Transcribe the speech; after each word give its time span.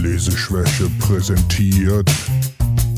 Leseschwäche 0.00 0.88
präsentiert 0.98 2.10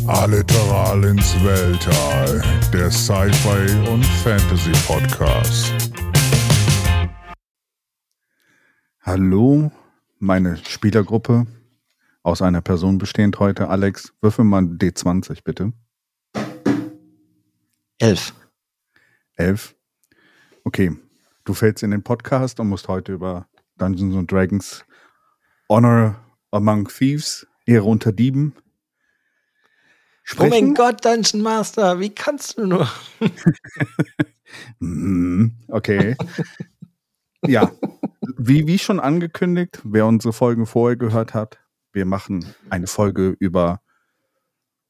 Alliteral 0.07 1.03
ins 1.03 1.35
Weltall, 1.43 2.41
der 2.73 2.93
Sci-Fi 2.93 3.91
und 3.91 4.05
Fantasy 4.23 4.71
Podcast. 4.87 5.73
Hallo, 9.01 9.73
meine 10.21 10.57
Spielergruppe, 10.59 11.49
aus 12.23 12.41
einer 12.41 12.61
Person 12.61 12.99
bestehend 12.99 13.41
heute. 13.41 13.69
Alex, 13.69 14.13
würfel 14.21 14.45
mal 14.45 14.63
D20 14.63 15.43
bitte. 15.43 15.73
Elf. 17.99 18.33
Elf. 19.35 19.75
Okay, 20.63 20.93
du 21.45 21.53
fällst 21.53 21.83
in 21.83 21.91
den 21.91 22.05
Podcast 22.05 22.61
und 22.61 22.69
musst 22.69 22.87
heute 22.87 23.13
über 23.13 23.49
Dungeons 23.77 24.15
and 24.15 24.31
Dragons 24.31 24.85
Honor 25.69 26.15
Among 26.53 26.89
Thieves, 26.89 27.47
Ehre 27.67 27.85
unter 27.85 28.13
Dieben. 28.13 28.55
Sprechen. 30.23 30.53
Oh 30.53 30.55
mein 30.55 30.75
Gott, 30.75 31.05
Dungeon 31.05 31.43
Master, 31.43 31.99
wie 31.99 32.11
kannst 32.11 32.59
du 32.59 32.67
nur? 32.67 32.89
Mhm, 34.81 35.53
okay. 35.69 36.17
ja, 37.47 37.73
wie, 38.37 38.67
wie 38.67 38.79
schon 38.79 39.01
angekündigt, 39.01 39.81
wer 39.85 40.07
unsere 40.07 40.33
Folgen 40.33 40.67
vorher 40.67 40.97
gehört 40.97 41.35
hat, 41.35 41.59
wir 41.93 42.05
machen 42.05 42.45
eine 42.71 42.87
Folge 42.87 43.35
über. 43.39 43.81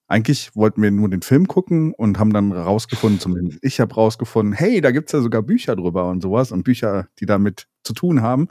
Eigentlich 0.09 0.55
wollten 0.55 0.83
wir 0.83 0.91
nur 0.91 1.09
den 1.09 1.23
Film 1.23 1.49
gucken 1.49 1.95
und 1.95 2.19
haben 2.19 2.33
dann 2.33 2.53
rausgefunden, 2.53 3.19
zumindest 3.19 3.61
ich 3.63 3.81
habe 3.81 3.95
rausgefunden, 3.95 4.53
hey, 4.53 4.81
da 4.81 4.91
gibt 4.91 5.09
es 5.09 5.13
ja 5.13 5.21
sogar 5.21 5.43
Bücher 5.43 5.75
drüber 5.75 6.09
und 6.09 6.21
sowas 6.21 6.53
und 6.53 6.65
Bücher, 6.65 7.09
die 7.19 7.27
damit 7.27 7.69
zu 7.83 7.95
tun 7.95 8.21
haben. 8.21 8.49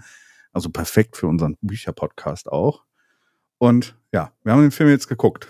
Also 0.53 0.69
perfekt 0.69 1.17
für 1.17 1.27
unseren 1.27 1.57
Bücherpodcast 1.61 2.51
auch. 2.51 2.83
Und 3.61 3.95
ja, 4.11 4.31
wir 4.43 4.53
haben 4.53 4.63
den 4.63 4.71
Film 4.71 4.89
jetzt 4.89 5.07
geguckt. 5.07 5.47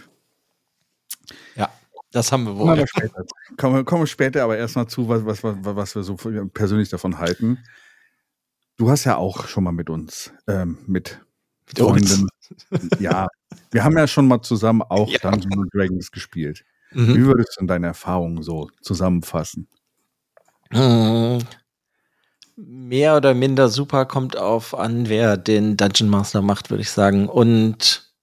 Ja, 1.56 1.70
das 2.12 2.34
haben 2.34 2.44
wir 2.44 2.58
wohl. 2.58 2.66
Kommen 2.66 2.80
wir 2.80 2.88
später, 2.88 3.26
kommen 3.56 3.86
kommen 3.86 4.02
wir 4.02 4.08
später 4.08 4.44
aber 4.44 4.58
erstmal 4.58 4.88
zu, 4.88 5.08
was, 5.08 5.26
was, 5.26 5.42
was, 5.42 5.56
was 5.64 5.96
wir 5.96 6.04
so 6.04 6.18
persönlich 6.54 6.90
davon 6.90 7.20
halten. 7.20 7.60
Du 8.76 8.90
hast 8.90 9.06
ja 9.06 9.16
auch 9.16 9.48
schon 9.48 9.64
mal 9.64 9.72
mit 9.72 9.90
uns, 9.90 10.34
ähm, 10.46 10.80
mit 10.88 11.22
Freunden. 11.74 12.28
ja, 13.00 13.28
wir 13.72 13.86
haben 13.86 13.98
ja 13.98 14.08
schon 14.08 14.28
mal 14.28 14.42
zusammen 14.42 14.82
auch 14.82 15.10
ja. 15.10 15.20
Dungeons 15.20 15.70
Dragons 15.72 16.12
gespielt. 16.12 16.66
Mhm. 16.92 17.16
Wie 17.16 17.26
würdest 17.26 17.56
du 17.58 17.66
deine 17.66 17.88
Erfahrungen 17.88 18.44
so 18.44 18.70
zusammenfassen? 18.82 19.70
Mehr 22.64 23.18
oder 23.18 23.34
minder 23.34 23.70
super 23.70 24.06
kommt 24.06 24.38
auf 24.38 24.78
an, 24.78 25.10
wer 25.10 25.36
den 25.36 25.78
Dungeon 25.78 26.10
Master 26.10 26.42
macht, 26.42 26.70
würde 26.70 26.82
ich 26.82 26.92
sagen. 26.92 27.28
Und 27.28 28.14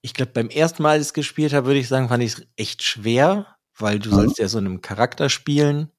ich 0.00 0.14
glaube, 0.14 0.32
beim 0.32 0.48
ersten 0.48 0.82
Mal, 0.82 0.92
als 0.92 1.02
ich 1.02 1.08
es 1.08 1.14
gespielt 1.14 1.52
habe, 1.52 1.66
würde 1.66 1.80
ich 1.80 1.88
sagen, 1.88 2.08
fand 2.08 2.22
ich 2.22 2.32
es 2.32 2.46
echt 2.56 2.82
schwer, 2.82 3.58
weil 3.76 3.98
du 3.98 4.08
mhm. 4.10 4.14
sollst 4.14 4.38
ja 4.38 4.48
so 4.48 4.58
einen 4.58 4.80
Charakter 4.80 5.28
spielen, 5.28 5.90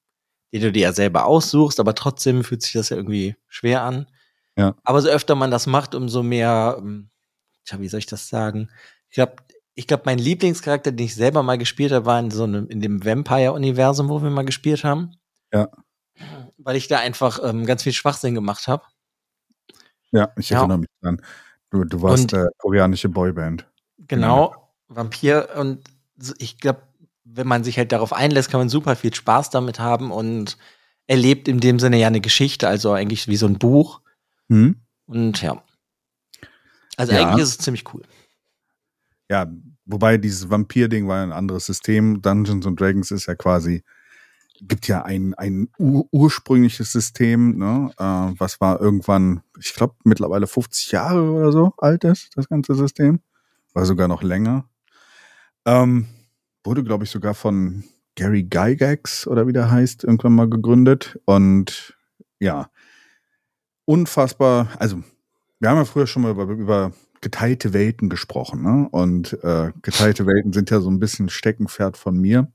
den 0.52 0.62
du 0.62 0.72
dir 0.72 0.82
ja 0.82 0.92
selber 0.92 1.26
aussuchst, 1.26 1.78
aber 1.78 1.94
trotzdem 1.94 2.42
fühlt 2.42 2.62
sich 2.62 2.72
das 2.72 2.88
ja 2.88 2.96
irgendwie 2.96 3.36
schwer 3.46 3.82
an. 3.82 4.06
Ja. 4.56 4.74
Aber 4.82 5.00
so 5.00 5.08
öfter 5.08 5.36
man 5.36 5.50
das 5.50 5.66
macht, 5.66 5.94
umso 5.94 6.22
mehr, 6.22 6.76
ähm, 6.78 7.10
tja, 7.64 7.80
wie 7.80 7.88
soll 7.88 7.98
ich 7.98 8.06
das 8.06 8.28
sagen? 8.28 8.70
Ich 9.08 9.14
glaube, 9.14 9.36
ich 9.74 9.86
glaube, 9.86 10.02
mein 10.06 10.18
Lieblingscharakter, 10.18 10.90
den 10.90 11.06
ich 11.06 11.14
selber 11.14 11.42
mal 11.42 11.58
gespielt 11.58 11.92
habe, 11.92 12.06
war 12.06 12.18
in 12.18 12.30
so 12.30 12.42
einem, 12.42 12.66
in 12.68 12.80
dem 12.80 13.04
Vampire-Universum, 13.04 14.08
wo 14.08 14.20
wir 14.20 14.30
mal 14.30 14.44
gespielt 14.44 14.82
haben. 14.84 15.14
Ja 15.52 15.68
weil 16.58 16.76
ich 16.76 16.88
da 16.88 16.98
einfach 16.98 17.40
ähm, 17.42 17.66
ganz 17.66 17.82
viel 17.82 17.92
Schwachsinn 17.92 18.34
gemacht 18.34 18.68
habe. 18.68 18.84
Ja, 20.10 20.32
ich 20.36 20.50
ja. 20.50 20.58
erinnere 20.58 20.78
mich 20.78 20.90
dran. 21.00 21.20
Du, 21.70 21.84
du 21.84 22.02
warst 22.02 22.32
und, 22.32 22.40
äh, 22.40 22.46
koreanische 22.58 23.08
Boyband. 23.08 23.66
Genau, 23.98 24.52
ja. 24.52 24.58
Vampir. 24.88 25.48
Und 25.56 25.84
ich 26.38 26.58
glaube, 26.58 26.82
wenn 27.24 27.46
man 27.46 27.64
sich 27.64 27.78
halt 27.78 27.92
darauf 27.92 28.12
einlässt, 28.12 28.50
kann 28.50 28.60
man 28.60 28.68
super 28.68 28.94
viel 28.96 29.14
Spaß 29.14 29.50
damit 29.50 29.80
haben 29.80 30.10
und 30.10 30.58
erlebt 31.06 31.48
in 31.48 31.60
dem 31.60 31.78
Sinne 31.78 31.98
ja 31.98 32.06
eine 32.06 32.20
Geschichte, 32.20 32.68
also 32.68 32.92
eigentlich 32.92 33.28
wie 33.28 33.36
so 33.36 33.46
ein 33.46 33.58
Buch. 33.58 34.02
Hm. 34.48 34.76
Und 35.06 35.42
ja. 35.42 35.62
Also 36.96 37.12
ja. 37.12 37.22
eigentlich 37.22 37.42
ist 37.42 37.48
es 37.50 37.58
ziemlich 37.58 37.92
cool. 37.94 38.02
Ja, 39.30 39.50
wobei 39.86 40.18
dieses 40.18 40.50
Vampir-Ding 40.50 41.08
war 41.08 41.22
ein 41.22 41.32
anderes 41.32 41.66
System. 41.66 42.20
Dungeons 42.20 42.66
and 42.66 42.78
Dragons 42.78 43.10
ist 43.10 43.26
ja 43.26 43.34
quasi 43.34 43.82
gibt 44.68 44.88
ja 44.88 45.02
ein, 45.02 45.34
ein 45.34 45.68
ur 45.78 46.06
ursprüngliches 46.12 46.92
System, 46.92 47.58
ne, 47.58 47.90
äh, 47.98 48.34
was 48.38 48.60
war 48.60 48.80
irgendwann, 48.80 49.42
ich 49.58 49.74
glaube, 49.74 49.94
mittlerweile 50.04 50.46
50 50.46 50.92
Jahre 50.92 51.30
oder 51.30 51.52
so 51.52 51.72
alt 51.78 52.04
ist, 52.04 52.30
das 52.36 52.48
ganze 52.48 52.74
System. 52.74 53.20
War 53.74 53.84
sogar 53.84 54.08
noch 54.08 54.22
länger. 54.22 54.68
Ähm, 55.64 56.06
wurde, 56.64 56.84
glaube 56.84 57.04
ich, 57.04 57.10
sogar 57.10 57.34
von 57.34 57.84
Gary 58.14 58.42
Gygax 58.42 59.26
oder 59.26 59.46
wie 59.46 59.52
der 59.52 59.70
heißt, 59.70 60.04
irgendwann 60.04 60.34
mal 60.34 60.48
gegründet. 60.48 61.18
Und 61.24 61.96
ja, 62.38 62.70
unfassbar, 63.84 64.68
also 64.78 65.02
wir 65.58 65.70
haben 65.70 65.78
ja 65.78 65.84
früher 65.84 66.06
schon 66.06 66.22
mal 66.22 66.32
über, 66.32 66.44
über 66.44 66.92
geteilte 67.20 67.72
Welten 67.72 68.08
gesprochen, 68.08 68.62
ne? 68.62 68.88
Und 68.90 69.32
äh, 69.44 69.72
geteilte 69.80 70.26
Welten 70.26 70.52
sind 70.52 70.70
ja 70.70 70.80
so 70.80 70.90
ein 70.90 70.98
bisschen 70.98 71.28
Steckenpferd 71.28 71.96
von 71.96 72.18
mir. 72.18 72.52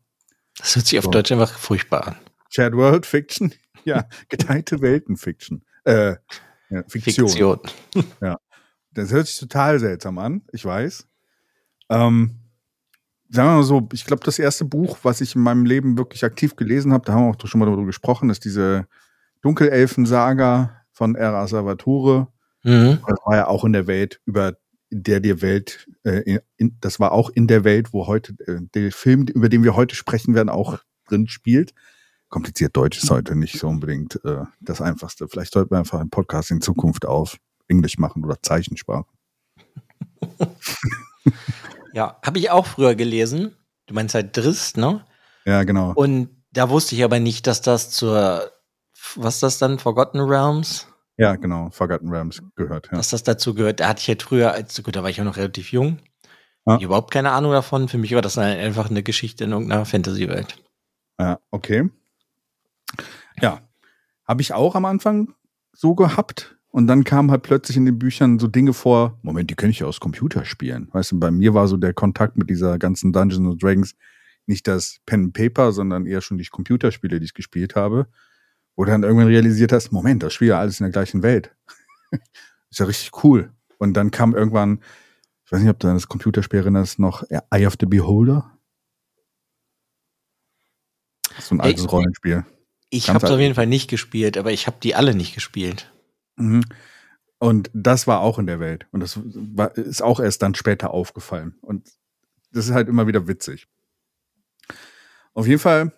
Das 0.58 0.76
hört 0.76 0.86
sich 0.88 0.98
auf 1.00 1.06
so. 1.06 1.12
Deutsch 1.12 1.32
einfach 1.32 1.58
furchtbar 1.58 2.08
an. 2.08 2.16
Shared 2.50 2.76
World 2.76 3.06
Fiction? 3.06 3.54
Ja, 3.84 4.08
geteilte 4.30 4.82
Welten 4.82 5.18
Fiction. 5.18 5.64
Äh, 5.86 6.16
ja, 6.70 6.84
Fiktion. 6.88 7.28
Fiktion. 7.28 7.60
Ja. 8.22 8.38
Das 8.92 9.12
hört 9.12 9.28
sich 9.28 9.38
total 9.38 9.80
seltsam 9.80 10.18
an, 10.18 10.42
ich 10.52 10.66
weiß. 10.66 11.08
Ähm, 11.90 12.40
sagen 13.30 13.50
wir 13.50 13.56
mal 13.58 13.64
so, 13.64 13.88
ich 13.94 14.06
glaube, 14.06 14.24
das 14.24 14.40
erste 14.40 14.66
Buch, 14.66 14.98
was 15.04 15.22
ich 15.22 15.36
in 15.36 15.42
meinem 15.42 15.66
Leben 15.66 15.98
wirklich 15.98 16.24
aktiv 16.24 16.56
gelesen 16.56 16.94
habe, 16.94 17.06
da 17.06 17.14
haben 17.14 17.26
wir 17.26 17.30
auch 17.30 17.48
schon 17.48 17.60
mal 17.60 17.66
darüber 17.66 17.86
gesprochen, 17.86 18.30
ist 18.30 18.46
diese 18.46 18.88
Dunkelelfen-Saga 19.42 20.82
von 20.92 21.16
R.A. 21.16 21.48
Salvatore. 21.48 22.28
Mhm. 22.64 23.00
Das 23.08 23.20
war 23.24 23.36
ja 23.36 23.48
auch 23.48 23.64
in 23.66 23.74
der 23.74 23.88
Welt 23.88 24.20
über 24.26 24.54
in 24.90 25.04
der 25.04 25.20
die 25.20 25.42
Welt, 25.42 25.88
äh, 26.04 26.40
in, 26.58 26.78
das 26.80 27.00
war 27.00 27.12
auch 27.12 27.30
in 27.30 27.48
der 27.48 27.64
Welt, 27.64 27.94
wo 27.94 28.08
heute 28.08 28.34
äh, 28.48 28.60
der 28.74 28.92
Film, 28.92 29.28
über 29.28 29.50
den 29.50 29.64
wir 29.64 29.76
heute 29.76 29.96
sprechen 29.96 30.34
werden, 30.34 30.50
auch 30.50 30.80
drin 31.08 31.28
spielt. 31.28 31.74
Kompliziert 32.30 32.76
Deutsch 32.76 33.02
ist 33.02 33.10
heute 33.10 33.36
nicht 33.36 33.58
so 33.58 33.68
unbedingt 33.68 34.20
äh, 34.26 34.44
das 34.60 34.82
Einfachste. 34.82 35.28
Vielleicht 35.28 35.54
sollten 35.54 35.72
wir 35.72 35.80
einfach 35.80 36.00
einen 36.00 36.10
Podcast 36.10 36.52
in 36.52 36.62
Zukunft 36.62 37.06
auf 37.06 37.38
Englisch 37.68 37.98
machen 37.98 38.24
oder 38.24 38.42
Zeichensprache. 38.42 39.08
ja, 41.94 42.20
habe 42.24 42.40
ich 42.40 42.50
auch 42.50 42.66
früher 42.66 42.96
gelesen. 42.96 43.56
Du 43.86 43.94
meinst 43.94 44.16
halt 44.16 44.36
Drist, 44.36 44.78
ne? 44.78 45.06
Ja, 45.46 45.64
genau. 45.64 45.94
Und 45.94 46.30
da 46.52 46.70
wusste 46.70 46.96
ich 46.96 47.04
aber 47.04 47.20
nicht, 47.20 47.48
dass 47.48 47.62
das 47.62 47.90
zur, 47.90 48.52
was 49.16 49.36
ist 49.36 49.44
das 49.44 49.58
dann, 49.60 49.80
Forgotten 49.80 50.20
Realms? 50.20 50.88
Ja, 51.18 51.36
genau, 51.36 51.70
Forgotten 51.72 52.10
Realms 52.10 52.42
gehört. 52.56 52.90
Ja. 52.92 52.98
Dass 52.98 53.10
das 53.10 53.24
dazu 53.24 53.54
gehört, 53.54 53.80
da 53.80 53.90
hatte 53.90 54.02
ich 54.02 54.08
halt 54.08 54.24
früher, 54.24 54.52
als 54.52 54.82
gut, 54.84 54.96
da 54.96 55.04
war 55.04 55.10
ich 55.10 55.18
ja 55.18 55.24
noch 55.24 55.38
relativ 55.38 55.72
jung, 55.72 56.00
ja. 56.66 56.80
überhaupt 56.80 57.12
keine 57.12 57.32
Ahnung 57.32 57.52
davon. 57.52 57.88
Für 57.88 57.98
mich 57.98 58.14
war 58.14 58.22
das 58.22 58.38
einfach 58.38 58.90
eine 58.90 59.02
Geschichte 59.04 59.44
in 59.44 59.52
irgendeiner 59.52 59.86
Fantasy-Welt. 59.86 60.62
Ja, 61.20 61.40
okay. 61.50 61.90
Ja, 63.42 63.62
habe 64.28 64.42
ich 64.42 64.54
auch 64.54 64.76
am 64.76 64.86
Anfang 64.86 65.34
so 65.74 65.96
gehabt. 65.96 66.56
Und 66.70 66.86
dann 66.86 67.04
kamen 67.04 67.32
halt 67.32 67.42
plötzlich 67.42 67.78
in 67.78 67.86
den 67.86 67.98
Büchern 67.98 68.38
so 68.38 68.48
Dinge 68.48 68.74
vor, 68.74 69.18
Moment, 69.24 69.50
die 69.50 69.56
kenne 69.56 69.72
ich 69.72 69.80
ja 69.80 69.88
aus 69.88 70.00
Computerspielen. 70.00 70.90
Weißt 70.92 71.14
du, 71.14 71.20
bei 71.20 71.32
mir 71.32 71.56
war 71.56 71.68
so 71.68 71.78
der 71.78 71.94
Kontakt 71.94 72.38
mit 72.38 72.50
dieser 72.50 72.78
ganzen 72.78 73.14
Dungeons 73.14 73.58
Dragons 73.58 73.96
nicht 74.46 74.68
das 74.68 75.00
Pen 75.06 75.26
and 75.26 75.34
Paper, 75.34 75.72
sondern 75.72 76.06
eher 76.06 76.22
schon 76.22 76.38
die 76.38 76.46
Computerspiele, 76.46 77.20
die 77.20 77.26
ich 77.26 77.34
gespielt 77.34 77.76
habe. 77.76 78.08
Wo 78.78 78.86
du 78.86 78.92
dann 78.92 79.04
irgendwann 79.04 79.28
realisiert 79.28 79.74
hast, 79.74 79.92
Moment, 79.92 80.24
das 80.24 80.34
spielt 80.34 80.50
ja 80.50 80.60
alles 80.60 80.80
in 80.80 80.86
der 80.86 80.92
gleichen 80.92 81.24
Welt. 81.24 81.54
ist 82.70 82.80
ja 82.80 82.86
richtig 82.86 83.24
cool. 83.24 83.52
Und 83.80 83.96
dann 83.96 84.12
kam 84.12 84.36
irgendwann, 84.36 84.82
ich 85.46 85.52
weiß 85.52 85.62
nicht, 85.62 85.70
ob 85.70 85.80
du 85.80 85.88
das 85.88 86.08
Computerspiel 86.08 86.60
erinnerst, 86.60 87.00
noch 87.00 87.24
Eye 87.50 87.66
of 87.66 87.76
the 87.80 87.88
Beholder. 87.88 88.58
So 91.40 91.56
ein 91.56 91.62
altes 91.62 91.86
ich, 91.86 91.92
Rollenspiel. 91.92 92.46
Ich 92.90 93.10
habe 93.10 93.26
es 93.26 93.32
auf 93.32 93.40
jeden 93.40 93.56
Fall 93.56 93.68
nicht 93.68 93.90
gespielt, 93.90 94.38
aber 94.38 94.52
ich 94.52 94.68
habe 94.68 94.78
die 94.82 94.96
alle 94.96 95.16
nicht 95.16 95.34
gespielt. 95.34 95.92
Mhm. 96.36 96.64
Und 97.40 97.70
das 97.74 98.08
war 98.08 98.22
auch 98.22 98.40
in 98.40 98.48
der 98.48 98.60
Welt. 98.60 98.88
Und 98.92 99.02
das 99.02 99.20
war, 99.24 99.76
ist 99.76 100.02
auch 100.02 100.20
erst 100.20 100.42
dann 100.44 100.56
später 100.56 100.92
aufgefallen. 100.92 101.56
Und 101.62 101.90
das 102.52 102.68
ist 102.68 102.74
halt 102.74 102.88
immer 102.88 103.08
wieder 103.08 103.28
witzig. 103.28 103.68
Auf 105.34 105.48
jeden 105.48 105.60
Fall 105.60 105.94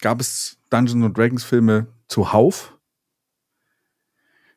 gab 0.00 0.20
es 0.20 0.58
Dungeons 0.70 1.12
Dragons 1.14 1.44
Filme 1.44 1.86
zuhauf. 2.08 2.78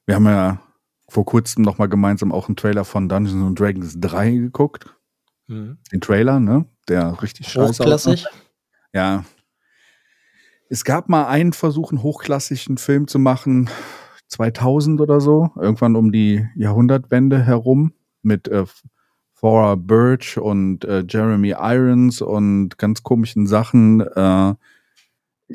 Wir 0.06 0.16
haben 0.16 0.26
ja 0.26 0.62
vor 1.08 1.26
kurzem 1.26 1.64
noch 1.64 1.78
mal 1.78 1.88
gemeinsam 1.88 2.32
auch 2.32 2.48
einen 2.48 2.56
Trailer 2.56 2.86
von 2.86 3.10
Dungeons 3.10 3.56
Dragons 3.56 4.00
3 4.00 4.32
geguckt. 4.32 4.96
Mhm. 5.48 5.78
Den 5.92 6.02
Trailer, 6.02 6.40
ne? 6.40 6.66
Der 6.88 7.22
richtig 7.22 7.48
scheiße 7.48 7.84
Hochklassig. 7.84 8.26
Ja. 8.94 9.26
Es 10.70 10.86
gab 10.86 11.10
mal 11.10 11.28
einen 11.28 11.54
Versuch, 11.54 11.92
einen 11.92 12.02
hochklassischen 12.02 12.78
Film 12.78 13.08
zu 13.08 13.20
machen, 13.20 13.70
2000 14.28 15.02
oder 15.02 15.20
so, 15.20 15.52
irgendwann 15.60 15.98
um 15.98 16.14
die 16.14 16.48
Jahrhundertwende 16.56 17.44
herum, 17.44 17.94
mit 18.22 18.48
äh, 18.48 18.66
Thora 19.38 19.76
Birch 19.76 20.38
und 20.38 20.86
äh, 20.86 21.04
Jeremy 21.08 21.56
Irons 21.58 22.22
und 22.22 22.78
ganz 22.78 23.04
komischen 23.04 23.48
Sachen. 23.48 24.00
Äh, 24.00 24.54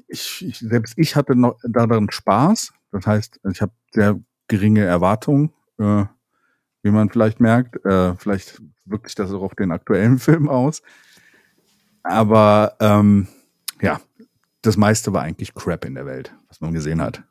ich, 0.08 0.44
ich, 0.46 0.58
selbst 0.58 0.94
ich 0.96 1.16
hatte 1.16 1.36
noch 1.36 1.58
daran 1.62 2.10
Spaß. 2.10 2.72
Das 2.92 3.06
heißt, 3.06 3.40
ich 3.50 3.60
habe 3.60 3.72
sehr 3.92 4.20
geringe 4.48 4.84
Erwartungen, 4.84 5.52
äh, 5.78 6.04
wie 6.82 6.90
man 6.90 7.10
vielleicht 7.10 7.40
merkt. 7.40 7.84
Äh, 7.84 8.14
vielleicht 8.16 8.60
wirkt 8.84 9.08
sich 9.08 9.14
das 9.14 9.32
auch 9.32 9.42
auf 9.42 9.54
den 9.54 9.72
aktuellen 9.72 10.18
Film 10.20 10.48
aus. 10.48 10.82
Aber 12.02 12.76
ähm, 12.80 13.28
ja, 13.80 14.00
das 14.62 14.76
meiste 14.76 15.12
war 15.12 15.22
eigentlich 15.22 15.54
Crap 15.54 15.84
in 15.84 15.94
der 15.94 16.06
Welt, 16.06 16.34
was 16.48 16.60
man 16.60 16.72
gesehen 16.72 17.00
hat. 17.00 17.22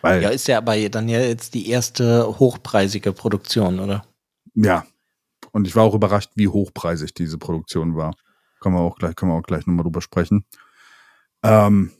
Weil, 0.00 0.22
ja, 0.22 0.30
ist 0.30 0.48
ja 0.48 0.58
aber 0.58 0.76
dann 0.88 1.08
ja 1.08 1.20
jetzt 1.20 1.54
die 1.54 1.68
erste 1.68 2.38
hochpreisige 2.38 3.12
Produktion, 3.12 3.80
oder? 3.80 4.04
Ja. 4.54 4.84
Und 5.52 5.66
ich 5.66 5.76
war 5.76 5.84
auch 5.84 5.94
überrascht, 5.94 6.32
wie 6.34 6.48
hochpreisig 6.48 7.14
diese 7.14 7.38
Produktion 7.38 7.96
war. 7.96 8.14
Können 8.60 8.74
wir 8.74 8.80
auch 8.80 8.96
gleich, 8.96 9.14
können 9.14 9.32
wir 9.32 9.36
auch 9.36 9.42
gleich 9.42 9.66
nochmal 9.66 9.84
drüber 9.84 10.00
sprechen. 10.00 10.44
Ähm, 11.42 11.90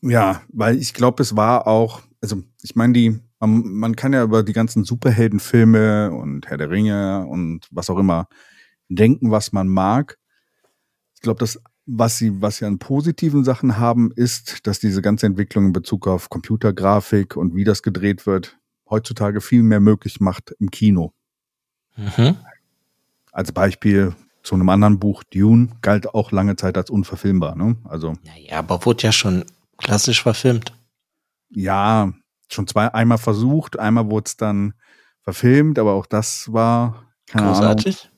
ja, 0.00 0.42
weil 0.48 0.76
ich 0.76 0.94
glaube, 0.94 1.22
es 1.22 1.36
war 1.36 1.66
auch, 1.66 2.02
also 2.20 2.42
ich 2.62 2.74
meine, 2.76 2.92
die, 2.92 3.20
man, 3.40 3.62
man 3.64 3.96
kann 3.96 4.12
ja 4.12 4.22
über 4.22 4.42
die 4.42 4.52
ganzen 4.52 4.84
Superheldenfilme 4.84 6.12
und 6.12 6.46
Herr 6.46 6.58
der 6.58 6.70
Ringe 6.70 7.26
und 7.26 7.66
was 7.70 7.90
auch 7.90 7.98
immer 7.98 8.28
denken, 8.88 9.30
was 9.30 9.52
man 9.52 9.68
mag. 9.68 10.18
Ich 11.14 11.22
glaube, 11.22 11.40
das, 11.40 11.60
was 11.86 12.18
sie, 12.18 12.40
was 12.40 12.58
sie 12.58 12.64
an 12.66 12.78
positiven 12.78 13.44
Sachen 13.44 13.78
haben, 13.78 14.12
ist, 14.14 14.66
dass 14.66 14.78
diese 14.78 15.02
ganze 15.02 15.26
Entwicklung 15.26 15.66
in 15.66 15.72
Bezug 15.72 16.06
auf 16.06 16.28
Computergrafik 16.28 17.36
und 17.36 17.54
wie 17.54 17.64
das 17.64 17.82
gedreht 17.82 18.26
wird, 18.26 18.58
heutzutage 18.88 19.40
viel 19.40 19.62
mehr 19.62 19.80
möglich 19.80 20.20
macht 20.20 20.54
im 20.58 20.70
Kino. 20.70 21.12
Mhm. 21.96 22.36
Als 23.32 23.52
Beispiel 23.52 24.14
zu 24.42 24.54
einem 24.54 24.68
anderen 24.68 24.98
Buch, 24.98 25.22
Dune, 25.24 25.68
galt 25.82 26.14
auch 26.14 26.32
lange 26.32 26.56
Zeit 26.56 26.76
als 26.76 26.90
unverfilmbar. 26.90 27.54
Ne? 27.56 27.76
Also, 27.84 28.14
naja, 28.24 28.58
aber 28.58 28.84
wurde 28.84 29.04
ja 29.04 29.12
schon 29.12 29.44
klassisch 29.78 30.22
verfilmt. 30.22 30.72
Ja, 31.50 32.12
schon 32.48 32.66
zwei, 32.66 32.92
einmal 32.92 33.18
versucht, 33.18 33.78
einmal 33.78 34.08
wurde 34.10 34.26
es 34.26 34.36
dann 34.36 34.74
verfilmt, 35.22 35.78
aber 35.78 35.92
auch 35.94 36.06
das 36.06 36.52
war 36.52 37.06
großartig. 37.30 38.08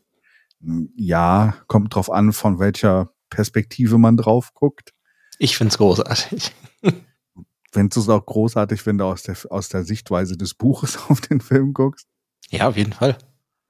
Ahnung, 0.62 0.88
ja, 0.96 1.54
kommt 1.66 1.94
drauf 1.94 2.10
an, 2.10 2.32
von 2.32 2.58
welcher 2.58 3.10
Perspektive 3.28 3.98
man 3.98 4.16
drauf 4.16 4.54
guckt. 4.54 4.94
Ich 5.38 5.56
finde 5.56 5.72
es 5.72 5.78
großartig. 5.78 6.52
Findest 7.72 7.96
du 7.96 8.00
es 8.00 8.08
auch 8.08 8.24
großartig, 8.24 8.86
wenn 8.86 8.98
du 8.98 9.04
aus 9.04 9.24
der, 9.24 9.36
aus 9.50 9.68
der 9.68 9.84
Sichtweise 9.84 10.36
des 10.36 10.54
Buches 10.54 10.98
auf 11.08 11.20
den 11.20 11.40
Film 11.40 11.74
guckst? 11.74 12.06
Ja, 12.50 12.68
auf 12.68 12.76
jeden 12.76 12.92
Fall. 12.92 13.18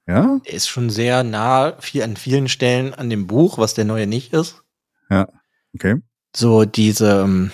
Ja? 0.07 0.39
Er 0.43 0.53
ist 0.53 0.67
schon 0.67 0.89
sehr 0.89 1.23
nah 1.23 1.79
viel, 1.79 2.03
an 2.03 2.15
vielen 2.15 2.47
Stellen 2.47 2.93
an 2.93 3.09
dem 3.09 3.27
Buch, 3.27 3.57
was 3.57 3.73
der 3.73 3.85
neue 3.85 4.07
nicht 4.07 4.33
ist. 4.33 4.63
Ja, 5.09 5.27
okay. 5.73 5.95
So 6.35 6.65
diese, 6.65 7.21
ähm, 7.21 7.51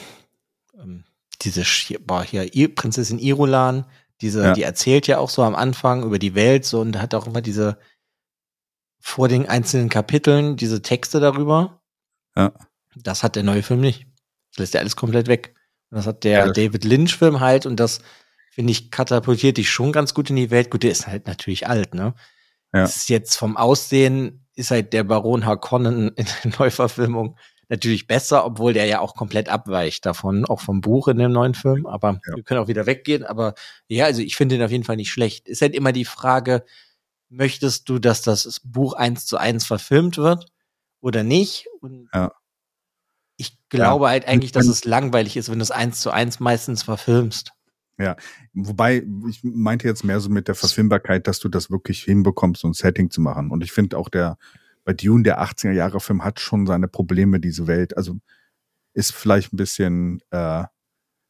ähm 0.78 1.06
diese, 1.42 1.64
boah, 2.00 2.24
hier, 2.24 2.76
Prinzessin 2.76 3.20
Irulan, 3.20 3.86
diese, 4.20 4.44
ja. 4.44 4.54
die 4.54 4.64
erzählt 4.64 5.08
ja 5.08 5.18
auch 5.18 5.30
so 5.30 5.44
am 5.44 5.56
Anfang 5.56 6.04
über 6.04 6.20
die 6.20 6.36
Welt 6.36 6.66
so 6.66 6.82
und 6.82 7.02
hat 7.02 7.16
auch 7.16 7.26
immer 7.26 7.42
diese, 7.42 7.78
vor 9.00 9.28
den 9.28 9.48
einzelnen 9.48 9.90
Kapiteln, 9.90 10.58
diese 10.58 10.82
Texte 10.82 11.20
darüber. 11.20 11.82
Ja. 12.36 12.54
Das 12.96 13.24
hat 13.24 13.36
der 13.36 13.44
neue 13.44 13.64
Film 13.64 13.82
nicht. 13.82 14.06
Das 14.52 14.60
lässt 14.60 14.76
er 14.76 14.82
alles 14.82 14.96
komplett 14.96 15.28
weg. 15.28 15.56
Und 15.90 15.98
das 15.98 16.06
hat 16.06 16.24
der 16.24 16.46
ja, 16.46 16.52
David 16.52 16.84
Lynch-Film 16.84 17.40
halt 17.40 17.66
und 17.66 17.80
das, 17.80 18.02
finde 18.52 18.72
ich, 18.72 18.92
katapultiert 18.92 19.58
dich 19.58 19.70
schon 19.70 19.92
ganz 19.92 20.14
gut 20.14 20.30
in 20.30 20.36
die 20.36 20.52
Welt. 20.52 20.70
Gut, 20.70 20.84
der 20.84 20.92
ist 20.92 21.08
halt 21.08 21.28
natürlich 21.28 21.68
alt, 21.68 21.96
ne? 21.96 22.14
Ja. 22.74 22.86
Ist 22.86 23.10
jetzt 23.10 23.36
vom 23.36 23.58
Aussehen 23.58 24.42
ist 24.56 24.72
halt 24.72 24.94
der 24.94 25.04
Baron 25.04 25.46
Harkonnen 25.46 26.10
in 26.10 26.26
der 26.44 26.52
Neuverfilmung 26.60 27.38
natürlich 27.70 28.06
besser, 28.06 28.46
obwohl 28.46 28.74
der 28.74 28.86
ja 28.86 29.00
auch 29.00 29.16
komplett 29.16 29.48
abweicht 29.48 30.06
davon, 30.06 30.46
auch 30.46 30.60
vom 30.60 30.82
Buch 30.82 31.08
in 31.08 31.18
dem 31.18 31.32
neuen 31.32 31.54
Film. 31.54 31.86
Aber 31.86 32.20
ja. 32.28 32.36
wir 32.36 32.44
können 32.44 32.60
auch 32.60 32.68
wieder 32.68 32.86
weggehen. 32.86 33.24
Aber 33.24 33.56
ja, 33.88 34.06
also 34.06 34.22
ich 34.22 34.36
finde 34.36 34.56
ihn 34.56 34.64
auf 34.64 34.72
jeden 34.72 34.84
Fall 34.84 34.98
nicht 34.98 35.12
schlecht. 35.12 35.48
Ist 35.48 35.62
halt 35.62 35.74
immer 35.74 35.94
die 35.94 36.06
Frage, 36.06 36.66
möchtest 37.30 37.88
du, 37.88 37.98
dass 37.98 38.22
das 38.22 38.60
Buch 38.64 38.94
eins 38.94 39.26
zu 39.26 39.38
eins 39.38 39.66
verfilmt 39.66 40.18
wird 40.18 40.48
oder 41.00 41.24
nicht? 41.24 41.68
Und 41.80 42.10
ja. 42.14 42.34
ich 43.38 43.58
glaube 43.70 44.06
ja. 44.06 44.12
halt 44.12 44.28
eigentlich, 44.28 44.52
dass 44.52 44.68
es 44.68 44.84
langweilig 44.84 45.38
ist, 45.38 45.50
wenn 45.50 45.60
du 45.60 45.64
es 45.64 45.72
eins 45.72 46.02
zu 46.02 46.12
eins 46.12 46.42
meistens 46.42 46.84
verfilmst. 46.84 47.54
Ja, 48.02 48.16
wobei 48.54 49.06
ich 49.30 49.44
meinte 49.44 49.88
jetzt 49.88 50.04
mehr 50.04 50.20
so 50.20 50.30
mit 50.30 50.48
der 50.48 50.56
Verfilmbarkeit, 50.56 51.28
dass 51.28 51.40
du 51.40 51.50
das 51.50 51.70
wirklich 51.70 52.04
hinbekommst, 52.04 52.62
so 52.62 52.68
ein 52.68 52.74
Setting 52.74 53.12
zu 53.12 53.22
machen. 53.22 53.52
Und 53.52 53.64
ich 53.64 53.72
finde 53.72 53.98
auch 53.98 54.10
der, 54.10 54.38
bei 54.84 54.94
Dune, 54.94 55.24
der 55.24 55.42
80er 55.42 55.72
Jahre 55.72 56.00
Film 56.00 56.24
hat 56.24 56.40
schon 56.40 56.66
seine 56.66 56.88
Probleme, 56.88 57.40
diese 57.40 57.68
Welt. 57.68 57.96
Also 57.98 58.18
ist 58.94 59.14
vielleicht 59.14 59.54
ein 59.54 59.58
bisschen 59.58 60.22
äh, 60.32 60.64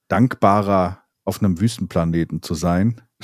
dankbarer, 0.08 1.04
auf 1.24 1.42
einem 1.42 1.60
Wüstenplaneten 1.60 2.42
zu 2.42 2.54
sein. 2.54 3.02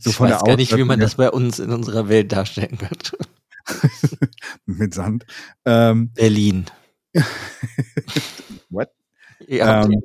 so 0.00 0.10
ich 0.10 0.20
weiß 0.20 0.44
gar 0.44 0.56
nicht, 0.56 0.76
wie 0.76 0.84
man 0.84 1.00
das 1.00 1.14
bei 1.14 1.30
uns 1.30 1.58
in 1.58 1.70
unserer 1.70 2.08
Welt 2.08 2.32
darstellen 2.32 2.78
könnte. 2.78 3.16
Mit 4.66 4.92
Sand. 4.94 5.24
Ähm, 5.64 6.10
Berlin. 6.12 6.66
What? 8.70 8.90
Ja, 9.46 9.84
ähm, 9.84 10.02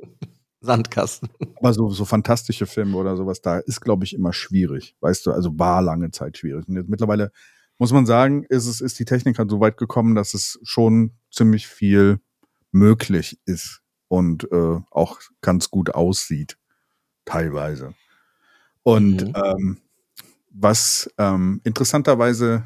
Sandkasten. 0.60 1.28
Aber 1.56 1.72
so, 1.72 1.90
so 1.90 2.04
fantastische 2.04 2.66
Filme 2.66 2.96
oder 2.96 3.16
sowas, 3.16 3.40
da 3.40 3.58
ist, 3.58 3.80
glaube 3.80 4.04
ich, 4.04 4.14
immer 4.14 4.32
schwierig. 4.32 4.96
Weißt 5.00 5.24
du, 5.26 5.32
also 5.32 5.58
war 5.58 5.82
lange 5.82 6.10
Zeit 6.10 6.38
schwierig. 6.38 6.66
Und 6.68 6.76
jetzt 6.76 6.88
mittlerweile 6.88 7.32
muss 7.78 7.92
man 7.92 8.06
sagen, 8.06 8.44
ist 8.48 8.66
es, 8.66 8.80
ist 8.80 8.98
die 8.98 9.04
Technik 9.04 9.38
halt 9.38 9.50
so 9.50 9.60
weit 9.60 9.76
gekommen, 9.76 10.14
dass 10.14 10.34
es 10.34 10.58
schon 10.62 11.12
ziemlich 11.30 11.68
viel 11.68 12.20
möglich 12.72 13.38
ist 13.44 13.82
und 14.08 14.50
äh, 14.50 14.80
auch 14.90 15.20
ganz 15.40 15.70
gut 15.70 15.94
aussieht. 15.94 16.58
Teilweise. 17.24 17.94
Und 18.82 19.28
mhm. 19.28 19.32
ähm, 19.36 19.78
was 20.50 21.08
ähm, 21.18 21.60
interessanterweise 21.62 22.64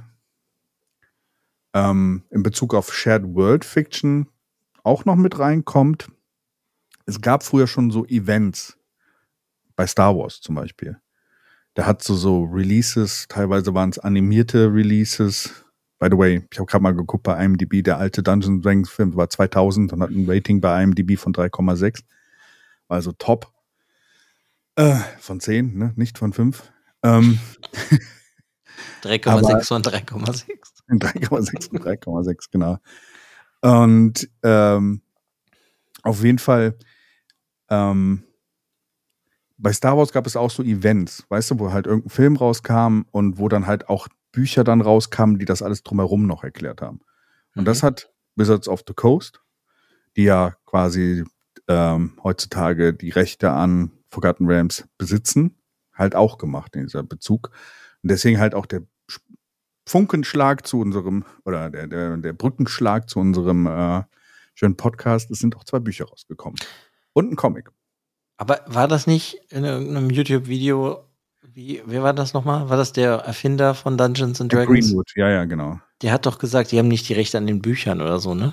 ähm, 1.74 2.22
in 2.30 2.42
Bezug 2.42 2.74
auf 2.74 2.94
Shared 2.94 3.34
World 3.34 3.64
Fiction 3.64 4.28
auch 4.82 5.04
noch 5.04 5.16
mit 5.16 5.38
reinkommt, 5.38 6.08
es 7.06 7.20
gab 7.20 7.42
früher 7.42 7.66
schon 7.66 7.90
so 7.90 8.04
Events 8.06 8.78
bei 9.76 9.86
Star 9.86 10.16
Wars 10.16 10.40
zum 10.40 10.54
Beispiel. 10.54 11.00
Da 11.74 11.86
hat 11.86 12.02
so 12.02 12.14
so 12.14 12.44
Releases, 12.44 13.26
teilweise 13.28 13.74
waren 13.74 13.90
es 13.90 13.98
animierte 13.98 14.72
Releases. 14.72 15.64
By 15.98 16.08
the 16.10 16.18
way, 16.18 16.46
ich 16.50 16.58
habe 16.58 16.66
gerade 16.66 16.82
mal 16.82 16.94
geguckt 16.94 17.22
bei 17.22 17.42
IMDb, 17.42 17.82
der 17.82 17.98
alte 17.98 18.22
Dungeons 18.22 18.62
Dragons 18.62 18.90
Film 18.90 19.14
war 19.16 19.30
2000 19.30 19.92
und 19.92 20.02
hat 20.02 20.10
ein 20.10 20.28
Rating 20.28 20.60
bei 20.60 20.82
IMDb 20.82 21.18
von 21.18 21.32
3,6. 21.32 22.02
War 22.88 22.96
also 22.96 23.12
top. 23.12 23.52
Äh, 24.76 24.96
von 25.18 25.38
10, 25.40 25.76
ne? 25.76 25.92
nicht 25.96 26.18
von 26.18 26.32
5. 26.32 26.72
Ähm, 27.02 27.38
3,6 29.02 29.74
und 29.74 29.86
3,6. 29.86 30.44
3,6 30.90 31.70
und 31.70 31.82
3,6, 31.82 32.46
genau. 32.50 32.78
Und 33.60 34.28
ähm, 34.42 35.02
auf 36.02 36.24
jeden 36.24 36.38
Fall, 36.38 36.76
ähm, 37.72 38.24
bei 39.56 39.72
Star 39.72 39.96
Wars 39.96 40.12
gab 40.12 40.26
es 40.26 40.36
auch 40.36 40.50
so 40.50 40.62
Events, 40.62 41.24
weißt 41.28 41.52
du, 41.52 41.58
wo 41.58 41.72
halt 41.72 41.86
irgendein 41.86 42.10
Film 42.10 42.36
rauskam 42.36 43.02
und 43.10 43.38
wo 43.38 43.48
dann 43.48 43.66
halt 43.66 43.88
auch 43.88 44.08
Bücher 44.32 44.64
dann 44.64 44.80
rauskamen, 44.80 45.38
die 45.38 45.44
das 45.44 45.62
alles 45.62 45.82
drumherum 45.82 46.26
noch 46.26 46.44
erklärt 46.44 46.82
haben. 46.82 47.00
Und 47.54 47.62
mhm. 47.62 47.66
das 47.66 47.82
hat 47.82 48.12
Wizards 48.36 48.68
of 48.68 48.82
the 48.86 48.94
Coast, 48.94 49.40
die 50.16 50.24
ja 50.24 50.56
quasi 50.66 51.24
ähm, 51.68 52.18
heutzutage 52.22 52.92
die 52.92 53.10
Rechte 53.10 53.50
an 53.50 53.92
Forgotten 54.10 54.46
Realms 54.46 54.84
besitzen, 54.98 55.56
halt 55.94 56.14
auch 56.14 56.38
gemacht 56.38 56.74
in 56.76 56.82
dieser 56.82 57.02
Bezug. 57.02 57.50
Und 58.02 58.10
deswegen 58.10 58.38
halt 58.38 58.54
auch 58.54 58.66
der 58.66 58.82
Funkenschlag 59.86 60.66
zu 60.66 60.80
unserem, 60.80 61.24
oder 61.44 61.70
der, 61.70 61.86
der, 61.86 62.16
der 62.16 62.32
Brückenschlag 62.32 63.08
zu 63.08 63.20
unserem 63.20 63.66
äh, 63.66 64.02
schönen 64.54 64.76
Podcast. 64.76 65.30
Es 65.30 65.38
sind 65.38 65.56
auch 65.56 65.64
zwei 65.64 65.78
Bücher 65.78 66.06
rausgekommen. 66.06 66.58
Und 67.12 67.32
ein 67.32 67.36
Comic. 67.36 67.70
Aber 68.36 68.60
war 68.66 68.88
das 68.88 69.06
nicht 69.06 69.40
in 69.50 69.64
irgendeinem 69.64 70.10
YouTube-Video, 70.10 71.04
wie, 71.54 71.82
wer 71.86 72.02
war 72.02 72.12
das 72.12 72.32
nochmal? 72.32 72.68
War 72.68 72.76
das 72.76 72.92
der 72.92 73.12
Erfinder 73.12 73.74
von 73.74 73.98
Dungeons 73.98 74.40
and 74.40 74.52
Dragons? 74.52 74.86
Greenwood, 74.86 75.12
ja, 75.16 75.28
ja, 75.28 75.44
genau. 75.44 75.80
Der 76.00 76.12
hat 76.12 76.26
doch 76.26 76.38
gesagt, 76.38 76.72
die 76.72 76.78
haben 76.78 76.88
nicht 76.88 77.08
die 77.08 77.14
Rechte 77.14 77.38
an 77.38 77.46
den 77.46 77.60
Büchern 77.60 78.00
oder 78.00 78.18
so, 78.18 78.34
ne? 78.34 78.52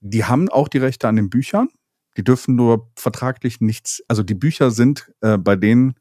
Die 0.00 0.24
haben 0.24 0.48
auch 0.48 0.68
die 0.68 0.78
Rechte 0.78 1.08
an 1.08 1.16
den 1.16 1.30
Büchern. 1.30 1.68
Die 2.16 2.24
dürfen 2.24 2.56
nur 2.56 2.90
vertraglich 2.96 3.60
nichts, 3.60 4.02
also 4.08 4.22
die 4.22 4.34
Bücher 4.34 4.70
sind 4.70 5.12
äh, 5.20 5.38
bei 5.38 5.56
denen 5.56 5.94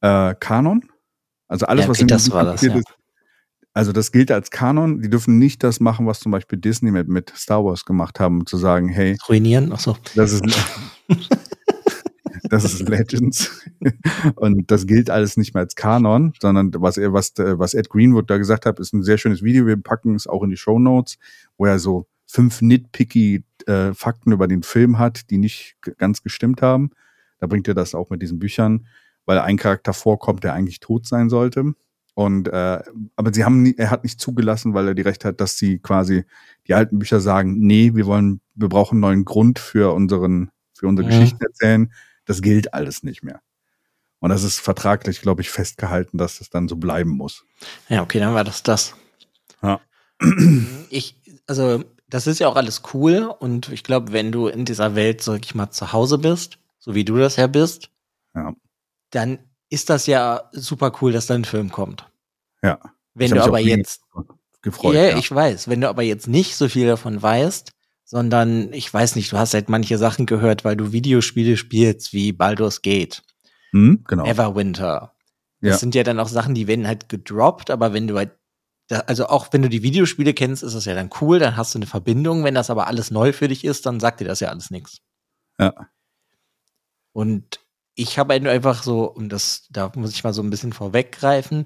äh, 0.00 0.34
Kanon. 0.34 0.90
Also 1.46 1.66
alles, 1.66 1.84
ja, 1.84 1.90
okay, 1.90 1.90
was 1.90 2.00
in 2.00 2.08
das 2.08 2.30
war 2.30 2.44
das, 2.44 2.62
ja. 2.62 2.74
ist, 2.74 2.86
also 3.74 3.92
das 3.92 4.12
gilt 4.12 4.30
als 4.30 4.50
Kanon. 4.50 5.00
Die 5.00 5.10
dürfen 5.10 5.38
nicht 5.38 5.62
das 5.62 5.80
machen, 5.80 6.06
was 6.06 6.20
zum 6.20 6.32
Beispiel 6.32 6.58
Disney 6.58 6.90
mit, 6.90 7.08
mit 7.08 7.32
Star 7.36 7.64
Wars 7.64 7.84
gemacht 7.84 8.20
haben, 8.20 8.46
zu 8.46 8.56
sagen, 8.56 8.88
hey. 8.88 9.16
Ruinieren? 9.28 9.72
Ach 9.72 9.80
so. 9.80 9.96
Das 10.14 10.32
ist, 10.32 10.44
das 12.44 12.64
ist 12.64 12.88
Legends. 12.88 13.66
und 14.36 14.70
das 14.70 14.86
gilt 14.86 15.10
alles 15.10 15.36
nicht 15.36 15.54
mehr 15.54 15.62
als 15.62 15.76
Kanon, 15.76 16.32
sondern 16.40 16.72
was 16.76 16.96
er, 16.96 17.12
was, 17.12 17.34
was 17.36 17.74
Ed 17.74 17.88
Greenwood 17.88 18.30
da 18.30 18.38
gesagt 18.38 18.66
hat, 18.66 18.80
ist 18.80 18.92
ein 18.92 19.02
sehr 19.02 19.18
schönes 19.18 19.42
Video. 19.42 19.66
Wir 19.66 19.76
packen 19.76 20.14
es 20.14 20.26
auch 20.26 20.42
in 20.42 20.50
die 20.50 20.56
Show 20.56 20.78
Notes, 20.78 21.18
wo 21.56 21.66
er 21.66 21.78
so 21.78 22.06
fünf 22.26 22.60
nitpicky 22.60 23.44
äh, 23.66 23.94
Fakten 23.94 24.32
über 24.32 24.48
den 24.48 24.62
Film 24.62 24.98
hat, 24.98 25.30
die 25.30 25.38
nicht 25.38 25.76
ganz 25.98 26.22
gestimmt 26.22 26.62
haben. 26.62 26.90
Da 27.38 27.46
bringt 27.46 27.68
er 27.68 27.74
das 27.74 27.94
auch 27.94 28.10
mit 28.10 28.22
diesen 28.22 28.38
Büchern, 28.38 28.86
weil 29.24 29.38
ein 29.38 29.56
Charakter 29.56 29.92
vorkommt, 29.92 30.44
der 30.44 30.54
eigentlich 30.54 30.80
tot 30.80 31.06
sein 31.06 31.30
sollte. 31.30 31.74
Und 32.18 32.48
äh, 32.48 32.82
aber 33.14 33.32
sie 33.32 33.44
haben 33.44 33.62
nie, 33.62 33.76
er 33.78 33.92
hat 33.92 34.02
nicht 34.02 34.20
zugelassen, 34.20 34.74
weil 34.74 34.88
er 34.88 34.94
die 34.96 35.02
Recht 35.02 35.24
hat, 35.24 35.40
dass 35.40 35.56
sie 35.56 35.78
quasi 35.78 36.24
die 36.66 36.74
alten 36.74 36.98
Bücher 36.98 37.20
sagen, 37.20 37.60
nee, 37.60 37.94
wir 37.94 38.06
wollen, 38.06 38.40
wir 38.56 38.68
brauchen 38.68 38.96
einen 38.96 39.02
neuen 39.02 39.24
Grund 39.24 39.60
für 39.60 39.94
unseren, 39.94 40.50
für 40.74 40.88
unsere 40.88 41.08
ja. 41.08 41.16
Geschichten 41.16 41.40
erzählen. 41.44 41.92
Das 42.24 42.42
gilt 42.42 42.74
alles 42.74 43.04
nicht 43.04 43.22
mehr. 43.22 43.40
Und 44.18 44.30
das 44.30 44.42
ist 44.42 44.58
vertraglich, 44.58 45.20
glaube 45.20 45.42
ich, 45.42 45.50
festgehalten, 45.50 46.18
dass 46.18 46.40
es 46.40 46.50
dann 46.50 46.66
so 46.66 46.74
bleiben 46.74 47.10
muss. 47.10 47.44
Ja, 47.88 48.02
okay, 48.02 48.18
dann 48.18 48.34
war 48.34 48.42
das 48.42 48.64
das. 48.64 48.96
Ja. 49.62 49.80
Ich, 50.90 51.14
also, 51.46 51.84
das 52.08 52.26
ist 52.26 52.40
ja 52.40 52.48
auch 52.48 52.56
alles 52.56 52.82
cool. 52.94 53.32
Und 53.38 53.68
ich 53.68 53.84
glaube, 53.84 54.12
wenn 54.12 54.32
du 54.32 54.48
in 54.48 54.64
dieser 54.64 54.96
Welt, 54.96 55.22
sag 55.22 55.44
ich 55.44 55.54
mal, 55.54 55.70
zu 55.70 55.92
Hause 55.92 56.18
bist, 56.18 56.58
so 56.80 56.96
wie 56.96 57.04
du 57.04 57.16
das 57.16 57.36
ja 57.36 57.46
bist, 57.46 57.90
ja. 58.34 58.56
dann 59.10 59.38
ist 59.70 59.90
das 59.90 60.06
ja 60.06 60.48
super 60.52 60.92
cool, 61.00 61.12
dass 61.12 61.26
da 61.26 61.34
ein 61.34 61.44
Film 61.44 61.70
kommt. 61.70 62.08
Ja. 62.62 62.78
Wenn 63.14 63.30
du 63.32 63.42
aber 63.42 63.58
jetzt 63.60 64.02
gefreut. 64.62 64.94
Ja, 64.94 65.08
ja, 65.08 65.18
ich 65.18 65.30
weiß. 65.30 65.68
Wenn 65.68 65.80
du 65.80 65.88
aber 65.88 66.02
jetzt 66.02 66.28
nicht 66.28 66.56
so 66.56 66.68
viel 66.68 66.86
davon 66.86 67.20
weißt, 67.20 67.72
sondern 68.04 68.72
ich 68.72 68.92
weiß 68.92 69.16
nicht, 69.16 69.32
du 69.32 69.38
hast 69.38 69.54
halt 69.54 69.68
manche 69.68 69.98
Sachen 69.98 70.26
gehört, 70.26 70.64
weil 70.64 70.76
du 70.76 70.92
Videospiele 70.92 71.56
spielst 71.56 72.12
wie 72.12 72.32
Baldur's 72.32 72.82
Gate, 72.82 73.22
hm, 73.72 74.04
genau. 74.06 74.24
Everwinter. 74.24 75.14
Das 75.60 75.70
ja. 75.72 75.78
sind 75.78 75.94
ja 75.94 76.04
dann 76.04 76.20
auch 76.20 76.28
Sachen, 76.28 76.54
die 76.54 76.66
werden 76.66 76.86
halt 76.86 77.08
gedroppt, 77.08 77.70
aber 77.70 77.92
wenn 77.92 78.06
du 78.06 78.16
halt, 78.16 78.32
also 78.88 79.26
auch 79.26 79.48
wenn 79.52 79.62
du 79.62 79.68
die 79.68 79.82
Videospiele 79.82 80.32
kennst, 80.32 80.62
ist 80.62 80.74
das 80.74 80.86
ja 80.86 80.94
dann 80.94 81.10
cool, 81.20 81.38
dann 81.38 81.56
hast 81.56 81.74
du 81.74 81.78
eine 81.78 81.86
Verbindung. 81.86 82.44
Wenn 82.44 82.54
das 82.54 82.70
aber 82.70 82.86
alles 82.86 83.10
neu 83.10 83.32
für 83.32 83.48
dich 83.48 83.64
ist, 83.64 83.84
dann 83.84 84.00
sagt 84.00 84.20
dir 84.20 84.24
das 84.24 84.40
ja 84.40 84.48
alles 84.48 84.70
nichts. 84.70 85.02
Ja. 85.58 85.74
Und 87.12 87.60
ich 87.98 88.16
habe 88.16 88.32
einfach 88.32 88.84
so, 88.84 89.10
und 89.10 89.28
das, 89.28 89.66
da 89.70 89.90
muss 89.96 90.12
ich 90.12 90.22
mal 90.22 90.32
so 90.32 90.40
ein 90.40 90.50
bisschen 90.50 90.72
vorweggreifen, 90.72 91.64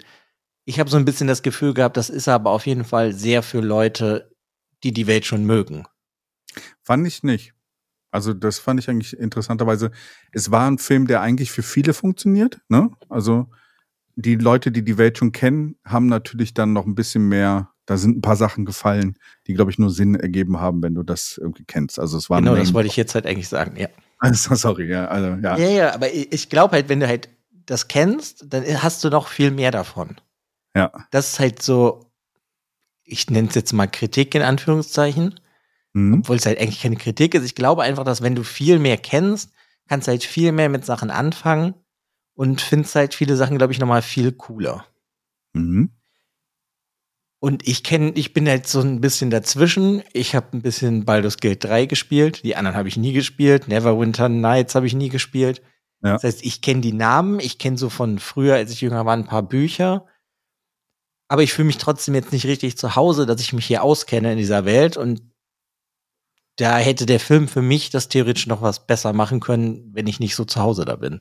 ich 0.65 0.81
habe 0.81 0.89
so 0.89 0.97
ein 0.97 1.05
bisschen 1.05 1.27
das 1.27 1.43
Gefühl 1.43 1.75
gehabt, 1.75 1.99
das 1.99 2.09
ist 2.09 2.27
aber 2.27 2.51
auf 2.51 2.67
jeden 2.67 2.85
Fall 2.85 3.13
sehr 3.13 3.43
für 3.43 3.61
Leute, 3.61 4.35
die 4.83 4.93
die 4.93 5.07
Welt 5.07 5.27
schon 5.27 5.45
mögen. 5.45 5.85
Fand 6.83 7.07
ich 7.07 7.23
nicht. 7.23 7.53
Also 8.11 8.33
das 8.33 8.59
fand 8.59 8.81
ich 8.81 8.89
eigentlich 8.89 9.19
interessanterweise. 9.19 9.91
Es 10.33 10.51
war 10.51 10.71
ein 10.71 10.79
Film, 10.79 11.07
der 11.07 11.21
eigentlich 11.21 11.53
für 11.53 11.63
viele 11.63 11.93
funktioniert. 11.93 12.61
Ne? 12.69 12.91
Also 13.11 13.49
die 14.17 14.37
Leute, 14.37 14.73
die 14.73 14.85
die 14.85 14.97
Welt 14.97 15.19
schon 15.19 15.33
kennen, 15.33 15.77
haben 15.85 16.07
natürlich 16.07 16.55
dann 16.55 16.73
noch 16.73 16.87
ein 16.87 16.95
bisschen 16.95 17.29
mehr. 17.29 17.71
Da 17.85 17.99
sind 17.99 18.17
ein 18.17 18.23
paar 18.23 18.37
Sachen 18.37 18.65
gefallen, 18.65 19.19
die 19.47 19.53
glaube 19.53 19.71
ich 19.71 19.79
nur 19.79 19.91
Sinn 19.91 20.15
ergeben 20.15 20.61
haben, 20.61 20.83
wenn 20.83 20.95
du 20.95 21.03
das 21.03 21.39
irgendwie 21.39 21.65
kennst. 21.65 21.99
Also 21.99 22.17
es 22.17 22.31
war 22.31 22.41
genau, 22.41 22.57
das 22.57 22.73
wollte 22.73 22.89
ich 22.89 22.97
jetzt 22.97 23.15
halt 23.15 23.27
eigentlich 23.27 23.49
sagen. 23.49 23.77
Ja. 23.77 23.89
Also, 24.23 24.55
sorry, 24.55 24.89
ja, 24.89 25.09
also, 25.09 25.35
ja. 25.43 25.57
Ja, 25.59 25.69
ja, 25.69 25.95
aber 25.95 26.15
ich 26.15 26.49
glaube 26.49 26.77
halt, 26.77 26.89
wenn 26.89 27.01
du 27.01 27.09
halt 27.09 27.29
das 27.67 27.89
kennst, 27.89 28.45
dann 28.53 28.65
hast 28.81 29.03
du 29.03 29.11
noch 29.11 29.27
viel 29.27 29.51
mehr 29.51 29.73
davon. 29.73 30.21
Ja. 30.77 30.93
Das 31.11 31.33
ist 31.33 31.41
halt 31.41 31.61
so, 31.61 32.07
ich 33.03 33.29
nenne 33.31 33.49
es 33.49 33.57
jetzt 33.57 33.73
mal 33.73 33.89
Kritik 33.89 34.37
in 34.37 34.43
Anführungszeichen, 34.43 35.41
mhm. 35.93 36.21
obwohl 36.21 36.37
es 36.37 36.47
halt 36.47 36.61
eigentlich 36.61 36.81
keine 36.81 36.95
Kritik 36.95 37.35
ist. 37.35 37.45
Ich 37.45 37.57
glaube 37.57 37.83
einfach, 37.83 38.05
dass 38.05 38.23
wenn 38.23 38.37
du 38.37 38.45
viel 38.45 38.79
mehr 38.79 38.97
kennst, 38.97 39.51
kannst 39.89 40.07
du 40.07 40.13
halt 40.13 40.23
viel 40.23 40.53
mehr 40.53 40.69
mit 40.69 40.87
Sachen 40.87 41.11
anfangen 41.11 41.75
und 42.35 42.61
findest 42.61 42.95
halt 42.95 43.15
viele 43.15 43.37
Sachen, 43.37 43.59
glaube 43.59 43.73
ich, 43.73 43.81
nochmal 43.81 44.03
viel 44.03 44.31
cooler. 44.31 44.87
Mhm. 45.53 45.91
Und 47.43 47.67
ich 47.67 47.83
kenne, 47.83 48.13
ich 48.15 48.33
bin 48.33 48.49
halt 48.49 48.69
so 48.69 48.81
ein 48.81 49.01
bisschen 49.01 49.29
dazwischen. 49.29 50.05
Ich 50.13 50.37
habe 50.37 50.57
ein 50.57 50.63
bisschen 50.63 51.05
Baldur's 51.05 51.39
Gate 51.39 51.65
3 51.65 51.87
gespielt. 51.87 52.45
Die 52.45 52.55
anderen 52.55 52.77
habe 52.77 52.87
ich 52.87 52.97
nie 52.97 53.13
gespielt. 53.13 53.67
Neverwinter 53.67 54.29
Nights 54.29 54.77
habe 54.77 54.87
ich 54.87 54.95
nie 54.95 55.09
gespielt. 55.09 55.61
Ja. 56.05 56.13
Das 56.13 56.23
heißt, 56.23 56.45
ich 56.45 56.63
kenne 56.63 56.83
die 56.83 56.93
Namen. 56.93 57.41
Ich 57.41 57.59
kenne 57.59 57.77
so 57.77 57.91
von 57.91 58.21
früher, 58.21 58.55
als 58.55 58.71
ich 58.71 58.81
jünger 58.81 59.05
war, 59.07 59.17
ein 59.17 59.27
paar 59.27 59.43
Bücher. 59.43 60.07
Aber 61.27 61.43
ich 61.43 61.53
fühle 61.53 61.67
mich 61.67 61.79
trotzdem 61.79 62.15
jetzt 62.15 62.31
nicht 62.31 62.47
richtig 62.47 62.79
zu 62.79 62.95
Hause, 62.95 63.27
dass 63.27 63.41
ich 63.41 63.53
mich 63.53 63.67
hier 63.67 63.83
auskenne 63.83 64.31
in 64.31 64.39
dieser 64.39 64.65
Welt. 64.65 64.97
Und 64.97 65.23
da 66.59 66.79
hätte 66.79 67.07
der 67.07 67.19
Film 67.19 67.49
für 67.49 67.63
mich 67.63 67.91
das 67.91 68.09
theoretisch 68.09 68.47
noch 68.47 68.63
was 68.63 68.87
besser 68.87 69.13
machen 69.13 69.41
können, 69.41 69.91
wenn 69.93 70.07
ich 70.07 70.21
nicht 70.21 70.37
so 70.37 70.45
zu 70.45 70.61
Hause 70.61 70.85
da 70.85 70.95
bin. 70.95 71.21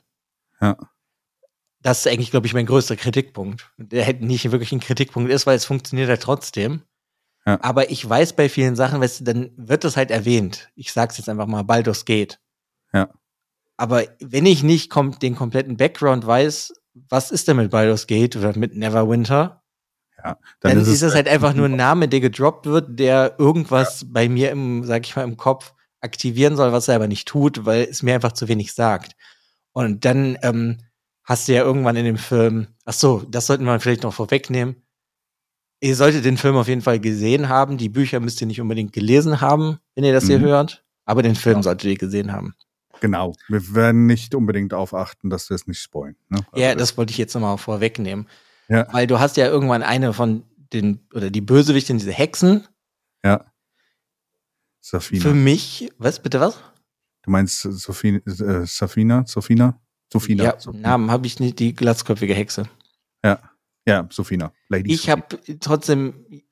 Ja 0.62 0.78
das 1.82 2.00
ist 2.06 2.12
eigentlich, 2.12 2.32
glaube 2.32 2.48
ich, 2.48 2.54
mein 2.54 2.66
größter 2.66 2.96
Kritikpunkt. 2.96 3.72
Der 3.78 4.04
hätte 4.04 4.26
nicht 4.26 4.52
wirklich 4.52 4.72
ein 4.72 4.80
Kritikpunkt 4.80 5.32
ist, 5.32 5.48
weil 5.48 5.56
es 5.56 5.66
funktioniert 5.66 6.10
halt 6.10 6.22
trotzdem. 6.22 6.84
Ja. 7.46 7.60
Aber 7.62 7.90
ich 7.90 8.08
weiß 8.08 8.34
bei 8.34 8.50
vielen 8.50 8.76
Sachen, 8.76 9.02
weißt 9.02 9.22
du, 9.22 9.24
dann 9.24 9.52
wird 9.58 9.84
das 9.84 9.98
halt 9.98 10.12
erwähnt. 10.12 10.70
Ich 10.76 10.94
sag's 10.94 11.18
jetzt 11.18 11.28
einfach 11.28 11.48
mal, 11.48 11.64
Baldur's 11.64 12.06
Gate. 12.06 12.40
Ja. 12.94 13.10
Aber 13.78 14.04
wenn 14.20 14.46
ich 14.46 14.62
nicht 14.62 14.92
kom 14.92 15.18
den 15.18 15.36
kompletten 15.36 15.76
Background 15.76 16.26
weiß, 16.26 16.74
was 16.94 17.32
ist 17.32 17.48
denn 17.48 17.58
mit 17.58 17.72
Baldur's 17.72 18.06
Gate 18.06 18.36
oder 18.36 18.56
mit 18.56 18.76
Neverwinter? 18.76 19.64
Ja, 20.18 20.38
dann, 20.60 20.74
dann 20.74 20.82
ist, 20.82 20.88
ist 20.88 21.02
es 21.02 21.16
halt 21.16 21.28
einfach 21.28 21.56
nur 21.56 21.66
ein 21.66 21.76
Name, 21.76 22.08
der 22.08 22.20
gedroppt 22.20 22.68
wird, 22.68 23.00
der 23.00 23.36
irgendwas 23.40 24.02
ja. 24.02 24.08
bei 24.12 24.30
mir 24.30 24.52
im, 24.52 24.84
sag 24.84 25.08
ich 25.08 25.16
mal, 25.16 25.24
im 25.24 25.38
Kopf 25.38 25.74
aktivieren 26.00 26.56
soll, 26.56 26.72
was 26.72 26.88
er 26.88 26.96
aber 26.96 27.08
nicht 27.08 27.28
tut, 27.28 27.66
weil 27.66 27.84
es 27.84 28.04
mir 28.04 28.14
einfach 28.14 28.34
zu 28.34 28.48
wenig 28.48 28.74
sagt. 28.74 29.16
Und 29.72 30.06
dann 30.06 30.38
ähm, 30.44 30.78
hast 31.24 31.48
du 31.48 31.54
ja 31.54 31.63
irgendwann 31.63 31.96
in 31.96 32.06
dem 32.06 32.18
Film, 32.18 32.68
ach 32.86 32.94
so, 32.94 33.24
das 33.30 33.48
sollten 33.48 33.66
wir 33.66 33.80
vielleicht 33.80 34.04
noch 34.04 34.13
vorwegnehmen. 34.13 34.75
Ihr 35.80 35.96
solltet 35.96 36.25
den 36.25 36.38
Film 36.38 36.56
auf 36.56 36.68
jeden 36.68 36.82
Fall 36.82 37.00
gesehen 37.00 37.50
haben. 37.50 37.78
Die 37.78 37.90
Bücher 37.90 38.20
müsst 38.20 38.40
ihr 38.42 38.48
nicht 38.48 38.62
unbedingt 38.62 38.94
gelesen 38.94 39.42
haben, 39.42 39.80
wenn 39.96 40.04
ihr 40.04 40.13
das 40.13 40.25
mhm. 40.25 40.30
hier 40.30 40.40
hört. 40.42 40.86
Aber 41.06 41.24
den 41.24 41.36
Film 41.36 41.58
ja. 41.58 41.63
solltet 41.63 41.90
ihr 41.90 41.98
gesehen 41.98 42.32
haben. 42.32 42.56
Genau. 43.00 43.34
Wir 43.48 43.74
werden 43.74 44.06
nicht 44.06 44.36
unbedingt 44.36 44.72
darauf 44.72 44.94
achten, 44.94 45.32
dass 45.32 45.50
wir 45.50 45.56
es 45.56 45.66
nicht 45.66 45.80
spoilen. 45.80 46.16
Ne? 46.30 46.40
Also 46.51 46.63
ja, 46.63 46.75
das 46.75 46.98
wollte 46.98 47.12
ich 47.12 47.18
jetzt 47.18 47.34
nochmal 47.34 47.58
vorwegnehmen. 47.58 48.28
Ja. 48.70 48.88
Weil 48.94 49.08
du 49.08 49.20
hast 49.20 49.38
ja 49.38 49.48
irgendwann 49.48 49.82
eine 49.82 50.13
von 50.13 50.44
den, 50.72 51.00
oder 51.13 51.32
die 51.32 51.42
Bösewichtin, 51.42 51.98
diese 51.98 52.12
Hexen. 52.12 52.68
Ja. 53.25 53.46
Safina. 54.80 55.22
Für 55.22 55.34
mich, 55.34 55.92
was, 55.98 56.22
bitte 56.22 56.40
was? 56.40 56.60
Du 57.24 57.32
meinst 57.32 57.62
Sophie, 57.62 58.22
äh, 58.25 58.66
Safina? 58.66 59.25
Sophina? 59.25 59.80
Sophina. 60.12 60.44
Ja, 60.44 60.60
Sophina. 60.60 60.89
Namen 60.89 61.12
habe 61.12 61.27
ich 61.27 61.39
nicht, 61.39 61.60
die 61.60 61.74
glatzköpfige 61.74 62.34
Hexe. 62.34 62.68
Ja, 63.24 63.39
ja, 63.88 64.08
Sophina. 64.12 64.51
Lady 64.70 64.94
ich 64.94 65.10
habe 65.10 65.24
trotzdem, 65.60 66.44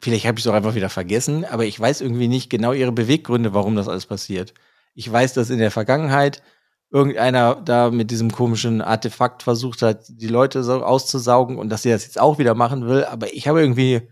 vielleicht 0.00 0.26
habe 0.26 0.38
ich 0.38 0.44
es 0.44 0.50
auch 0.50 0.54
einfach 0.54 0.74
wieder 0.74 0.90
vergessen, 0.90 1.44
aber 1.44 1.64
ich 1.64 1.78
weiß 1.78 2.00
irgendwie 2.00 2.28
nicht 2.28 2.50
genau 2.50 2.72
ihre 2.72 2.92
Beweggründe, 2.92 3.54
warum 3.54 3.76
das 3.76 3.88
alles 3.88 4.06
passiert. 4.06 4.54
Ich 4.94 5.10
weiß, 5.10 5.34
dass 5.34 5.50
in 5.50 5.58
der 5.58 5.70
Vergangenheit 5.70 6.42
irgendeiner 6.90 7.54
da 7.54 7.90
mit 7.90 8.10
diesem 8.10 8.32
komischen 8.32 8.82
Artefakt 8.82 9.42
versucht 9.42 9.82
hat, 9.82 10.04
die 10.08 10.26
Leute 10.26 10.62
so 10.62 10.82
auszusaugen 10.82 11.56
und 11.56 11.68
dass 11.68 11.82
sie 11.82 11.90
das 11.90 12.04
jetzt 12.04 12.20
auch 12.20 12.38
wieder 12.38 12.54
machen 12.54 12.86
will, 12.86 13.04
aber 13.04 13.32
ich 13.32 13.46
habe 13.46 13.60
irgendwie, 13.60 14.02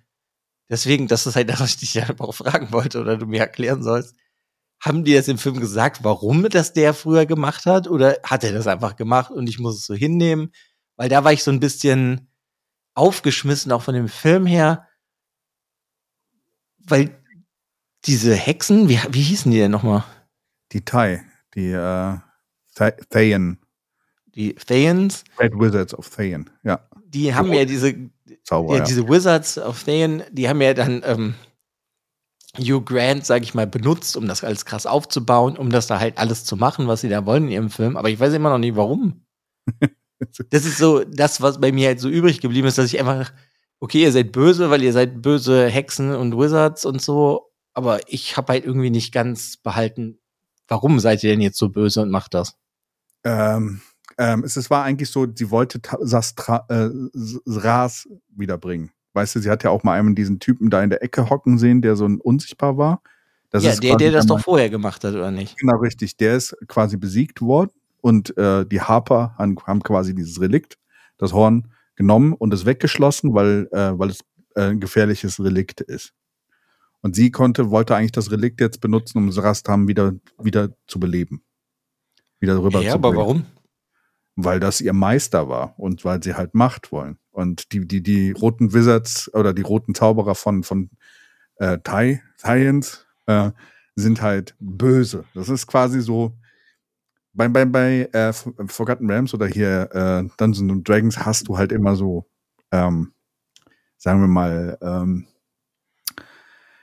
deswegen, 0.71 1.09
das 1.09 1.27
ist 1.27 1.37
halt 1.37 1.51
das, 1.51 1.61
was 1.61 1.71
ich 1.71 1.77
dich 1.79 1.95
ja 1.95 2.07
auch 2.19 2.35
fragen 2.35 2.73
wollte 2.73 3.01
oder 3.01 3.17
du 3.17 3.27
mir 3.27 3.41
erklären 3.41 3.83
sollst. 3.83 4.15
Haben 4.81 5.05
die 5.05 5.15
das 5.15 5.29
im 5.29 5.39
Film 5.39 5.59
gesagt, 5.59 6.05
warum 6.05 6.49
das 6.49 6.73
der 6.73 6.95
früher 6.95 7.27
gemacht 7.27 7.67
hat? 7.67 7.89
Oder 7.89 8.19
hat 8.23 8.45
er 8.45 8.53
das 8.53 8.67
einfach 8.67 8.97
gemacht 8.97 9.31
und 9.31 9.49
ich 9.49 9.59
muss 9.59 9.77
es 9.77 9.87
so 9.87 9.95
hinnehmen? 9.95 10.53
Weil 10.97 11.09
da 11.09 11.25
war 11.25 11.33
ich 11.33 11.43
so 11.43 11.51
ein 11.51 11.61
bisschen 11.61 12.31
aufgeschmissen, 12.95 13.73
auch 13.73 13.83
von 13.83 13.95
dem 13.95 14.09
Film 14.09 14.47
her. 14.47 14.87
Weil 16.79 17.11
diese 18.05 18.35
Hexen, 18.35 18.89
wie, 18.89 18.99
wie 19.11 19.23
hießen 19.23 19.51
die 19.51 19.59
denn 19.59 19.71
nochmal? 19.71 20.05
Die 20.73 20.85
Thai, 20.85 21.25
die 21.55 21.71
äh, 21.71 22.19
Thayen. 23.11 23.59
Die 24.27 24.55
Thayens? 24.55 25.25
Red 25.39 25.55
Wizards 25.55 25.95
of 25.95 26.09
Thayen, 26.09 26.51
ja. 26.63 26.81
Die 27.07 27.35
haben 27.35 27.53
ja 27.53 27.65
diese, 27.65 28.11
Zauber, 28.45 28.77
ja, 28.77 28.85
diese 28.85 29.09
Wizards 29.09 29.59
of 29.59 29.83
Thayen, 29.83 30.23
die 30.31 30.49
haben 30.49 30.61
ja 30.61 30.75
dann 30.75 31.03
ähm, 31.05 31.35
Hugh 32.57 32.83
Grant, 32.85 33.27
sage 33.27 33.45
ich 33.45 33.55
mal, 33.55 33.67
benutzt, 33.67 34.17
um 34.17 34.27
das 34.27 34.43
alles 34.43 34.65
krass 34.65 34.87
aufzubauen, 34.87 35.57
um 35.57 35.71
das 35.71 35.87
da 35.87 36.01
halt 36.01 36.19
alles 36.19 36.45
zu 36.45 36.57
machen, 36.57 36.89
was 36.89 37.03
sie 37.03 37.09
da 37.09 37.27
wollen 37.27 37.45
in 37.45 37.51
ihrem 37.51 37.71
Film. 37.71 37.97
Aber 37.97 38.09
ich 38.09 38.19
weiß 38.19 38.33
immer 38.33 38.51
noch 38.51 38.59
nicht, 38.59 38.77
warum. 38.77 39.27
das 40.51 40.65
ist 40.65 40.79
so 40.79 41.05
das, 41.05 41.41
was 41.41 41.61
bei 41.61 41.73
mir 41.73 41.89
halt 41.89 42.01
so 42.01 42.09
übrig 42.09 42.41
geblieben 42.41 42.69
ist, 42.69 42.79
dass 42.79 42.93
ich 42.93 42.99
einfach, 42.99 43.33
okay, 43.81 44.03
ihr 44.03 44.13
seid 44.13 44.33
böse, 44.33 44.71
weil 44.71 44.83
ihr 44.83 44.93
seid 44.93 45.23
böse 45.23 45.69
Hexen 45.69 46.15
und 46.15 46.37
Wizards 46.37 46.85
und 46.85 47.03
so. 47.03 47.53
Aber 47.75 48.01
ich 48.09 48.37
habe 48.37 48.55
halt 48.55 48.65
irgendwie 48.65 48.91
nicht 48.91 49.13
ganz 49.13 49.57
behalten, 49.59 50.19
warum 50.67 51.01
seid 51.01 51.23
ihr 51.23 51.31
denn 51.31 51.41
jetzt 51.41 51.59
so 51.59 51.69
böse 51.69 52.03
und 52.03 52.11
macht 52.11 52.35
das? 52.35 52.57
Ähm, 53.25 53.83
ähm, 54.17 54.43
es, 54.43 54.57
es 54.57 54.71
war 54.71 54.85
eigentlich 54.85 55.11
so, 55.11 55.27
sie 55.33 55.51
wollte 55.51 55.81
Sastra, 56.01 56.67
äh, 56.69 56.91
Ras 57.47 58.09
wiederbringen. 58.29 58.91
Weißt 59.19 59.35
du, 59.35 59.41
sie 59.41 59.51
hat 59.51 59.65
ja 59.65 59.71
auch 59.71 59.83
mal 59.83 59.99
einen 59.99 60.15
diesen 60.15 60.39
Typen 60.39 60.71
da 60.71 60.81
in 60.81 60.91
der 60.91 61.03
Ecke 61.03 61.29
hocken 61.29 61.59
sehen, 61.59 61.83
der 61.83 61.97
so 61.97 62.07
ein 62.07 62.21
unsichtbar 62.21 62.79
war. 62.79 63.03
Das 63.51 63.65
ja, 63.65 63.75
der, 63.75 63.97
der 63.97 64.13
das 64.13 64.27
doch 64.27 64.39
vorher 64.39 64.71
gemacht 64.71 65.03
hat, 65.03 65.15
oder 65.15 65.33
nicht? 65.33 65.59
Genau, 65.59 65.79
richtig. 65.79 66.17
Der 66.19 66.37
ist 66.37 66.57
quasi 66.69 66.97
besiegt 66.97 67.41
worden 67.41 67.73
und 68.01 68.37
äh, 68.39 68.65
die 68.65 68.81
Harper 68.81 69.35
haben, 69.37 69.57
haben 69.67 69.83
quasi 69.83 70.15
dieses 70.15 70.41
Relikt, 70.41 70.79
das 71.17 71.33
Horn, 71.33 71.67
genommen 71.97 72.33
und 72.33 72.55
es 72.55 72.65
weggeschlossen, 72.65 73.35
weil, 73.35 73.69
äh, 73.73 73.99
weil 73.99 74.11
es 74.11 74.21
äh, 74.55 74.71
ein 74.71 74.79
gefährliches 74.79 75.43
Relikt 75.43 75.81
ist. 75.81 76.13
Und 77.01 77.17
sie 77.17 77.33
konnte, 77.33 77.71
wollte 77.71 77.97
eigentlich 77.97 78.13
das 78.13 78.31
Relikt 78.31 78.61
jetzt 78.61 78.81
benutzen, 78.81 79.19
um 79.19 79.29
Rastam 79.31 79.89
wieder, 79.89 80.15
wieder 80.41 80.71
zu 80.87 81.01
beleben. 81.01 81.43
Wieder 82.39 82.63
rüber 82.63 82.83
ja, 82.83 82.93
zu 82.93 82.95
aber 82.95 83.17
warum? 83.17 83.47
Weil 84.37 84.61
das 84.61 84.81
ihr 84.81 84.93
Meister 84.93 85.49
war 85.49 85.77
und 85.77 86.05
weil 86.05 86.23
sie 86.23 86.35
halt 86.35 86.55
Macht 86.55 86.93
wollen. 86.93 87.19
Und 87.39 87.73
die, 87.73 87.87
die, 87.87 88.03
die 88.03 88.33
roten 88.33 88.73
Wizards 88.73 89.33
oder 89.33 89.55
die 89.55 89.63
roten 89.63 89.95
Zauberer 89.95 90.35
von, 90.35 90.65
von 90.65 90.91
äh, 91.59 91.79
Thai, 91.85 92.21
äh, 93.27 93.51
sind 93.95 94.23
halt 94.23 94.57
böse. 94.59 95.25
Das 95.35 95.49
ist 95.49 95.69
quasi 95.69 96.01
so, 96.01 96.37
bei, 97.33 97.47
bei, 97.47 97.65
bei 97.65 98.09
äh, 98.13 98.33
Forgotten 98.33 99.09
Realms 99.09 99.35
oder 99.35 99.47
hier 99.47 99.89
äh, 99.93 100.29
Dungeons 100.37 100.73
and 100.73 100.89
Dragons 100.89 101.17
hast 101.19 101.47
du 101.47 101.57
halt 101.57 101.71
immer 101.71 101.95
so, 101.95 102.29
ähm, 102.73 103.13
sagen 103.99 104.21
wir 104.21 104.27
mal, 104.27 104.77
ähm, 104.83 105.29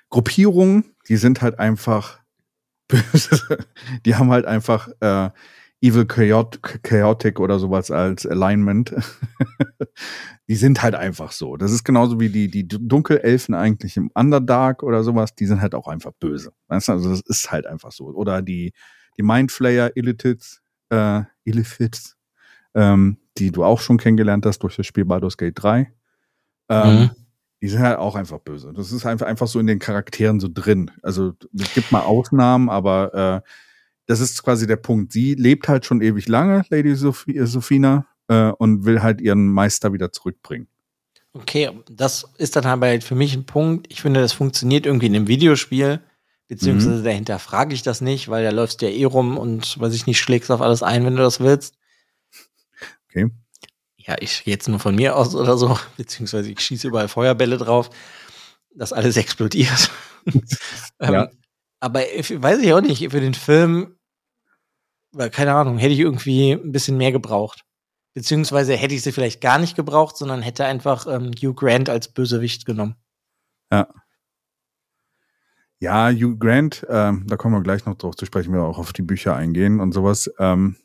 Gruppierungen, 0.09 0.95
die 1.09 1.17
sind 1.17 1.41
halt 1.41 1.59
einfach 1.59 2.21
böse. 2.88 3.57
die 4.05 4.15
haben 4.15 4.31
halt 4.31 4.45
einfach 4.45 4.88
äh, 5.01 5.31
Evil 5.81 6.05
Chaotic 6.05 7.41
oder 7.41 7.59
sowas 7.59 7.91
als 7.91 8.25
Alignment. 8.25 8.95
die 10.47 10.55
sind 10.55 10.83
halt 10.83 10.93
einfach 10.93 11.31
so. 11.31 11.57
Das 11.57 11.71
ist 11.71 11.83
genauso 11.83 12.19
wie 12.19 12.29
die, 12.29 12.49
die 12.49 12.67
Dunkelelfen 12.67 13.55
eigentlich 13.55 13.97
im 13.97 14.11
Underdark 14.13 14.83
oder 14.83 15.03
sowas. 15.03 15.33
Die 15.33 15.47
sind 15.47 15.61
halt 15.61 15.73
auch 15.73 15.87
einfach 15.87 16.11
böse. 16.19 16.51
Weißt 16.67 16.87
du? 16.87 16.91
Also 16.93 17.09
das 17.09 17.21
ist 17.21 17.51
halt 17.51 17.65
einfach 17.65 17.91
so. 17.91 18.05
Oder 18.05 18.41
die, 18.41 18.73
die 19.17 19.23
Mindflayer 19.23 19.95
Illithits, 19.95 20.61
äh, 20.89 21.21
Illithits, 21.45 22.15
ähm, 22.75 23.17
die 23.37 23.51
du 23.51 23.63
auch 23.63 23.79
schon 23.79 23.97
kennengelernt 23.97 24.45
hast 24.45 24.59
durch 24.59 24.75
das 24.75 24.85
Spiel 24.85 25.05
Baldur's 25.05 25.37
Gate 25.37 25.55
3. 25.55 25.91
Ähm, 26.69 26.99
mhm. 26.99 27.11
Die 27.61 27.67
sind 27.67 27.81
halt 27.81 27.97
auch 27.97 28.15
einfach 28.15 28.39
böse. 28.39 28.71
Das 28.73 28.91
ist 28.91 29.05
einfach, 29.05 29.25
einfach 29.25 29.47
so 29.47 29.59
in 29.59 29.65
den 29.65 29.79
Charakteren 29.79 30.39
so 30.39 30.47
drin. 30.53 30.91
Also 31.01 31.33
es 31.57 31.73
gibt 31.73 31.91
mal 31.91 32.01
Ausnahmen, 32.01 32.69
aber 32.69 33.41
äh, 33.43 33.49
das 34.05 34.19
ist 34.19 34.43
quasi 34.43 34.67
der 34.67 34.75
Punkt. 34.75 35.11
Sie 35.11 35.33
lebt 35.33 35.67
halt 35.67 35.85
schon 35.85 36.01
ewig 36.01 36.27
lange, 36.27 36.63
Lady 36.69 36.93
Sophie, 36.93 37.39
Sophina, 37.45 38.05
äh, 38.27 38.51
und 38.51 38.86
will 38.86 39.01
halt 39.01 39.22
ihren 39.22 39.51
Meister 39.51 39.94
wieder 39.94 40.12
zurückbringen. 40.12 40.67
Okay, 41.34 41.70
das 41.89 42.25
ist 42.38 42.55
dann 42.55 42.65
halt 42.65 43.03
für 43.03 43.15
mich 43.15 43.36
ein 43.36 43.46
Punkt. 43.46 43.88
Ich 43.91 44.01
finde, 44.01 44.22
das 44.22 44.32
funktioniert 44.32 44.86
irgendwie 44.86 45.08
in 45.08 45.15
einem 45.15 45.27
Videospiel. 45.27 46.01
Beziehungsweise 46.48 47.00
mhm. 47.00 47.03
dahinter 47.03 47.39
frage 47.39 47.74
ich 47.74 47.82
das 47.82 48.01
nicht, 48.01 48.29
weil 48.29 48.44
da 48.44 48.51
läufst 48.51 48.82
du 48.82 48.86
ja 48.86 48.96
eh 48.96 49.03
rum 49.05 49.38
und 49.38 49.79
weiß 49.79 49.94
ich 49.94 50.05
nicht, 50.05 50.20
schlägst 50.20 50.51
auf 50.51 50.62
alles 50.62 50.84
ein, 50.84 51.03
wenn 51.03 51.15
du 51.15 51.24
das 51.24 51.39
willst. 51.39 51.75
Okay. 53.10 53.32
Ja, 53.98 54.15
ich 54.20 54.46
jetzt 54.46 54.70
nur 54.70 54.79
von 54.79 54.96
mir 54.96 55.15
aus 55.15 55.36
oder 55.36 55.58
so, 55.58 55.77
beziehungsweise 55.98 56.51
ich 56.51 56.60
schieße 56.60 56.88
überall 56.88 57.08
Feuerbälle 57.08 57.58
drauf, 57.58 57.89
dass 58.75 58.94
alles 58.94 59.17
explodiert. 59.17 59.91
ja. 61.01 61.24
ähm, 61.24 61.27
aber 61.79 62.00
weiß 62.00 62.60
ich 62.60 62.74
auch 62.74 62.82
nicht, 62.82 63.12
für 63.12 63.22
den 63.22 63.34
Film, 63.34 63.98
keine 65.32 65.53
Ahnung, 65.53 65.77
hätte 65.79 65.94
ich 65.94 66.00
irgendwie 66.00 66.51
ein 66.51 66.72
bisschen 66.72 66.98
mehr 66.98 67.12
gebraucht. 67.12 67.65
Beziehungsweise 68.15 68.75
hätte 68.75 68.95
ich 68.95 69.03
sie 69.03 69.12
vielleicht 69.12 69.41
gar 69.41 69.60
nicht 69.60 69.75
gebraucht, 69.75 70.15
sondern 70.15 70.41
hätte 70.41 70.63
einfach 70.63 71.05
ähm, 71.05 71.31
Hugh 71.36 71.53
Grant 71.53 71.89
als 71.89 72.07
Bösewicht 72.07 72.65
genommen. 72.65 72.95
Ja. 73.72 73.89
Ja, 75.79 76.10
Hugh 76.10 76.38
Grant, 76.38 76.86
ähm, 76.89 77.27
da 77.27 77.36
kommen 77.36 77.53
wir 77.55 77.62
gleich 77.62 77.86
noch 77.86 77.95
drauf 77.95 78.15
zu 78.15 78.25
sprechen, 78.25 78.53
wir 78.53 78.63
auch 78.63 78.79
auf 78.79 78.93
die 78.93 79.01
Bücher 79.01 79.36
eingehen 79.36 79.81
und 79.81 79.91
sowas. 79.91 80.31
Ähm, 80.39 80.77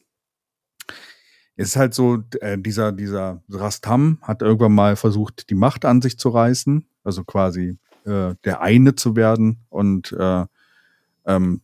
ist 1.54 1.76
halt 1.76 1.94
so, 1.94 2.24
äh, 2.40 2.58
dieser, 2.58 2.90
dieser 2.90 3.42
Rastam 3.48 4.18
hat 4.22 4.42
irgendwann 4.42 4.74
mal 4.74 4.96
versucht, 4.96 5.50
die 5.50 5.54
Macht 5.54 5.84
an 5.84 6.02
sich 6.02 6.18
zu 6.18 6.30
reißen, 6.30 6.84
also 7.04 7.22
quasi 7.22 7.78
äh, 8.06 8.34
der 8.44 8.60
eine 8.60 8.96
zu 8.96 9.14
werden. 9.14 9.64
Und 9.68 10.10
äh, 10.12 10.46
ähm, 11.26 11.60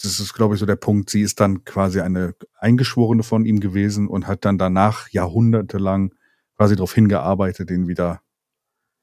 das 0.00 0.20
ist, 0.20 0.34
glaube 0.34 0.54
ich, 0.54 0.60
so 0.60 0.66
der 0.66 0.76
Punkt. 0.76 1.10
Sie 1.10 1.22
ist 1.22 1.40
dann 1.40 1.64
quasi 1.64 2.00
eine 2.00 2.34
Eingeschworene 2.58 3.22
von 3.22 3.44
ihm 3.44 3.60
gewesen 3.60 4.08
und 4.08 4.26
hat 4.26 4.44
dann 4.44 4.58
danach 4.58 5.08
jahrhundertelang 5.10 6.14
quasi 6.56 6.76
darauf 6.76 6.94
hingearbeitet, 6.94 7.70
ihn 7.70 7.88
wieder 7.88 8.20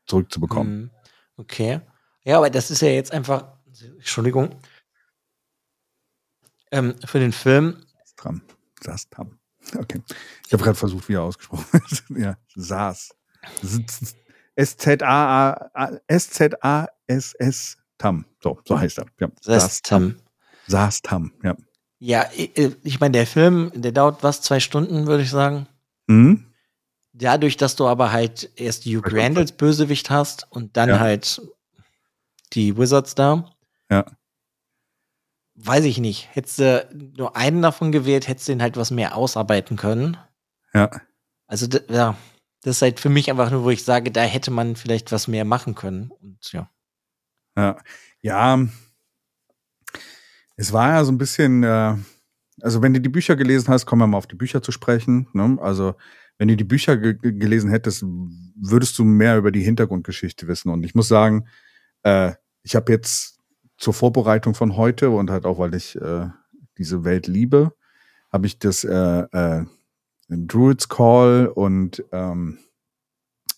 zurückzubekommen. 0.08 0.82
Mhm. 0.82 0.90
Okay. 1.38 1.82
Ja, 2.24 2.38
aber 2.38 2.50
das 2.50 2.72
ist 2.72 2.82
ja 2.82 2.90
jetzt 2.90 3.12
einfach 3.12 3.56
Entschuldigung, 3.98 4.56
ähm, 6.72 6.96
für 7.06 7.20
den 7.20 7.32
Film. 7.32 7.78
Sastram. 8.04 8.42
Sastram. 8.82 9.38
Okay. 9.76 10.02
Ich 10.46 10.54
habe 10.54 10.64
gerade 10.64 10.78
versucht, 10.78 11.10
wie 11.10 11.14
er 11.14 11.24
ausgesprochen 11.24 11.66
ist. 11.92 12.04
ja, 12.10 12.38
Saas. 12.56 13.10
S-Z-A-S-S 16.08 17.78
Tam. 17.98 18.26
So, 18.44 18.60
so 18.66 18.78
heißt 18.80 19.00
er. 19.00 19.06
Ja. 19.20 19.30
Sastam. 19.42 20.18
Sastam, 20.68 21.32
ja. 21.44 21.56
Ja, 22.00 22.26
ich 22.36 23.00
meine, 23.00 23.14
der 23.14 23.26
Film, 23.26 23.72
der 23.74 23.92
dauert 23.92 24.22
was, 24.22 24.42
zwei 24.42 24.60
Stunden, 24.60 25.08
würde 25.08 25.24
ich 25.24 25.30
sagen. 25.30 25.68
Mhm. 26.08 26.46
Dadurch, 27.14 27.58
dass 27.58 27.76
du 27.76 27.88
aber 27.88 28.12
halt 28.12 28.52
erst 28.58 28.86
Hugh 28.86 29.02
Grant 29.02 29.38
als 29.38 29.54
Bösewicht 29.54 30.10
hast 30.10 30.52
und 30.52 30.76
dann 30.78 30.90
ja. 30.90 31.00
halt 31.00 31.42
die 32.54 32.78
Wizards 32.78 33.16
da, 33.16 33.56
ja. 33.90 34.06
Weiß 35.56 35.86
ich 35.86 36.00
nicht. 36.00 36.28
Hättest 36.34 36.60
du 36.60 36.90
nur 37.18 37.36
einen 37.38 37.62
davon 37.62 37.92
gewählt, 37.94 38.28
hättest 38.28 38.48
du 38.48 38.52
den 38.52 38.62
halt 38.62 38.76
was 38.76 38.92
mehr 38.92 39.16
ausarbeiten 39.16 39.78
können. 39.78 40.18
Ja. 40.74 40.92
Also, 41.48 41.68
ja, 41.90 42.18
das 42.62 42.78
ist 42.78 42.82
halt 42.82 43.00
für 43.00 43.10
mich 43.10 43.30
einfach 43.30 43.52
nur, 43.52 43.64
wo 43.64 43.70
ich 43.70 43.86
sage, 43.86 44.12
da 44.12 44.22
hätte 44.22 44.52
man 44.52 44.76
vielleicht 44.76 45.14
was 45.14 45.30
mehr 45.30 45.46
machen 45.46 45.74
können. 45.76 46.12
Und 46.12 46.52
ja. 46.52 46.70
Ja. 47.56 47.78
Ja. 48.22 48.68
Es 50.58 50.72
war 50.74 50.90
ja 50.90 51.04
so 51.04 51.12
ein 51.12 51.18
bisschen, 51.18 51.64
äh, 51.64 51.96
also 52.62 52.82
wenn 52.82 52.94
du 52.94 53.02
die 53.02 53.10
Bücher 53.10 53.36
gelesen 53.36 53.70
hast, 53.70 53.86
kommen 53.86 54.02
wir 54.02 54.08
mal 54.08 54.18
auf 54.18 54.28
die 54.28 54.36
Bücher 54.36 54.62
zu 54.62 54.72
sprechen. 54.72 55.28
Ne? 55.34 55.58
Also, 55.62 55.96
wenn 56.38 56.48
du 56.48 56.56
die 56.56 56.64
Bücher 56.64 56.98
ge 56.98 57.18
gelesen 57.22 57.70
hättest, 57.70 58.04
würdest 58.04 58.98
du 59.00 59.04
mehr 59.06 59.38
über 59.38 59.52
die 59.52 59.62
Hintergrundgeschichte 59.64 60.48
wissen. 60.48 60.70
Und 60.70 60.84
ich 60.84 60.96
muss 60.96 61.08
sagen, 61.08 61.48
äh, 62.04 62.34
ich 62.64 62.76
habe 62.76 62.92
jetzt 62.92 63.40
zur 63.78 63.94
Vorbereitung 63.94 64.54
von 64.54 64.76
heute 64.76 65.10
und 65.10 65.30
halt 65.30 65.46
auch, 65.46 65.60
weil 65.60 65.74
ich 65.76 66.00
äh, 66.00 66.28
diese 66.78 67.04
Welt 67.04 67.28
liebe, 67.28 67.74
habe 68.32 68.48
ich 68.48 68.60
das 68.60 68.84
äh, 68.84 69.20
äh, 69.32 69.66
Druid's 70.30 70.90
Call 70.90 71.48
und 71.48 72.04
ähm, 72.12 72.60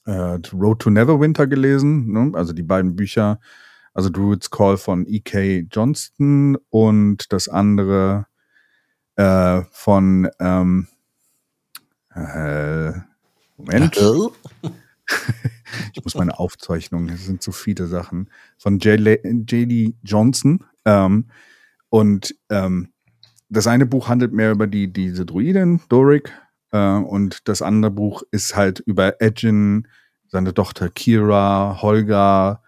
äh, 0.05 0.39
Road 0.53 0.79
to 0.79 0.89
Neverwinter 0.89 1.47
gelesen, 1.47 2.12
ne? 2.12 2.31
also 2.33 2.53
die 2.53 2.63
beiden 2.63 2.95
Bücher, 2.95 3.39
also 3.97 4.12
Druid's 4.12 4.51
Call 4.51 4.77
von 4.77 5.07
E.K. 5.07 5.65
Johnston 5.71 6.55
und 6.69 7.33
das 7.33 7.49
andere 7.49 8.27
äh, 9.15 9.63
von 9.71 10.29
ähm, 10.39 10.88
äh, 12.13 12.91
Moment. 13.57 13.97
ich 15.93 16.03
muss 16.03 16.13
meine 16.13 16.38
Aufzeichnungen, 16.38 17.10
es 17.10 17.25
sind 17.25 17.41
zu 17.41 17.51
viele 17.51 17.88
Sachen, 17.88 18.29
von 18.60 18.77
J.D. 18.77 19.95
Johnson. 20.03 20.63
Ähm, 20.86 21.25
und 21.89 22.36
ähm, 22.51 22.93
das 23.49 23.65
eine 23.65 23.88
Buch 23.88 24.10
handelt 24.10 24.31
mehr 24.31 24.51
über 24.51 24.67
die, 24.67 24.93
diese 24.93 25.25
Druidin, 25.25 25.81
Doric, 25.89 26.31
äh, 26.71 26.97
und 26.97 27.47
das 27.47 27.63
andere 27.63 27.89
Buch 27.89 28.21
ist 28.29 28.55
halt 28.55 28.79
über 28.81 29.19
Edgin, 29.23 29.88
seine 30.27 30.53
Tochter 30.53 30.89
Kira, 30.89 31.79
Holga, 31.81 32.62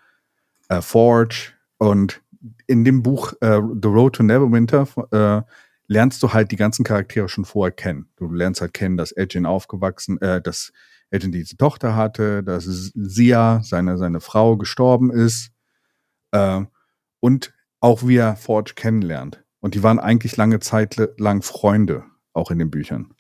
äh, 0.70 0.82
Forge. 0.82 1.54
Und 1.78 2.22
in 2.68 2.86
dem 2.86 3.04
Buch 3.04 3.34
äh, 3.42 3.60
The 3.82 3.88
Road 3.88 4.16
to 4.16 4.24
Neverwinter 4.24 4.88
äh, 5.12 5.42
lernst 5.88 6.24
du 6.24 6.32
halt 6.32 6.52
die 6.52 6.56
ganzen 6.56 6.86
Charaktere 6.86 7.28
schon 7.28 7.46
vorher 7.46 7.74
kennen. 7.74 8.10
Du 8.16 8.32
lernst 8.32 8.62
halt 8.62 8.74
kennen, 8.74 8.98
dass 8.98 9.12
Edgin 9.12 9.46
aufgewachsen, 9.46 10.22
äh, 10.22 10.42
dass 10.42 10.72
Edgin 11.10 11.32
diese 11.32 11.58
Tochter 11.58 11.96
hatte, 11.96 12.44
dass 12.44 12.66
Sia, 12.66 13.62
seine, 13.64 13.98
seine 13.98 14.22
Frau, 14.22 14.56
gestorben 14.56 15.12
ist. 15.12 15.52
Äh, 16.32 16.62
und 17.20 17.54
auch 17.82 18.08
wie 18.08 18.18
er 18.18 18.36
Forge 18.36 18.74
kennenlernt. 18.76 19.44
Und 19.60 19.76
die 19.76 19.84
waren 19.84 20.00
eigentlich 20.00 20.38
lange 20.38 20.60
Zeit 20.60 20.96
lang 21.18 21.42
Freunde, 21.42 22.04
auch 22.34 22.52
in 22.52 22.60
den 22.60 22.70
Büchern. 22.70 23.14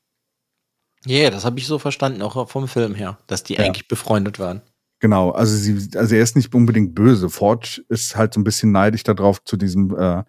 Ja, 1.05 1.21
yeah, 1.21 1.29
das 1.29 1.45
habe 1.45 1.59
ich 1.59 1.67
so 1.67 1.79
verstanden, 1.79 2.21
auch 2.21 2.49
vom 2.49 2.67
Film 2.67 2.93
her, 2.93 3.17
dass 3.27 3.43
die 3.43 3.55
ja. 3.55 3.63
eigentlich 3.63 3.87
befreundet 3.87 4.37
waren. 4.37 4.61
Genau, 4.99 5.31
also 5.31 5.55
sie, 5.55 5.97
also 5.97 6.15
er 6.15 6.21
ist 6.21 6.35
nicht 6.35 6.53
unbedingt 6.53 6.93
böse. 6.93 7.29
Forge 7.29 7.83
ist 7.87 8.15
halt 8.15 8.33
so 8.33 8.39
ein 8.39 8.43
bisschen 8.43 8.71
neidisch 8.71 9.03
darauf 9.03 9.43
zu 9.43 9.55
diesem, 9.55 9.95
äh, 9.97 10.23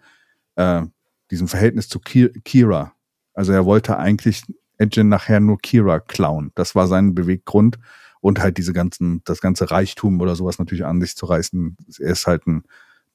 äh, 0.55 0.85
diesem 1.29 1.47
Verhältnis 1.47 1.89
zu 1.89 1.99
Kira. 1.99 2.93
Also 3.33 3.51
er 3.51 3.65
wollte 3.65 3.97
eigentlich 3.97 4.43
Edgin 4.77 5.09
nachher 5.09 5.39
nur 5.39 5.57
Kira 5.57 5.99
klauen. 5.99 6.51
Das 6.55 6.73
war 6.73 6.87
sein 6.87 7.13
Beweggrund. 7.15 7.79
Und 8.21 8.39
halt 8.39 8.59
diese 8.59 8.71
ganzen, 8.71 9.23
das 9.25 9.41
ganze 9.41 9.71
Reichtum 9.71 10.21
oder 10.21 10.35
sowas 10.35 10.59
natürlich 10.59 10.85
an 10.85 11.01
sich 11.01 11.15
zu 11.15 11.25
reißen. 11.25 11.75
Er 11.99 12.11
ist 12.11 12.27
halt 12.27 12.45
ein 12.45 12.63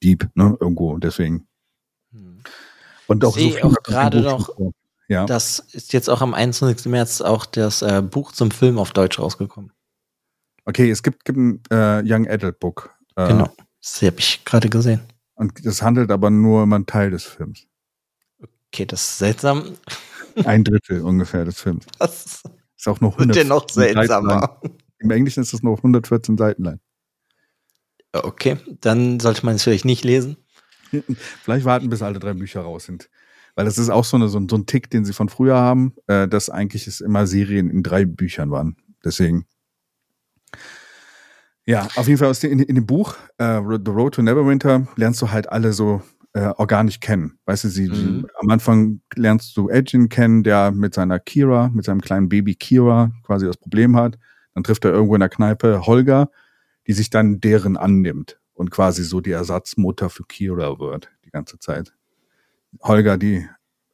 Dieb, 0.03 0.29
ne, 0.35 0.57
irgendwo. 0.59 0.97
Deswegen. 0.97 1.47
Hm. 2.11 2.39
Und 3.07 3.23
auch, 3.23 3.37
so 3.37 3.57
auch 3.61 3.75
gerade 3.83 4.21
noch. 4.21 4.49
Ja. 5.07 5.25
Das 5.25 5.59
ist 5.59 5.93
jetzt 5.93 6.09
auch 6.09 6.21
am 6.21 6.33
21. 6.33 6.87
März 6.87 7.21
auch 7.21 7.45
das 7.45 7.81
äh, 7.81 8.01
Buch 8.01 8.33
zum 8.33 8.51
Film 8.51 8.77
auf 8.77 8.91
Deutsch 8.91 9.17
rausgekommen. 9.17 9.71
Okay, 10.67 10.91
es 10.91 11.01
gibt, 11.01 11.23
gibt 11.23 11.37
ein 11.37 11.61
äh, 11.71 12.03
Young 12.03 12.27
Adult 12.27 12.59
Book. 12.59 12.93
Äh, 13.15 13.29
genau, 13.29 13.49
das 13.81 14.01
habe 14.01 14.19
ich 14.19 14.43
gerade 14.43 14.69
gesehen. 14.69 14.99
Und 15.35 15.65
das 15.65 15.81
handelt 15.81 16.11
aber 16.11 16.29
nur 16.29 16.63
um 16.63 16.73
einen 16.73 16.85
Teil 16.85 17.09
des 17.09 17.23
Films. 17.23 17.65
Okay, 18.67 18.85
das 18.85 19.01
ist 19.01 19.17
seltsam. 19.19 19.77
Ein 20.43 20.65
Drittel 20.65 21.01
ungefähr 21.01 21.45
des 21.45 21.61
Films. 21.61 21.85
Was? 21.99 22.43
Ist 22.75 22.87
auch 22.87 22.99
noch 22.99 23.13
100 23.13 23.37
Wird 23.37 23.47
noch 23.47 23.69
seltsamer. 23.69 24.59
Im 24.99 25.09
Englischen 25.09 25.41
ist 25.41 25.53
es 25.53 25.63
noch 25.63 25.77
114 25.77 26.37
Seiten 26.37 26.63
lang. 26.65 26.79
Okay, 28.11 28.57
dann 28.81 29.21
sollte 29.21 29.45
man 29.45 29.55
es 29.55 29.63
vielleicht 29.63 29.85
nicht 29.85 30.03
lesen. 30.03 30.35
Vielleicht 31.43 31.65
warten, 31.65 31.89
bis 31.89 32.01
alle 32.01 32.19
drei 32.19 32.33
Bücher 32.33 32.61
raus 32.61 32.85
sind. 32.85 33.09
Weil 33.55 33.65
das 33.65 33.77
ist 33.77 33.89
auch 33.89 34.05
so, 34.05 34.15
eine, 34.15 34.29
so, 34.29 34.39
ein, 34.39 34.47
so 34.47 34.55
ein 34.55 34.65
Tick, 34.65 34.89
den 34.89 35.03
sie 35.03 35.11
von 35.11 35.27
früher 35.27 35.57
haben, 35.57 35.93
äh, 36.07 36.27
dass 36.27 36.49
eigentlich 36.49 36.87
es 36.87 37.01
immer 37.01 37.27
Serien 37.27 37.69
in 37.69 37.83
drei 37.83 38.05
Büchern 38.05 38.51
waren. 38.51 38.77
Deswegen. 39.03 39.45
Ja, 41.65 41.87
auf 41.95 42.07
jeden 42.07 42.17
Fall 42.17 42.29
aus 42.29 42.43
in, 42.43 42.59
in, 42.59 42.75
dem 42.75 42.85
Buch 42.85 43.15
äh, 43.37 43.59
The 43.61 43.91
Road 43.91 44.15
to 44.15 44.21
Neverwinter 44.21 44.87
lernst 44.95 45.21
du 45.21 45.31
halt 45.31 45.51
alle 45.51 45.73
so 45.73 46.01
äh, 46.33 46.53
organisch 46.57 46.99
kennen. 47.01 47.39
Weißt 47.45 47.65
du, 47.65 47.69
sie, 47.69 47.89
mhm. 47.89 48.27
am 48.39 48.49
Anfang 48.49 49.01
lernst 49.15 49.57
du 49.57 49.69
Edgin 49.69 50.07
kennen, 50.07 50.43
der 50.43 50.71
mit 50.71 50.93
seiner 50.93 51.19
Kira, 51.19 51.69
mit 51.69 51.83
seinem 51.83 51.99
kleinen 51.99 52.29
Baby 52.29 52.55
Kira 52.55 53.11
quasi 53.23 53.45
das 53.45 53.57
Problem 53.57 53.97
hat. 53.97 54.17
Dann 54.53 54.63
trifft 54.63 54.85
er 54.85 54.91
irgendwo 54.91 55.15
in 55.15 55.19
der 55.19 55.29
Kneipe 55.29 55.85
Holger, 55.85 56.29
die 56.87 56.93
sich 56.93 57.09
dann 57.09 57.41
deren 57.41 57.75
annimmt 57.75 58.39
und 58.53 58.71
quasi 58.71 59.03
so 59.03 59.19
die 59.19 59.31
Ersatzmutter 59.31 60.09
für 60.09 60.23
Kira 60.23 60.79
wird 60.79 61.11
die 61.25 61.31
ganze 61.31 61.59
Zeit. 61.59 61.93
Holger, 62.81 63.17
die 63.17 63.47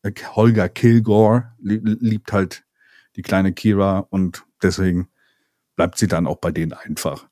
äh, 0.03 0.11
Holger 0.35 0.69
Kilgore 0.69 1.53
liebt 1.59 2.31
halt 2.33 2.65
die 3.15 3.21
kleine 3.23 3.53
Kira 3.53 3.99
und 4.09 4.43
deswegen 4.61 5.07
bleibt 5.75 5.97
sie 5.97 6.07
dann 6.07 6.27
auch 6.27 6.37
bei 6.37 6.51
denen 6.51 6.73
einfach. 6.73 7.27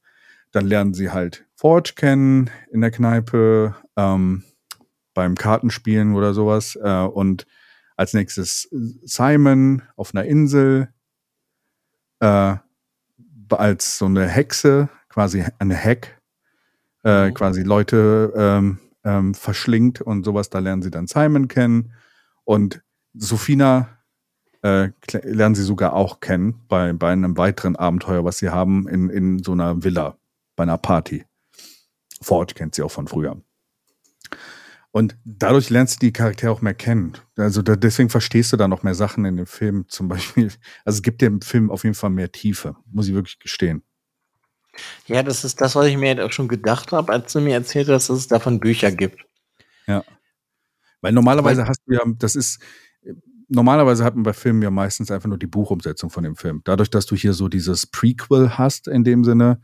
Dann 0.52 0.66
lernen 0.66 0.94
sie 0.94 1.12
halt 1.12 1.46
Forge 1.56 1.94
kennen 1.96 2.50
in 2.72 2.82
der 2.82 2.92
Kneipe, 2.92 3.76
ähm, 3.96 4.44
beim 5.14 5.36
Kartenspielen 5.36 6.16
oder 6.16 6.34
sowas. 6.34 6.78
Äh, 6.82 7.04
und 7.04 7.46
als 7.96 8.14
nächstes 8.14 8.68
Simon 9.04 9.84
auf 9.96 10.14
einer 10.14 10.26
Insel 10.26 10.90
äh, 12.20 12.56
als 13.50 13.98
so 13.98 14.06
eine 14.06 14.28
Hexe, 14.28 14.90
quasi 15.10 15.44
eine 15.60 15.76
Hack, 15.76 16.22
äh, 17.04 17.28
mhm. 17.28 17.34
quasi 17.34 17.64
Leute 17.64 18.32
ähm, 18.36 18.80
ähm, 19.04 19.34
verschlingt 19.34 20.02
und 20.02 20.24
sowas. 20.24 20.50
Da 20.50 20.60
lernen 20.60 20.82
sie 20.82 20.92
dann 20.92 21.08
Simon 21.08 21.48
kennen. 21.48 21.94
Und 22.44 22.82
Sophina 23.14 23.98
äh, 24.64 24.90
lernen 25.12 25.56
sie 25.56 25.64
sogar 25.64 25.94
auch 25.94 26.20
kennen 26.20 26.62
bei, 26.68 26.94
bei 26.94 27.12
einem 27.12 27.38
weiteren 27.38 27.76
Abenteuer, 27.76 28.24
was 28.24 28.38
sie 28.38 28.50
haben 28.50 28.88
in, 28.88 29.10
in 29.10 29.44
so 29.44 29.54
einer 29.54 29.84
Villa, 29.84 30.18
bei 30.56 30.64
einer 30.64 30.78
Party. 30.78 31.26
Forge 32.22 32.54
kennt 32.54 32.76
sie 32.76 32.84
auch 32.84 32.92
von 32.92 33.08
früher. 33.08 33.42
Und 34.92 35.18
dadurch 35.24 35.70
lernst 35.70 35.96
du 35.96 36.06
die 36.06 36.14
Charaktere 36.14 36.52
auch 36.52 36.62
mehr 36.62 36.74
kennen. 36.74 37.14
Also 37.38 37.62
da, 37.62 37.76
deswegen 37.78 38.10
verstehst 38.10 38.52
du 38.52 38.58
da 38.58 38.68
noch 38.68 38.84
mehr 38.84 38.94
Sachen 38.94 39.24
in 39.24 39.38
dem 39.38 39.46
Film. 39.46 39.86
Zum 39.88 40.10
Beispiel, 40.10 40.52
also 40.86 40.98
es 40.98 41.02
gibt 41.02 41.22
dem 41.22 41.42
Film 41.42 41.72
auf 41.72 41.84
jeden 41.84 41.96
Fall 41.96 42.10
mehr 42.10 42.32
Tiefe, 42.32 42.76
muss 42.92 43.08
ich 43.08 43.14
wirklich 43.14 43.40
gestehen. 43.40 43.84
Ja, 45.08 45.24
das 45.24 45.44
ist 45.44 45.60
das, 45.62 45.76
was 45.76 45.88
ich 45.88 45.98
mir 45.98 46.10
halt 46.10 46.20
auch 46.22 46.32
schon 46.32 46.48
gedacht 46.48 46.92
habe, 46.92 47.12
als 47.12 47.34
du 47.34 47.42
mir 47.42 47.54
erzählt 47.54 47.90
hast, 47.90 48.10
dass 48.10 48.18
es 48.18 48.28
davon 48.28 48.60
Bücher 48.60 48.92
gibt. 48.92 49.26
Ja. 49.88 50.04
Weil 51.02 51.14
normalerweise 51.14 51.62
Weil, 51.62 51.70
hast 51.70 51.82
du 51.86 51.94
ja, 51.94 52.02
das 52.18 52.36
ist, 52.36 52.62
normalerweise 53.52 54.04
hat 54.04 54.16
man 54.16 54.24
bei 54.24 54.34
Filmen 54.34 54.62
ja 54.62 54.72
meistens 54.72 55.12
einfach 55.12 55.28
nur 55.28 55.38
die 55.38 55.48
Buchumsetzung 55.48 56.10
von 56.10 56.24
dem 56.24 56.36
Film. 56.36 56.62
Dadurch, 56.64 56.90
dass 56.90 57.06
du 57.06 57.16
hier 57.16 57.34
so 57.34 57.50
dieses 57.50 57.86
Prequel 57.86 58.58
hast 58.58 58.88
in 58.88 59.04
dem 59.04 59.24
Sinne, 59.24 59.62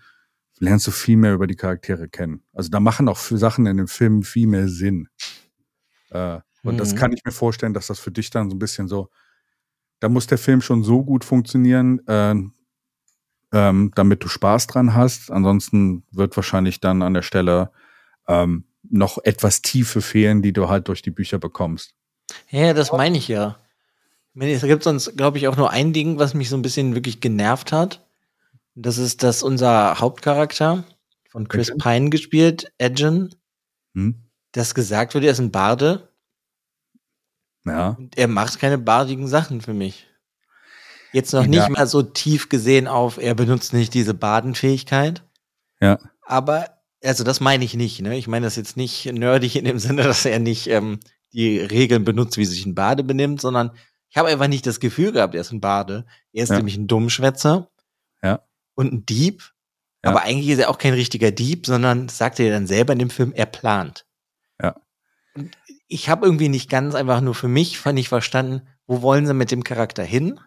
lernst 0.59 0.87
du 0.87 0.91
viel 0.91 1.17
mehr 1.17 1.33
über 1.33 1.47
die 1.47 1.55
Charaktere 1.55 2.09
kennen. 2.09 2.43
Also 2.53 2.69
da 2.69 2.79
machen 2.79 3.07
auch 3.07 3.17
Sachen 3.17 3.65
in 3.65 3.77
dem 3.77 3.87
Film 3.87 4.23
viel 4.23 4.47
mehr 4.47 4.67
Sinn. 4.67 5.07
Äh, 6.09 6.39
und 6.63 6.75
mhm. 6.75 6.77
das 6.77 6.95
kann 6.95 7.13
ich 7.13 7.23
mir 7.23 7.31
vorstellen, 7.31 7.73
dass 7.73 7.87
das 7.87 7.99
für 7.99 8.11
dich 8.11 8.29
dann 8.29 8.49
so 8.49 8.55
ein 8.55 8.59
bisschen 8.59 8.87
so, 8.87 9.09
da 9.99 10.09
muss 10.09 10.27
der 10.27 10.37
Film 10.37 10.61
schon 10.61 10.83
so 10.83 11.03
gut 11.03 11.23
funktionieren, 11.23 12.05
äh, 12.07 12.35
ähm, 13.53 13.91
damit 13.95 14.23
du 14.23 14.27
Spaß 14.27 14.67
dran 14.67 14.95
hast. 14.95 15.31
Ansonsten 15.31 16.03
wird 16.11 16.35
wahrscheinlich 16.35 16.81
dann 16.81 17.01
an 17.01 17.13
der 17.13 17.21
Stelle 17.21 17.71
ähm, 18.27 18.65
noch 18.89 19.17
etwas 19.23 19.61
Tiefe 19.61 20.01
fehlen, 20.01 20.41
die 20.41 20.51
du 20.51 20.67
halt 20.67 20.89
durch 20.89 21.01
die 21.01 21.11
Bücher 21.11 21.39
bekommst. 21.39 21.93
Ja, 22.49 22.73
das 22.73 22.91
meine 22.91 23.17
ich 23.17 23.29
ja. 23.29 23.57
Es 24.39 24.61
gibt 24.61 24.83
sonst, 24.83 25.17
glaube 25.17 25.37
ich, 25.37 25.47
auch 25.47 25.57
nur 25.57 25.71
ein 25.71 25.93
Ding, 25.93 26.19
was 26.19 26.33
mich 26.33 26.49
so 26.49 26.55
ein 26.55 26.61
bisschen 26.61 26.93
wirklich 26.93 27.21
genervt 27.21 27.71
hat. 27.71 28.05
Das 28.75 28.99
ist, 28.99 29.23
dass 29.23 29.41
unser 29.41 29.99
Hauptcharakter 29.99 30.83
von 31.29 31.47
Chris 31.47 31.69
Edgen? 31.69 31.81
Pine 31.81 32.09
gespielt, 32.09 32.71
Edgen, 32.77 33.33
hm? 33.95 34.15
das 34.51 34.75
gesagt 34.75 35.15
wird, 35.15 35.23
er 35.23 35.31
ist 35.31 35.39
ein 35.39 35.51
Barde. 35.51 36.09
Ja. 37.65 37.89
Und 37.89 38.17
er 38.17 38.27
macht 38.27 38.59
keine 38.59 38.77
bardigen 38.77 39.27
Sachen 39.27 39.61
für 39.61 39.73
mich. 39.73 40.07
Jetzt 41.13 41.33
noch 41.33 41.47
nicht 41.47 41.57
ja. 41.63 41.69
mal 41.69 41.87
so 41.87 42.03
tief 42.03 42.49
gesehen 42.49 42.87
auf, 42.87 43.17
er 43.17 43.33
benutzt 43.33 43.73
nicht 43.73 43.93
diese 43.93 44.13
Badenfähigkeit. 44.13 45.23
Ja. 45.81 45.97
Aber, 46.21 46.69
also 47.03 47.23
das 47.23 47.39
meine 47.39 47.65
ich 47.65 47.73
nicht, 47.73 48.01
ne? 48.01 48.17
Ich 48.17 48.27
meine 48.27 48.45
das 48.45 48.55
jetzt 48.55 48.77
nicht 48.77 49.05
nerdig 49.11 49.55
in 49.55 49.65
dem 49.65 49.79
Sinne, 49.79 50.03
dass 50.03 50.25
er 50.25 50.39
nicht 50.39 50.67
ähm, 50.67 50.99
die 51.33 51.59
Regeln 51.59 52.03
benutzt, 52.03 52.37
wie 52.37 52.45
sich 52.45 52.65
ein 52.65 52.75
Bade 52.75 53.03
benimmt, 53.03 53.41
sondern 53.41 53.71
ich 54.09 54.17
habe 54.17 54.29
einfach 54.29 54.47
nicht 54.47 54.65
das 54.65 54.79
Gefühl 54.79 55.11
gehabt, 55.11 55.35
er 55.35 55.41
ist 55.41 55.51
ein 55.51 55.61
Bade. 55.61 56.05
Er 56.33 56.43
ist 56.43 56.49
ja. 56.49 56.57
nämlich 56.57 56.77
ein 56.77 56.87
Dummschwätzer. 56.87 57.69
Ja 58.23 58.41
und 58.77 58.93
ein 58.93 59.05
Dieb. 59.05 59.51
Ja. 60.03 60.11
Aber 60.11 60.21
eigentlich 60.21 60.49
ist 60.49 60.59
er 60.59 60.69
auch 60.69 60.77
kein 60.77 60.93
richtiger 60.93 61.31
Dieb, 61.31 61.65
sondern 61.65 62.07
sagt 62.07 62.39
er 62.39 62.51
dann 62.51 62.67
selber 62.67 62.93
in 62.93 62.99
dem 62.99 63.09
Film, 63.09 63.33
er 63.33 63.47
plant. 63.47 64.05
Ja. 64.61 64.75
Und 65.35 65.57
ich 65.87 66.09
habe 66.09 66.25
irgendwie 66.25 66.49
nicht 66.49 66.69
ganz 66.69 66.95
einfach 66.95 67.19
nur 67.19 67.35
für 67.35 67.47
mich 67.47 67.79
fand 67.79 67.97
ich 67.99 68.07
verstanden, 68.07 68.67
wo 68.85 69.01
wollen 69.01 69.25
sie 69.25 69.33
mit 69.33 69.51
dem 69.51 69.63
Charakter 69.63 70.03
hin? 70.03 70.39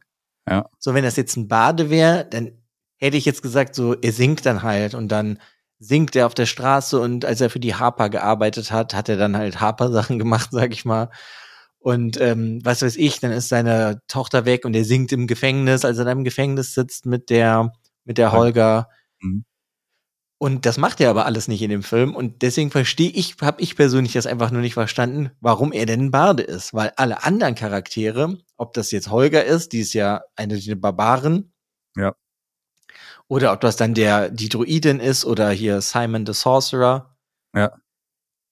Ja. 0.48 0.68
So, 0.78 0.94
wenn 0.94 1.04
das 1.04 1.16
jetzt 1.16 1.36
ein 1.36 1.48
Bade 1.48 1.90
wäre, 1.90 2.24
dann 2.24 2.52
hätte 2.96 3.16
ich 3.16 3.24
jetzt 3.24 3.42
gesagt, 3.42 3.74
so, 3.74 3.94
er 3.94 4.12
singt 4.12 4.46
dann 4.46 4.62
halt 4.62 4.94
und 4.94 5.08
dann 5.08 5.40
singt 5.78 6.14
er 6.14 6.26
auf 6.26 6.34
der 6.34 6.46
Straße 6.46 7.00
und 7.00 7.24
als 7.24 7.40
er 7.40 7.50
für 7.50 7.60
die 7.60 7.74
Harper 7.74 8.10
gearbeitet 8.10 8.70
hat, 8.70 8.94
hat 8.94 9.08
er 9.08 9.16
dann 9.16 9.36
halt 9.36 9.60
Harper-Sachen 9.60 10.18
gemacht, 10.20 10.50
sag 10.52 10.72
ich 10.72 10.84
mal. 10.84 11.10
Und 11.80 12.20
ähm, 12.20 12.60
was 12.62 12.82
weiß 12.82 12.96
ich, 12.96 13.20
dann 13.20 13.32
ist 13.32 13.48
seine 13.48 14.02
Tochter 14.06 14.44
weg 14.44 14.64
und 14.64 14.76
er 14.76 14.84
singt 14.84 15.12
im 15.12 15.26
Gefängnis, 15.26 15.84
als 15.84 15.98
er 15.98 16.04
da 16.04 16.12
im 16.12 16.24
Gefängnis 16.24 16.74
sitzt 16.74 17.06
mit 17.06 17.30
der 17.30 17.72
mit 18.04 18.18
der 18.18 18.32
Holger. 18.32 18.88
Mhm. 19.20 19.44
Und 20.42 20.64
das 20.64 20.78
macht 20.78 21.00
er 21.02 21.10
aber 21.10 21.26
alles 21.26 21.48
nicht 21.48 21.60
in 21.60 21.68
dem 21.68 21.82
Film. 21.82 22.14
Und 22.14 22.40
deswegen 22.40 22.70
verstehe 22.70 23.10
ich, 23.10 23.36
habe 23.42 23.60
ich 23.60 23.76
persönlich 23.76 24.14
das 24.14 24.26
einfach 24.26 24.50
nur 24.50 24.62
nicht 24.62 24.72
verstanden, 24.72 25.32
warum 25.40 25.70
er 25.70 25.84
denn 25.84 26.06
ein 26.06 26.10
Barde 26.10 26.42
ist. 26.42 26.72
Weil 26.72 26.92
alle 26.96 27.24
anderen 27.24 27.54
Charaktere, 27.54 28.38
ob 28.56 28.72
das 28.72 28.90
jetzt 28.90 29.10
Holger 29.10 29.44
ist, 29.44 29.72
die 29.72 29.80
ist 29.80 29.92
ja 29.92 30.22
eine 30.36 30.58
der 30.58 30.76
Barbaren. 30.76 31.52
Ja. 31.94 32.14
Oder 33.28 33.52
ob 33.52 33.60
das 33.60 33.76
dann 33.76 33.92
der, 33.92 34.30
die 34.30 34.48
Druidin 34.48 34.98
ist 34.98 35.26
oder 35.26 35.50
hier 35.50 35.82
Simon 35.82 36.24
the 36.24 36.32
Sorcerer. 36.32 37.14
Ja. 37.54 37.72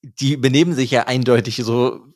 Die 0.03 0.37
benehmen 0.37 0.75
sich 0.75 0.91
ja 0.91 1.07
eindeutig 1.07 1.57
so, 1.57 2.12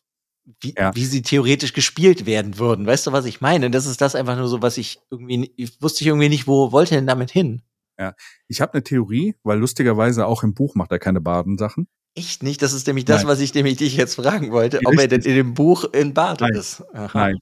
wie, 0.61 0.75
ja. 0.77 0.95
wie 0.95 1.05
sie 1.05 1.23
theoretisch 1.23 1.73
gespielt 1.73 2.27
werden 2.27 2.59
würden. 2.59 2.87
Weißt 2.87 3.07
du, 3.07 3.13
was 3.13 3.25
ich 3.25 3.41
meine? 3.41 3.71
Das 3.71 3.87
ist 3.87 4.01
das 4.01 4.15
einfach 4.15 4.37
nur 4.37 4.49
so, 4.49 4.63
was 4.63 4.79
ich 4.79 5.01
irgendwie, 5.11 5.53
ich 5.57 5.81
wusste 5.81 6.03
ich 6.03 6.09
irgendwie 6.09 6.29
nicht, 6.29 6.47
wo 6.47 6.73
wollte 6.73 6.95
er 6.95 7.01
denn 7.01 7.07
damit 7.07 7.31
hin? 7.31 7.63
Ja, 7.99 8.15
ich 8.49 8.61
habe 8.61 8.75
eine 8.75 8.83
Theorie, 8.83 9.37
weil 9.43 9.59
lustigerweise 9.59 10.27
auch 10.27 10.43
im 10.43 10.55
Buch 10.55 10.75
macht 10.75 10.91
er 10.91 10.99
keine 10.99 11.21
Badensachen. 11.21 11.87
Echt 12.15 12.43
nicht? 12.43 12.61
Das 12.61 12.73
ist 12.73 12.87
nämlich 12.87 13.05
das, 13.05 13.23
Nein. 13.23 13.29
was 13.29 13.41
ich 13.41 13.55
nämlich 13.55 13.77
dich 13.77 13.97
jetzt 13.97 14.17
fragen 14.17 14.51
wollte, 14.51 14.81
ob 14.85 14.99
er 14.99 15.09
denn 15.09 15.23
in 15.23 15.35
dem 15.35 15.55
Buch 15.55 15.85
in 15.93 16.13
Baden 16.13 16.49
Nein. 16.49 16.59
ist. 16.59 16.83
Aha. 16.93 17.11
Nein. 17.19 17.39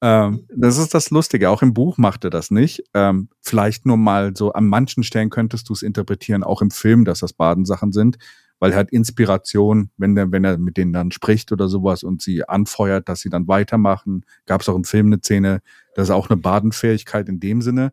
Ähm, 0.00 0.46
das 0.54 0.78
ist 0.78 0.94
das 0.94 1.10
Lustige. 1.10 1.50
Auch 1.50 1.62
im 1.62 1.74
Buch 1.74 1.98
macht 1.98 2.24
er 2.24 2.30
das 2.30 2.50
nicht. 2.50 2.84
Ähm, 2.94 3.28
vielleicht 3.42 3.84
nur 3.84 3.96
mal 3.96 4.36
so 4.36 4.52
an 4.52 4.66
manchen 4.66 5.02
Stellen 5.02 5.30
könntest 5.30 5.68
du 5.68 5.72
es 5.72 5.82
interpretieren, 5.82 6.44
auch 6.44 6.62
im 6.62 6.70
Film, 6.70 7.04
dass 7.04 7.20
das 7.20 7.32
Badensachen 7.32 7.92
sind 7.92 8.16
weil 8.58 8.72
er 8.72 8.78
hat 8.78 8.90
Inspiration, 8.90 9.90
wenn 9.96 10.16
er, 10.16 10.32
wenn 10.32 10.44
er 10.44 10.58
mit 10.58 10.76
denen 10.76 10.92
dann 10.92 11.10
spricht 11.10 11.52
oder 11.52 11.68
sowas 11.68 12.02
und 12.02 12.22
sie 12.22 12.48
anfeuert, 12.48 13.08
dass 13.08 13.20
sie 13.20 13.30
dann 13.30 13.48
weitermachen. 13.48 14.24
Gab 14.46 14.62
es 14.62 14.68
auch 14.68 14.76
im 14.76 14.84
Film 14.84 15.06
eine 15.06 15.18
Szene, 15.18 15.60
das 15.94 16.08
ist 16.08 16.14
auch 16.14 16.30
eine 16.30 16.40
Badenfähigkeit 16.40 17.28
in 17.28 17.40
dem 17.40 17.62
Sinne. 17.62 17.92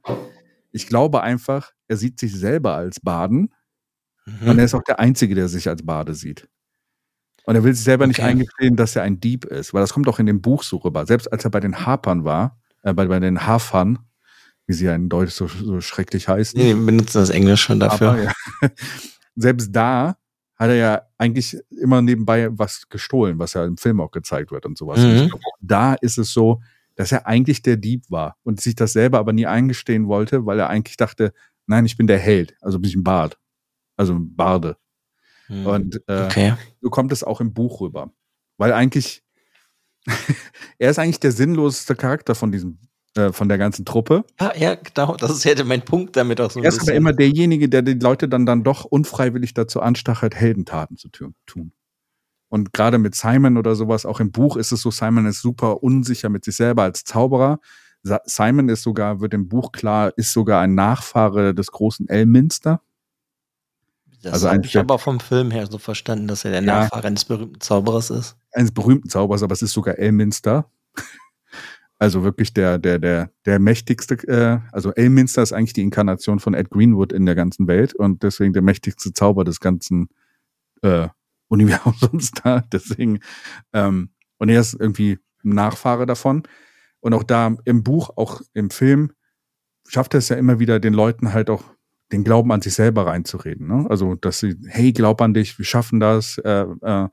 Ich 0.71 0.88
glaube 0.88 1.21
einfach, 1.21 1.71
er 1.88 1.97
sieht 1.97 2.19
sich 2.19 2.36
selber 2.36 2.75
als 2.75 2.99
Baden 2.99 3.54
mhm. 4.25 4.49
und 4.49 4.60
er 4.60 4.65
ist 4.65 4.73
auch 4.73 4.84
der 4.84 4.99
Einzige, 4.99 5.36
der 5.36 5.47
sich 5.47 5.69
als 5.69 5.86
Bade 5.86 6.13
sieht. 6.13 6.47
Und 7.45 7.56
er 7.56 7.63
will 7.63 7.73
sich 7.73 7.84
selber 7.84 8.06
okay. 8.06 8.10
nicht 8.10 8.21
eingestehen, 8.21 8.75
dass 8.75 8.95
er 8.95 9.04
ein 9.04 9.19
Dieb 9.19 9.45
ist, 9.45 9.73
weil 9.73 9.82
das 9.82 9.93
kommt 9.93 10.08
auch 10.08 10.19
in 10.19 10.25
dem 10.25 10.41
Buch 10.41 10.63
so 10.63 10.78
rüber. 10.78 11.06
Selbst 11.06 11.32
als 11.32 11.43
er 11.43 11.51
bei 11.51 11.60
den 11.60 11.86
Harpern 11.86 12.23
war, 12.23 12.60
äh, 12.82 12.93
bei, 12.93 13.06
bei 13.06 13.19
den 13.19 13.45
Hafern, 13.45 13.99
wie 14.65 14.73
sie 14.73 14.86
ja 14.86 14.95
in 14.95 15.10
Deutsch 15.10 15.34
so, 15.34 15.47
so 15.47 15.80
schrecklich 15.80 16.28
heißen. 16.28 16.60
Nee, 16.60 16.73
benutzen 16.73 17.19
das 17.19 17.30
Englisch 17.30 17.62
schon 17.62 17.80
dafür. 17.80 18.12
Aber, 18.12 18.23
ja. 18.23 18.34
Selbst 19.36 19.75
da 19.75 20.17
hat 20.56 20.70
er 20.70 20.76
ja 20.76 21.02
eigentlich 21.18 21.58
immer 21.70 22.02
nebenbei 22.02 22.48
was 22.52 22.88
gestohlen, 22.89 23.39
was 23.39 23.54
ja 23.54 23.65
im 23.65 23.78
Film 23.78 24.00
auch 24.00 24.12
gezeigt 24.12 24.52
wird 24.52 24.65
und 24.65 24.78
sowas. 24.78 25.00
Mhm. 25.00 25.24
Und 25.24 25.30
glaub, 25.30 25.41
da 25.60 25.94
ist 25.96 26.18
es 26.18 26.32
so, 26.32 26.62
dass 26.96 27.12
er 27.12 27.28
eigentlich 27.28 27.62
der 27.62 27.76
Dieb 27.76 28.10
war 28.10 28.38
und 28.44 28.62
sich 28.62 28.76
das 28.76 28.94
selber 28.94 29.20
aber 29.20 29.34
nie 29.34 29.46
eingestehen 29.46 30.08
wollte, 30.08 30.46
weil 30.46 30.60
er 30.60 30.70
eigentlich 30.70 30.98
dachte, 30.98 31.34
nein, 31.68 31.86
ich 31.86 31.98
bin 31.98 32.08
der 32.08 32.20
Held, 32.20 32.56
also 32.62 32.80
bin 32.80 32.89
ich 32.89 32.96
ein 32.96 33.04
Bard, 33.04 33.38
also 33.98 34.13
ein 34.13 34.36
Barde. 34.36 34.78
Hm. 35.48 35.65
Und 35.65 36.02
äh, 36.08 36.26
okay. 36.26 36.54
so 36.82 36.89
kommt 36.89 37.12
es 37.12 37.24
auch 37.24 37.41
im 37.41 37.54
Buch 37.54 37.82
rüber, 37.82 38.12
weil 38.58 38.72
eigentlich 38.72 39.24
er 40.78 40.91
ist 40.91 41.00
eigentlich 41.00 41.20
der 41.20 41.32
sinnloseste 41.32 41.96
Charakter 41.96 42.36
von 42.36 42.52
diesem 42.52 42.80
äh, 43.15 43.32
von 43.32 43.47
der 43.47 43.58
ganzen 43.58 43.86
Truppe. 43.86 44.25
Ja, 44.39 44.54
ja, 44.58 44.75
genau. 44.75 45.15
Das 45.15 45.32
ist 45.32 45.43
ja 45.45 45.63
mein 45.63 45.84
Punkt 45.84 46.17
damit 46.17 46.41
auch 46.41 46.51
so. 46.51 46.62
Er 46.62 46.69
ist 46.69 46.82
aber 46.82 46.93
immer 46.93 47.13
derjenige, 47.13 47.69
der 47.69 47.82
die 47.82 47.93
Leute 47.93 48.28
dann, 48.28 48.45
dann 48.45 48.63
doch 48.63 48.84
unfreiwillig 48.84 49.54
dazu 49.54 49.80
anstachelt, 49.82 50.36
Heldentaten 50.36 50.97
zu 50.97 51.10
tun. 51.10 51.71
Und 52.49 52.73
gerade 52.73 52.97
mit 52.97 53.15
Simon 53.15 53.58
oder 53.58 53.75
sowas, 53.75 54.06
auch 54.06 54.19
im 54.19 54.32
Buch 54.32 54.58
ist 54.58 54.71
es 54.71 54.82
so, 54.82 54.91
Simon 54.91 55.25
ist 55.25 55.41
super 55.41 55.82
unsicher 55.82 56.30
mit 56.30 56.45
sich 56.45 56.56
selber 56.56 56.84
als 56.84 57.04
Zauberer. 57.04 57.60
Simon 58.25 58.69
ist 58.69 58.84
sogar, 58.84 59.19
wird 59.19 59.34
im 59.34 59.47
Buch 59.47 59.71
klar, 59.71 60.12
ist 60.15 60.32
sogar 60.32 60.62
ein 60.62 60.75
Nachfahre 60.75 61.56
des 61.56 61.71
großen 61.71 62.08
Elminster. 62.08 62.82
Das 64.21 64.34
also 64.34 64.49
habe 64.49 64.65
ich 64.65 64.78
aber 64.78 64.99
vom 64.99 65.19
Film 65.19 65.51
her 65.51 65.67
so 65.67 65.78
verstanden, 65.78 66.28
dass 66.28 66.45
er 66.45 66.51
der 66.51 66.63
ja, 66.63 66.82
Nachfahre 66.82 67.08
eines 67.08 67.25
berühmten 67.25 67.62
Zauberers 67.62 68.10
ist. 68.10 68.36
Eines 68.51 68.71
berühmten 68.71 69.10
Zauberers, 69.10 69.43
aber 69.43 69.54
es 69.54 69.62
ist 69.62 69.73
sogar 69.73 69.97
Elminster. 69.97 70.69
Also 71.97 72.23
wirklich 72.23 72.53
der, 72.53 72.77
der, 72.77 72.99
der, 72.99 73.31
der 73.45 73.60
mächtigste, 73.60 74.15
äh, 74.27 74.60
also 74.71 74.91
Elminster 74.93 75.41
ist 75.41 75.53
eigentlich 75.53 75.73
die 75.73 75.81
Inkarnation 75.81 76.39
von 76.39 76.53
Ed 76.53 76.69
Greenwood 76.69 77.13
in 77.13 77.25
der 77.25 77.36
ganzen 77.36 77.67
Welt 77.67 77.93
und 77.93 78.23
deswegen 78.23 78.53
der 78.53 78.62
mächtigste 78.62 79.13
Zauber 79.13 79.45
des 79.45 79.62
ganzen 79.62 80.10
äh, 80.81 81.08
Universums 81.47 82.31
da. 82.43 82.63
Deswegen, 82.71 83.19
ähm, 83.71 84.10
und 84.38 84.49
er 84.49 84.60
ist 84.60 84.73
irgendwie 84.73 85.19
Nachfahre 85.43 86.05
davon. 86.05 86.43
Und 86.99 87.13
auch 87.13 87.23
da 87.23 87.55
im 87.65 87.84
Buch, 87.84 88.10
auch 88.15 88.41
im 88.53 88.71
Film, 88.71 89.12
schafft 89.88 90.15
er 90.15 90.17
es 90.17 90.29
ja 90.29 90.36
immer 90.36 90.60
wieder, 90.60 90.79
den 90.79 90.93
Leuten 90.93 91.34
halt 91.34 91.49
auch 91.49 91.63
den 92.12 92.23
Glauben 92.23 92.51
an 92.51 92.62
sich 92.62 92.73
selber 92.73 93.08
reinzureden. 93.08 93.67
Ne? 93.67 93.86
Also, 93.89 94.15
dass 94.15 94.39
sie, 94.39 94.55
hey, 94.67 94.91
glaub 94.91 95.21
an 95.21 95.34
dich, 95.34 95.58
wir 95.58 95.65
schaffen 95.65 95.99
das. 95.99 96.38
Äh, 96.39 96.65
äh, 96.81 97.08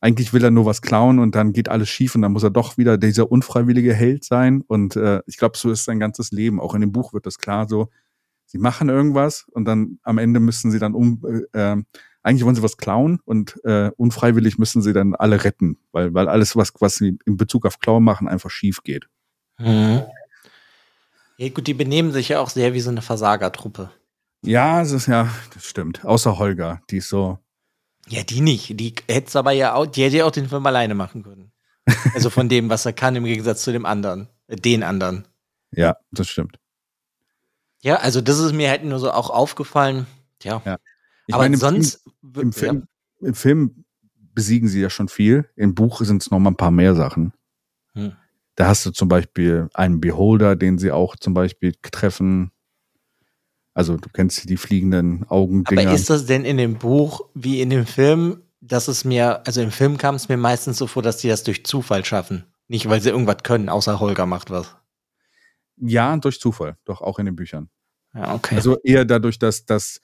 eigentlich 0.00 0.32
will 0.32 0.44
er 0.44 0.50
nur 0.50 0.66
was 0.66 0.82
klauen 0.82 1.18
und 1.18 1.34
dann 1.34 1.52
geht 1.52 1.68
alles 1.68 1.88
schief 1.88 2.14
und 2.14 2.22
dann 2.22 2.32
muss 2.32 2.42
er 2.42 2.50
doch 2.50 2.76
wieder 2.76 2.98
dieser 2.98 3.30
unfreiwillige 3.30 3.94
Held 3.94 4.24
sein. 4.24 4.62
Und 4.66 4.96
äh, 4.96 5.22
ich 5.26 5.36
glaube, 5.36 5.56
so 5.56 5.70
ist 5.70 5.84
sein 5.84 5.98
ganzes 5.98 6.32
Leben. 6.32 6.60
Auch 6.60 6.74
in 6.74 6.82
dem 6.82 6.92
Buch 6.92 7.12
wird 7.12 7.26
das 7.26 7.38
klar 7.38 7.68
so. 7.68 7.88
Sie 8.44 8.58
machen 8.58 8.88
irgendwas 8.88 9.46
und 9.50 9.64
dann 9.64 9.98
am 10.02 10.18
Ende 10.18 10.38
müssen 10.38 10.70
sie 10.70 10.78
dann 10.78 10.94
um, 10.94 11.22
äh, 11.52 11.72
äh 11.72 11.82
eigentlich 12.22 12.44
wollen 12.44 12.56
sie 12.56 12.62
was 12.62 12.76
klauen 12.76 13.20
und 13.24 13.54
äh, 13.64 13.92
unfreiwillig 13.96 14.58
müssen 14.58 14.82
sie 14.82 14.92
dann 14.92 15.14
alle 15.14 15.44
retten, 15.44 15.78
weil, 15.92 16.12
weil 16.12 16.28
alles, 16.28 16.56
was, 16.56 16.72
was 16.80 16.96
sie 16.96 17.18
in 17.24 17.36
Bezug 17.36 17.64
auf 17.64 17.78
Klauen 17.78 18.02
machen, 18.02 18.26
einfach 18.26 18.50
schief 18.50 18.82
geht. 18.82 19.06
Mhm. 19.58 20.02
Ja, 21.38 21.48
gut, 21.50 21.68
die 21.68 21.74
benehmen 21.74 22.10
sich 22.10 22.30
ja 22.30 22.40
auch 22.40 22.50
sehr 22.50 22.74
wie 22.74 22.80
so 22.80 22.90
eine 22.90 23.02
Versagertruppe. 23.02 23.90
Ja, 24.42 24.82
es 24.82 24.90
ist 24.90 25.06
ja, 25.06 25.28
das 25.54 25.66
stimmt. 25.66 26.04
Außer 26.04 26.38
Holger, 26.38 26.80
die 26.90 26.96
ist 26.96 27.08
so. 27.08 27.38
Ja, 28.08 28.22
die 28.22 28.40
nicht. 28.40 28.78
Die 28.78 28.94
hätte 29.08 29.28
es 29.28 29.36
aber 29.36 29.52
ja 29.52 29.74
auch, 29.74 29.86
die 29.86 30.04
hätte 30.04 30.18
ja 30.18 30.24
auch 30.24 30.30
den 30.30 30.48
Film 30.48 30.64
alleine 30.66 30.94
machen 30.94 31.22
können. 31.22 31.52
Also 32.14 32.30
von 32.30 32.48
dem, 32.48 32.68
was 32.68 32.86
er 32.86 32.92
kann, 32.92 33.16
im 33.16 33.24
Gegensatz 33.24 33.62
zu 33.62 33.72
dem 33.72 33.86
anderen, 33.86 34.28
äh, 34.48 34.56
den 34.56 34.82
anderen. 34.82 35.26
Ja, 35.70 35.96
das 36.10 36.28
stimmt. 36.28 36.58
Ja, 37.82 37.96
also 37.96 38.20
das 38.20 38.38
ist 38.38 38.52
mir 38.52 38.70
halt 38.70 38.84
nur 38.84 38.98
so 38.98 39.12
auch 39.12 39.30
aufgefallen. 39.30 40.06
Ja. 40.42 40.62
ja. 40.64 40.78
Ich 41.26 41.34
aber 41.34 41.44
meine, 41.44 41.56
sonst. 41.56 42.04
Im, 42.22 42.40
im, 42.40 42.52
Film, 42.52 42.86
ja. 43.20 43.28
Im 43.28 43.34
Film 43.34 43.84
besiegen 44.34 44.68
sie 44.68 44.80
ja 44.80 44.90
schon 44.90 45.08
viel. 45.08 45.48
Im 45.56 45.74
Buch 45.74 46.00
sind 46.00 46.22
es 46.22 46.30
noch 46.30 46.38
mal 46.38 46.50
ein 46.50 46.56
paar 46.56 46.70
mehr 46.70 46.94
Sachen. 46.94 47.32
Hm. 47.92 48.12
Da 48.54 48.68
hast 48.68 48.86
du 48.86 48.90
zum 48.90 49.08
Beispiel 49.08 49.68
einen 49.74 50.00
Beholder, 50.00 50.56
den 50.56 50.78
sie 50.78 50.90
auch 50.90 51.16
zum 51.16 51.34
Beispiel 51.34 51.74
treffen. 51.82 52.50
Also 53.76 53.98
du 53.98 54.08
kennst 54.08 54.48
die 54.48 54.56
fliegenden 54.56 55.28
Augendinger. 55.28 55.82
Aber 55.82 55.92
ist 55.92 56.08
das 56.08 56.24
denn 56.24 56.46
in 56.46 56.56
dem 56.56 56.78
Buch 56.78 57.28
wie 57.34 57.60
in 57.60 57.68
dem 57.68 57.84
Film, 57.84 58.40
dass 58.62 58.88
es 58.88 59.04
mir, 59.04 59.46
also 59.46 59.60
im 59.60 59.70
Film 59.70 59.98
kam 59.98 60.14
es 60.14 60.30
mir 60.30 60.38
meistens 60.38 60.78
so 60.78 60.86
vor, 60.86 61.02
dass 61.02 61.18
die 61.18 61.28
das 61.28 61.42
durch 61.42 61.66
Zufall 61.66 62.02
schaffen. 62.02 62.44
Nicht, 62.68 62.88
weil 62.88 63.02
sie 63.02 63.10
irgendwas 63.10 63.42
können, 63.42 63.68
außer 63.68 64.00
Holger 64.00 64.24
macht 64.24 64.50
was. 64.50 64.74
Ja, 65.76 66.16
durch 66.16 66.40
Zufall, 66.40 66.78
doch 66.86 67.02
auch 67.02 67.18
in 67.18 67.26
den 67.26 67.36
Büchern. 67.36 67.68
Ja, 68.14 68.34
okay. 68.34 68.54
Also 68.54 68.78
eher 68.82 69.04
dadurch, 69.04 69.38
dass, 69.38 69.66
dass 69.66 70.00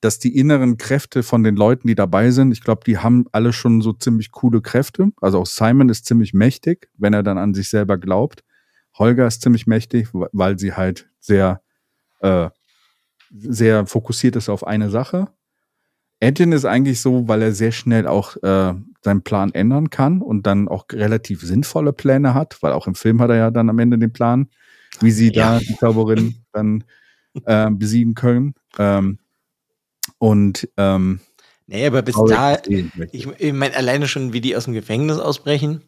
dass 0.00 0.18
die 0.18 0.36
inneren 0.36 0.78
Kräfte 0.78 1.22
von 1.22 1.44
den 1.44 1.54
Leuten, 1.54 1.86
die 1.86 1.94
dabei 1.94 2.32
sind, 2.32 2.50
ich 2.50 2.60
glaube, 2.60 2.80
die 2.84 2.98
haben 2.98 3.26
alle 3.30 3.52
schon 3.52 3.80
so 3.82 3.92
ziemlich 3.92 4.32
coole 4.32 4.60
Kräfte. 4.60 5.12
Also 5.20 5.38
auch 5.38 5.46
Simon 5.46 5.90
ist 5.90 6.06
ziemlich 6.06 6.34
mächtig, 6.34 6.90
wenn 6.98 7.12
er 7.12 7.22
dann 7.22 7.38
an 7.38 7.54
sich 7.54 7.68
selber 7.70 7.96
glaubt. 7.96 8.42
Holger 8.98 9.28
ist 9.28 9.42
ziemlich 9.42 9.68
mächtig, 9.68 10.08
weil 10.12 10.58
sie 10.58 10.72
halt 10.72 11.08
sehr, 11.20 11.62
äh, 12.18 12.50
sehr 13.30 13.86
fokussiert 13.86 14.36
ist 14.36 14.48
auf 14.48 14.66
eine 14.66 14.90
Sache. 14.90 15.28
Edwin 16.20 16.52
ist 16.52 16.64
eigentlich 16.64 17.00
so, 17.00 17.28
weil 17.28 17.42
er 17.42 17.52
sehr 17.52 17.72
schnell 17.72 18.06
auch 18.06 18.36
äh, 18.42 18.74
seinen 19.02 19.22
Plan 19.22 19.52
ändern 19.52 19.90
kann 19.90 20.22
und 20.22 20.46
dann 20.46 20.68
auch 20.68 20.86
relativ 20.92 21.42
sinnvolle 21.42 21.92
Pläne 21.92 22.34
hat, 22.34 22.62
weil 22.62 22.72
auch 22.72 22.86
im 22.86 22.94
Film 22.94 23.20
hat 23.20 23.30
er 23.30 23.36
ja 23.36 23.50
dann 23.50 23.68
am 23.68 23.78
Ende 23.78 23.98
den 23.98 24.12
Plan, 24.12 24.48
wie 25.00 25.10
sie 25.10 25.32
ja. 25.32 25.54
da 25.54 25.58
die 25.58 25.76
Zauberin 25.76 26.36
dann 26.52 26.84
äh, 27.44 27.70
besiegen 27.70 28.14
können. 28.14 28.54
Ähm, 28.78 29.18
und 30.18 30.68
ähm, 30.76 31.20
nee, 31.66 31.86
aber 31.86 32.02
bis 32.02 32.16
da, 32.28 32.58
ich, 32.66 33.26
ich 33.38 33.52
meine, 33.52 33.76
alleine 33.76 34.08
schon, 34.08 34.32
wie 34.32 34.40
die 34.40 34.56
aus 34.56 34.64
dem 34.64 34.74
Gefängnis 34.74 35.18
ausbrechen, 35.18 35.82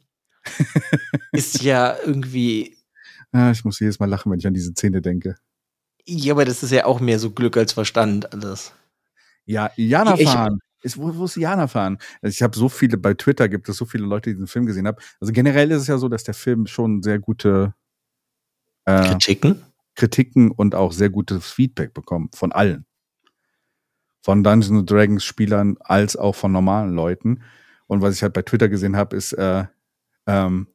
ist 1.32 1.62
ja 1.62 1.96
irgendwie. 2.04 2.76
Ja, 3.32 3.50
ich 3.50 3.64
muss 3.64 3.80
jedes 3.80 3.98
Mal 3.98 4.08
lachen, 4.08 4.30
wenn 4.30 4.38
ich 4.38 4.46
an 4.46 4.54
diese 4.54 4.72
Szene 4.72 5.00
denke. 5.00 5.36
Ja, 6.10 6.32
aber 6.32 6.44
das 6.44 6.62
ist 6.62 6.72
ja 6.72 6.86
auch 6.86 7.00
mehr 7.00 7.18
so 7.18 7.30
Glück 7.30 7.56
als 7.56 7.72
Verstand 7.72 8.32
alles. 8.32 8.72
Ja, 9.44 9.70
Jana 9.76 10.16
fahren. 10.16 10.60
Ist, 10.82 10.96
wo, 10.96 11.14
wo 11.14 11.24
ist 11.24 11.36
Jana 11.36 11.66
fahren? 11.66 11.98
Also 12.22 12.34
ich 12.34 12.42
habe 12.42 12.56
so 12.56 12.68
viele, 12.68 12.96
bei 12.96 13.14
Twitter 13.14 13.48
gibt 13.48 13.68
es 13.68 13.76
so 13.76 13.84
viele 13.84 14.06
Leute, 14.06 14.30
die 14.30 14.34
diesen 14.34 14.46
Film 14.46 14.66
gesehen 14.66 14.86
haben. 14.86 14.96
Also 15.20 15.32
generell 15.32 15.70
ist 15.70 15.82
es 15.82 15.86
ja 15.88 15.98
so, 15.98 16.08
dass 16.08 16.24
der 16.24 16.34
Film 16.34 16.66
schon 16.66 17.02
sehr 17.02 17.18
gute 17.18 17.74
äh, 18.84 19.08
Kritiken? 19.08 19.62
Kritiken 19.96 20.50
und 20.50 20.74
auch 20.74 20.92
sehr 20.92 21.10
gutes 21.10 21.50
Feedback 21.50 21.92
bekommt 21.92 22.36
von 22.36 22.52
allen 22.52 22.86
von 24.28 24.44
Dungeons 24.44 24.84
Dragons 24.84 25.24
Spielern 25.24 25.76
als 25.80 26.14
auch 26.14 26.34
von 26.34 26.52
normalen 26.52 26.94
Leuten. 26.94 27.42
Und 27.86 28.02
was 28.02 28.16
ich 28.16 28.22
halt 28.22 28.34
bei 28.34 28.42
Twitter 28.42 28.68
gesehen 28.68 28.96
habe, 28.96 29.16
ist 29.16 29.32
äh, 29.32 29.64
ähm, 30.26 30.68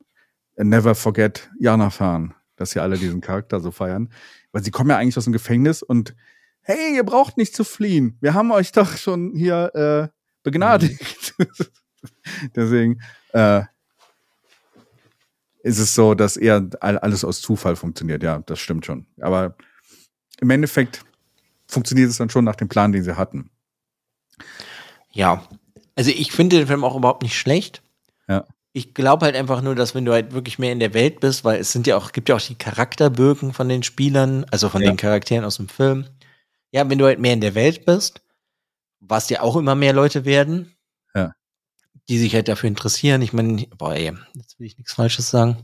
Never 0.57 0.95
Forget 0.95 1.51
Jana 1.59 1.91
Fan, 1.91 2.33
dass 2.55 2.71
sie 2.71 2.79
alle 2.79 2.97
diesen 2.97 3.21
Charakter 3.21 3.59
so 3.59 3.69
feiern. 3.69 4.09
Weil 4.53 4.63
sie 4.63 4.71
kommen 4.71 4.89
ja 4.89 4.97
eigentlich 4.97 5.17
aus 5.17 5.25
dem 5.25 5.33
Gefängnis 5.33 5.83
und 5.83 6.15
hey, 6.61 6.95
ihr 6.95 7.03
braucht 7.03 7.37
nicht 7.37 7.53
zu 7.53 7.65
fliehen. 7.65 8.17
Wir 8.21 8.33
haben 8.33 8.51
euch 8.51 8.71
doch 8.71 8.95
schon 8.95 9.33
hier 9.35 9.75
äh, 9.75 10.07
begnadigt. 10.43 11.35
Deswegen 12.55 13.01
äh, 13.33 13.63
ist 15.63 15.79
es 15.79 15.95
so, 15.95 16.13
dass 16.13 16.37
eher 16.37 16.69
alles 16.79 17.25
aus 17.25 17.41
Zufall 17.41 17.75
funktioniert. 17.75 18.23
Ja, 18.23 18.39
das 18.39 18.59
stimmt 18.59 18.85
schon. 18.85 19.05
Aber 19.19 19.55
im 20.39 20.49
Endeffekt 20.49 21.03
funktioniert 21.67 22.09
es 22.09 22.17
dann 22.17 22.29
schon 22.29 22.45
nach 22.45 22.55
dem 22.55 22.69
Plan, 22.69 22.91
den 22.91 23.03
sie 23.03 23.17
hatten. 23.17 23.49
Ja, 25.11 25.47
also 25.95 26.11
ich 26.11 26.31
finde 26.31 26.57
den 26.57 26.67
Film 26.67 26.83
auch 26.83 26.95
überhaupt 26.95 27.23
nicht 27.23 27.37
schlecht. 27.37 27.81
Ja. 28.27 28.45
Ich 28.75 28.95
glaube 28.95 29.25
halt 29.25 29.35
einfach 29.35 29.61
nur, 29.61 29.75
dass 29.75 29.93
wenn 29.93 30.05
du 30.05 30.13
halt 30.13 30.33
wirklich 30.33 30.57
mehr 30.57 30.71
in 30.71 30.79
der 30.79 30.95
Welt 30.95 31.19
bist, 31.19 31.43
weil 31.45 31.59
es 31.59 31.71
sind 31.71 31.85
ja 31.85 31.95
auch, 31.95 32.11
gibt 32.11 32.27
ja 32.27 32.35
auch 32.35 32.41
die 32.41 32.55
Charakterbögen 32.55 33.53
von 33.53 33.69
den 33.69 33.83
Spielern, 33.83 34.45
also 34.51 34.67
von 34.67 34.81
ja. 34.81 34.89
den 34.91 34.97
Charakteren 34.97 35.45
aus 35.45 35.57
dem 35.57 35.69
Film. 35.69 36.05
Ja, 36.71 36.89
wenn 36.89 36.97
du 36.97 37.05
halt 37.05 37.19
mehr 37.19 37.33
in 37.33 37.41
der 37.41 37.53
Welt 37.53 37.85
bist, 37.85 38.21
was 38.99 39.29
ja 39.29 39.41
auch 39.41 39.55
immer 39.55 39.75
mehr 39.75 39.93
Leute 39.93 40.25
werden, 40.25 40.75
ja. 41.13 41.33
die 42.09 42.17
sich 42.17 42.33
halt 42.33 42.47
dafür 42.47 42.67
interessieren. 42.67 43.21
Ich 43.21 43.31
meine, 43.31 43.67
boah, 43.77 43.93
ey, 43.93 44.11
jetzt 44.33 44.59
will 44.59 44.65
ich 44.65 44.77
nichts 44.77 44.93
Falsches 44.93 45.29
sagen. 45.29 45.57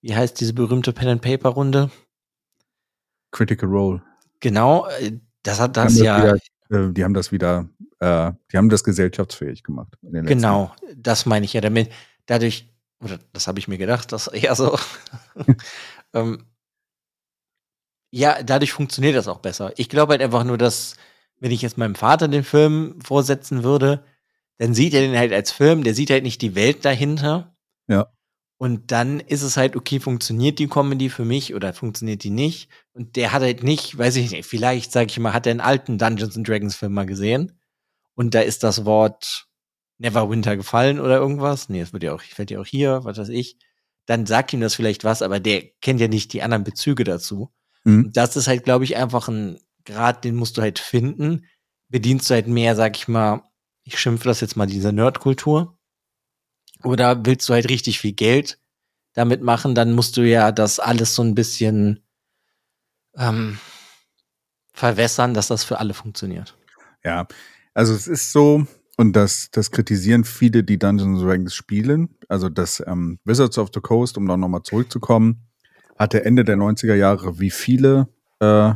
Wie 0.00 0.14
heißt 0.14 0.40
diese 0.40 0.54
berühmte 0.54 0.92
Pen 0.92 1.08
and 1.08 1.22
Paper 1.22 1.50
Runde? 1.50 1.90
Critical 3.30 3.68
Role. 3.68 4.02
Genau, 4.40 4.86
äh, 4.86 5.18
das 5.42 5.60
hat 5.60 5.76
das 5.76 5.98
ja. 5.98 6.18
Wieder, 6.18 6.36
äh, 6.70 6.92
die 6.92 7.04
haben 7.04 7.14
das 7.14 7.32
wieder, 7.32 7.68
äh, 8.00 8.32
die 8.52 8.56
haben 8.56 8.68
das 8.68 8.84
gesellschaftsfähig 8.84 9.62
gemacht. 9.62 9.96
genau, 10.02 10.74
das 10.94 11.26
meine 11.26 11.44
ich 11.44 11.52
ja 11.52 11.60
damit. 11.60 11.90
Dadurch, 12.26 12.68
oder 13.02 13.18
das 13.32 13.46
habe 13.46 13.58
ich 13.58 13.68
mir 13.68 13.78
gedacht, 13.78 14.12
das 14.12 14.26
eher 14.26 14.54
so. 14.56 14.78
ähm, 16.12 16.44
ja, 18.10 18.42
dadurch 18.42 18.72
funktioniert 18.72 19.16
das 19.16 19.28
auch 19.28 19.40
besser. 19.40 19.72
Ich 19.76 19.88
glaube 19.88 20.12
halt 20.12 20.22
einfach 20.22 20.44
nur, 20.44 20.58
dass, 20.58 20.96
wenn 21.38 21.50
ich 21.50 21.62
jetzt 21.62 21.78
meinem 21.78 21.94
Vater 21.94 22.28
den 22.28 22.44
Film 22.44 23.00
vorsetzen 23.02 23.62
würde, 23.62 24.04
dann 24.58 24.74
sieht 24.74 24.94
er 24.94 25.02
den 25.02 25.16
halt 25.18 25.32
als 25.32 25.52
Film, 25.52 25.84
der 25.84 25.94
sieht 25.94 26.10
halt 26.10 26.22
nicht 26.22 26.40
die 26.40 26.54
Welt 26.54 26.84
dahinter. 26.84 27.54
Ja. 27.88 28.06
Und 28.58 28.90
dann 28.90 29.20
ist 29.20 29.42
es 29.42 29.58
halt, 29.58 29.76
okay, 29.76 30.00
funktioniert 30.00 30.58
die 30.58 30.68
Comedy 30.68 31.10
für 31.10 31.26
mich 31.26 31.54
oder 31.54 31.74
funktioniert 31.74 32.24
die 32.24 32.30
nicht? 32.30 32.70
Und 32.94 33.16
der 33.16 33.32
hat 33.32 33.42
halt 33.42 33.62
nicht, 33.62 33.98
weiß 33.98 34.16
ich 34.16 34.30
nicht, 34.30 34.46
vielleicht, 34.46 34.92
sag 34.92 35.10
ich 35.10 35.18
mal, 35.18 35.34
hat 35.34 35.46
er 35.46 35.50
einen 35.50 35.60
alten 35.60 35.98
Dungeons 35.98 36.36
and 36.36 36.48
Dragons 36.48 36.74
Film 36.74 36.94
mal 36.94 37.04
gesehen. 37.04 37.55
Und 38.16 38.34
da 38.34 38.40
ist 38.40 38.64
das 38.64 38.84
Wort 38.84 39.46
Neverwinter 39.98 40.56
gefallen 40.56 40.98
oder 40.98 41.16
irgendwas. 41.18 41.68
Nee, 41.68 41.80
es 41.80 41.92
wird 41.92 42.02
ja 42.02 42.14
auch, 42.14 42.22
fällt 42.22 42.50
ja 42.50 42.60
auch 42.60 42.66
hier, 42.66 43.04
was 43.04 43.18
weiß 43.18 43.28
ich. 43.28 43.56
dann 44.06 44.24
sagt 44.24 44.52
ihm 44.52 44.60
das 44.60 44.76
vielleicht 44.76 45.02
was, 45.02 45.20
aber 45.20 45.40
der 45.40 45.64
kennt 45.80 46.00
ja 46.00 46.06
nicht 46.06 46.32
die 46.32 46.42
anderen 46.42 46.62
Bezüge 46.62 47.02
dazu. 47.02 47.52
Mhm. 47.84 48.12
Das 48.12 48.36
ist 48.36 48.46
halt, 48.46 48.62
glaube 48.64 48.84
ich, 48.84 48.96
einfach 48.96 49.28
ein 49.28 49.58
Grad, 49.84 50.24
den 50.24 50.36
musst 50.36 50.56
du 50.56 50.62
halt 50.62 50.78
finden. 50.78 51.46
Bedienst 51.88 52.30
du 52.30 52.34
halt 52.34 52.46
mehr, 52.46 52.76
sag 52.76 52.96
ich 52.96 53.08
mal, 53.08 53.42
ich 53.82 53.98
schimpfe 53.98 54.28
das 54.28 54.40
jetzt 54.40 54.56
mal, 54.56 54.66
diese 54.66 54.92
Nerdkultur. 54.92 55.76
Oder 56.84 57.24
willst 57.24 57.48
du 57.48 57.54
halt 57.54 57.68
richtig 57.68 57.98
viel 58.00 58.12
Geld 58.12 58.58
damit 59.12 59.42
machen, 59.42 59.74
dann 59.74 59.92
musst 59.92 60.16
du 60.16 60.22
ja 60.22 60.52
das 60.52 60.78
alles 60.78 61.14
so 61.14 61.22
ein 61.22 61.34
bisschen 61.34 62.04
ähm, 63.16 63.58
verwässern, 64.72 65.32
dass 65.32 65.48
das 65.48 65.64
für 65.64 65.78
alle 65.78 65.94
funktioniert. 65.94 66.54
Ja, 67.02 67.26
also 67.76 67.92
es 67.92 68.08
ist 68.08 68.32
so, 68.32 68.66
und 68.96 69.14
das, 69.14 69.50
das 69.50 69.70
kritisieren 69.70 70.24
viele, 70.24 70.64
die 70.64 70.78
Dungeons 70.78 71.20
Dragons 71.20 71.54
spielen. 71.54 72.08
Also 72.26 72.48
das 72.48 72.82
ähm, 72.86 73.18
Wizards 73.24 73.58
of 73.58 73.68
the 73.74 73.80
Coast, 73.80 74.16
um 74.16 74.26
da 74.26 74.38
nochmal 74.38 74.62
zurückzukommen, 74.62 75.42
hatte 75.98 76.24
Ende 76.24 76.42
der 76.42 76.56
90er 76.56 76.94
Jahre 76.94 77.38
wie 77.38 77.50
viele 77.50 78.08
äh, 78.40 78.72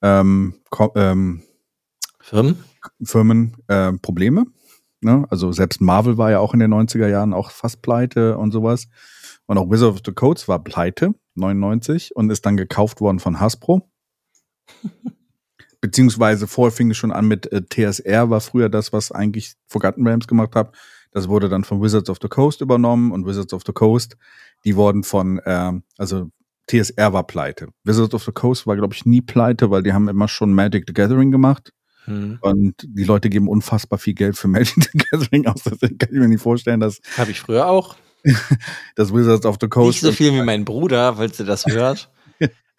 ähm, 0.00 0.54
ähm, 0.94 1.42
Firmen, 2.18 2.64
Firmen 3.02 3.56
äh, 3.66 3.92
Probleme. 3.92 4.46
Ne? 5.02 5.26
Also 5.28 5.52
selbst 5.52 5.82
Marvel 5.82 6.16
war 6.16 6.30
ja 6.30 6.38
auch 6.38 6.54
in 6.54 6.60
den 6.60 6.72
90er 6.72 7.08
Jahren 7.08 7.34
auch 7.34 7.50
fast 7.50 7.82
pleite 7.82 8.38
und 8.38 8.52
sowas. 8.52 8.88
Und 9.44 9.58
auch 9.58 9.68
Wizards 9.68 9.98
of 9.98 10.02
the 10.06 10.12
Coast 10.12 10.48
war 10.48 10.64
pleite, 10.64 11.14
99, 11.34 12.16
und 12.16 12.30
ist 12.30 12.46
dann 12.46 12.56
gekauft 12.56 13.02
worden 13.02 13.18
von 13.18 13.38
Hasbro. 13.38 13.90
beziehungsweise 15.80 16.46
vorher 16.46 16.72
fing 16.72 16.90
es 16.90 16.96
schon 16.96 17.12
an 17.12 17.26
mit 17.26 17.50
äh, 17.52 17.62
TSR, 17.62 18.30
war 18.30 18.40
früher 18.40 18.68
das, 18.68 18.92
was 18.92 19.12
eigentlich 19.12 19.54
Forgotten 19.66 20.06
Realms 20.06 20.26
gemacht 20.26 20.54
hat. 20.54 20.74
Das 21.12 21.28
wurde 21.28 21.48
dann 21.48 21.64
von 21.64 21.80
Wizards 21.80 22.10
of 22.10 22.18
the 22.20 22.28
Coast 22.28 22.60
übernommen 22.60 23.12
und 23.12 23.26
Wizards 23.26 23.52
of 23.52 23.62
the 23.66 23.72
Coast, 23.72 24.16
die 24.64 24.76
wurden 24.76 25.04
von, 25.04 25.40
ähm, 25.46 25.82
also 25.96 26.30
TSR 26.68 27.12
war 27.12 27.26
pleite. 27.26 27.68
Wizards 27.84 28.14
of 28.14 28.24
the 28.24 28.32
Coast 28.32 28.66
war, 28.66 28.76
glaube 28.76 28.94
ich, 28.94 29.06
nie 29.06 29.22
pleite, 29.22 29.70
weil 29.70 29.82
die 29.82 29.92
haben 29.92 30.08
immer 30.08 30.28
schon 30.28 30.52
Magic 30.52 30.84
the 30.86 30.92
Gathering 30.92 31.30
gemacht. 31.30 31.72
Hm. 32.04 32.38
Und 32.42 32.74
die 32.82 33.04
Leute 33.04 33.30
geben 33.30 33.48
unfassbar 33.48 33.98
viel 33.98 34.14
Geld 34.14 34.36
für 34.36 34.48
Magic 34.48 34.90
the 34.92 34.98
Gathering 35.10 35.46
aus. 35.46 35.62
Das 35.64 35.80
kann 35.80 36.10
ich 36.10 36.18
mir 36.18 36.28
nicht 36.28 36.42
vorstellen, 36.42 36.80
dass. 36.80 37.00
Habe 37.16 37.30
ich 37.30 37.40
früher 37.40 37.66
auch. 37.68 37.96
das 38.96 39.14
Wizards 39.14 39.46
of 39.46 39.56
the 39.60 39.68
Coast. 39.68 40.02
Nicht 40.02 40.12
so 40.12 40.12
viel 40.12 40.34
wie 40.34 40.42
mein 40.42 40.64
Bruder, 40.64 41.14
falls 41.16 41.38
ihr 41.38 41.46
das 41.46 41.64
hört 41.66 42.10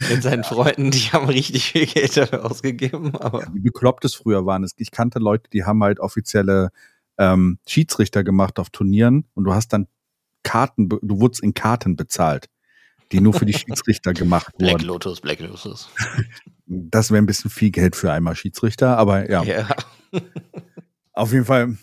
mit 0.07 0.23
seinen 0.23 0.43
Freunden, 0.43 0.91
die 0.91 1.11
haben 1.11 1.27
richtig 1.27 1.71
viel 1.71 1.85
Geld 1.85 2.15
dafür 2.15 2.45
ausgegeben. 2.45 3.15
Aber 3.15 3.45
wie 3.53 3.59
bekloppt 3.59 4.05
es 4.05 4.15
früher 4.15 4.45
waren. 4.45 4.65
Ich 4.77 4.91
kannte 4.91 5.19
Leute, 5.19 5.49
die 5.51 5.65
haben 5.65 5.83
halt 5.83 5.99
offizielle 5.99 6.69
ähm, 7.17 7.59
Schiedsrichter 7.67 8.23
gemacht 8.23 8.59
auf 8.59 8.69
Turnieren 8.69 9.25
und 9.33 9.43
du 9.43 9.53
hast 9.53 9.73
dann 9.73 9.87
Karten, 10.43 10.87
du 10.87 11.19
wurdest 11.19 11.43
in 11.43 11.53
Karten 11.53 11.97
bezahlt, 11.97 12.49
die 13.11 13.19
nur 13.19 13.33
für 13.33 13.45
die 13.45 13.53
Schiedsrichter 13.57 14.13
gemacht 14.13 14.53
wurden. 14.53 14.77
Black 14.77 14.81
Lotus, 14.83 15.19
Black 15.19 15.39
Lotus. 15.39 15.89
Das 16.65 17.11
wäre 17.11 17.21
ein 17.21 17.25
bisschen 17.25 17.51
viel 17.51 17.71
Geld 17.71 17.95
für 17.95 18.11
einmal 18.11 18.35
Schiedsrichter, 18.35 18.97
aber 18.97 19.29
ja. 19.29 19.43
ja. 19.43 19.67
Auf 21.13 21.33
jeden 21.33 21.45
Fall 21.45 21.77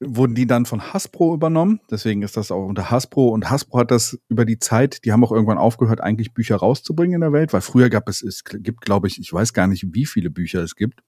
wurden 0.00 0.34
die 0.34 0.46
dann 0.46 0.66
von 0.66 0.92
Hasbro 0.92 1.34
übernommen. 1.34 1.80
Deswegen 1.90 2.22
ist 2.22 2.36
das 2.36 2.50
auch 2.50 2.66
unter 2.66 2.90
Hasbro. 2.90 3.28
Und 3.28 3.50
Hasbro 3.50 3.78
hat 3.78 3.90
das 3.90 4.18
über 4.28 4.44
die 4.44 4.58
Zeit, 4.58 5.04
die 5.04 5.12
haben 5.12 5.24
auch 5.24 5.32
irgendwann 5.32 5.58
aufgehört, 5.58 6.00
eigentlich 6.00 6.34
Bücher 6.34 6.56
rauszubringen 6.56 7.14
in 7.14 7.20
der 7.22 7.32
Welt, 7.32 7.52
weil 7.52 7.62
früher 7.62 7.88
gab 7.88 8.08
es, 8.08 8.22
es 8.22 8.44
gibt, 8.44 8.82
glaube 8.82 9.06
ich, 9.08 9.18
ich 9.18 9.32
weiß 9.32 9.52
gar 9.52 9.66
nicht, 9.66 9.94
wie 9.94 10.06
viele 10.06 10.30
Bücher 10.30 10.62
es 10.62 10.76
gibt. 10.76 11.02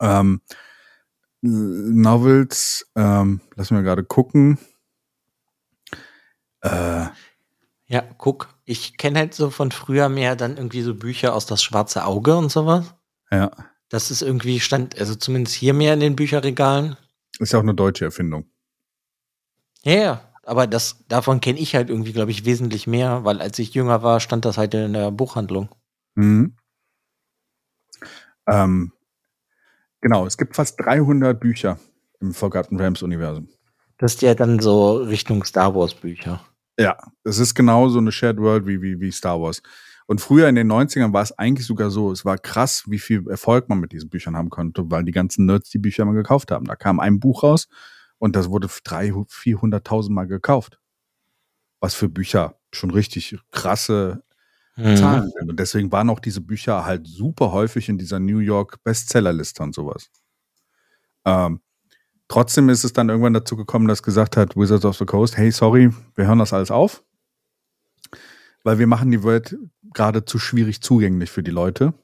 Ähm, 0.00 0.40
Novels, 1.40 2.90
ähm, 2.96 3.40
lass 3.54 3.70
mir 3.70 3.82
gerade 3.82 4.02
gucken. 4.02 4.58
Äh, 6.62 7.06
ja, 7.86 8.02
guck, 8.16 8.48
ich 8.64 8.96
kenne 8.96 9.18
halt 9.18 9.34
so 9.34 9.50
von 9.50 9.70
früher 9.70 10.08
mehr 10.08 10.36
dann 10.36 10.56
irgendwie 10.56 10.82
so 10.82 10.94
Bücher 10.94 11.34
aus 11.34 11.46
das 11.46 11.62
schwarze 11.62 12.06
Auge 12.06 12.36
und 12.36 12.50
sowas. 12.50 12.94
Ja. 13.30 13.50
Das 13.90 14.10
ist 14.10 14.22
irgendwie 14.22 14.58
stand, 14.58 14.98
also 14.98 15.14
zumindest 15.14 15.54
hier 15.54 15.74
mehr 15.74 15.94
in 15.94 16.00
den 16.00 16.16
Bücherregalen. 16.16 16.96
Ist 17.38 17.52
ja 17.52 17.58
auch 17.58 17.62
eine 17.62 17.74
deutsche 17.74 18.04
Erfindung. 18.04 18.46
Ja, 19.82 19.94
ja. 19.94 20.30
Aber 20.46 20.66
das, 20.66 21.06
davon 21.08 21.40
kenne 21.40 21.58
ich 21.58 21.74
halt 21.74 21.88
irgendwie, 21.88 22.12
glaube 22.12 22.30
ich, 22.30 22.44
wesentlich 22.44 22.86
mehr, 22.86 23.24
weil 23.24 23.40
als 23.40 23.58
ich 23.58 23.72
jünger 23.74 24.02
war, 24.02 24.20
stand 24.20 24.44
das 24.44 24.58
halt 24.58 24.74
in 24.74 24.92
der 24.92 25.10
Buchhandlung. 25.10 25.70
Mhm. 26.16 26.54
Ähm, 28.46 28.92
genau, 30.02 30.26
es 30.26 30.36
gibt 30.36 30.54
fast 30.54 30.78
300 30.80 31.40
Bücher 31.40 31.78
im 32.20 32.34
Forgotten 32.34 32.76
Realms 32.76 33.02
Universum. 33.02 33.48
Das 33.98 34.14
ist 34.14 34.22
ja 34.22 34.34
dann 34.34 34.58
so 34.58 34.96
Richtung 34.96 35.44
Star 35.44 35.74
Wars 35.74 35.94
Bücher. 35.94 36.44
Ja, 36.78 36.98
es 37.22 37.38
ist 37.38 37.54
genau 37.54 37.88
so 37.88 37.98
eine 37.98 38.12
Shared 38.12 38.38
World 38.38 38.66
wie, 38.66 38.82
wie, 38.82 39.00
wie 39.00 39.12
Star 39.12 39.40
Wars. 39.40 39.62
Und 40.06 40.20
früher 40.20 40.48
in 40.48 40.54
den 40.54 40.70
90ern 40.70 41.12
war 41.12 41.22
es 41.22 41.32
eigentlich 41.38 41.66
sogar 41.66 41.90
so, 41.90 42.12
es 42.12 42.24
war 42.24 42.36
krass, 42.36 42.84
wie 42.86 42.98
viel 42.98 43.26
Erfolg 43.28 43.68
man 43.68 43.80
mit 43.80 43.92
diesen 43.92 44.10
Büchern 44.10 44.36
haben 44.36 44.50
konnte, 44.50 44.90
weil 44.90 45.04
die 45.04 45.12
ganzen 45.12 45.46
Nerds 45.46 45.70
die 45.70 45.78
Bücher 45.78 46.04
mal 46.04 46.12
gekauft 46.12 46.50
haben. 46.50 46.66
Da 46.66 46.76
kam 46.76 47.00
ein 47.00 47.20
Buch 47.20 47.42
raus 47.42 47.68
und 48.18 48.36
das 48.36 48.50
wurde 48.50 48.66
300.000, 48.66 49.30
400.000 49.30 50.12
Mal 50.12 50.26
gekauft. 50.26 50.78
Was 51.80 51.94
für 51.94 52.08
Bücher 52.08 52.58
schon 52.72 52.90
richtig 52.90 53.36
krasse 53.50 54.22
mhm. 54.76 54.96
Zahlen 54.96 55.30
sind. 55.38 55.50
Und 55.50 55.58
deswegen 55.58 55.90
waren 55.90 56.10
auch 56.10 56.20
diese 56.20 56.42
Bücher 56.42 56.84
halt 56.84 57.06
super 57.06 57.52
häufig 57.52 57.88
in 57.88 57.96
dieser 57.96 58.20
New 58.20 58.38
York 58.38 58.82
Bestsellerliste 58.84 59.62
und 59.62 59.74
sowas. 59.74 60.10
Ähm, 61.24 61.60
trotzdem 62.28 62.68
ist 62.68 62.84
es 62.84 62.92
dann 62.92 63.08
irgendwann 63.08 63.32
dazu 63.32 63.56
gekommen, 63.56 63.88
dass 63.88 64.02
gesagt 64.02 64.36
hat, 64.36 64.54
Wizards 64.54 64.84
of 64.84 64.98
the 64.98 65.06
Coast, 65.06 65.38
hey, 65.38 65.50
sorry, 65.50 65.90
wir 66.14 66.26
hören 66.26 66.40
das 66.40 66.52
alles 66.52 66.70
auf 66.70 67.02
weil 68.64 68.78
wir 68.78 68.86
machen 68.86 69.10
die 69.10 69.22
Welt 69.22 69.56
gerade 69.92 70.24
zu 70.24 70.38
schwierig 70.38 70.80
zugänglich 70.80 71.30
für 71.30 71.44
die 71.44 71.52
Leute. 71.52 71.94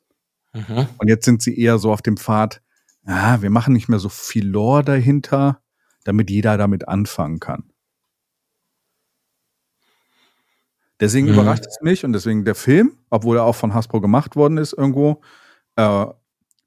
Mhm. 0.52 0.86
Und 0.98 1.08
jetzt 1.08 1.24
sind 1.24 1.42
sie 1.42 1.58
eher 1.58 1.78
so 1.78 1.92
auf 1.92 2.02
dem 2.02 2.16
Pfad, 2.16 2.62
ah, 3.04 3.40
wir 3.40 3.50
machen 3.50 3.72
nicht 3.72 3.88
mehr 3.88 3.98
so 3.98 4.08
viel 4.08 4.46
Lore 4.46 4.84
dahinter, 4.84 5.60
damit 6.04 6.30
jeder 6.30 6.56
damit 6.56 6.86
anfangen 6.86 7.40
kann. 7.40 7.64
Deswegen 11.00 11.28
mhm. 11.28 11.32
überrascht 11.32 11.64
es 11.66 11.78
mich 11.80 12.04
und 12.04 12.12
deswegen 12.12 12.44
der 12.44 12.54
Film, 12.54 12.98
obwohl 13.08 13.38
er 13.38 13.44
auch 13.44 13.56
von 13.56 13.74
Hasbro 13.74 14.00
gemacht 14.00 14.36
worden 14.36 14.58
ist 14.58 14.74
irgendwo, 14.74 15.22
äh, 15.76 16.06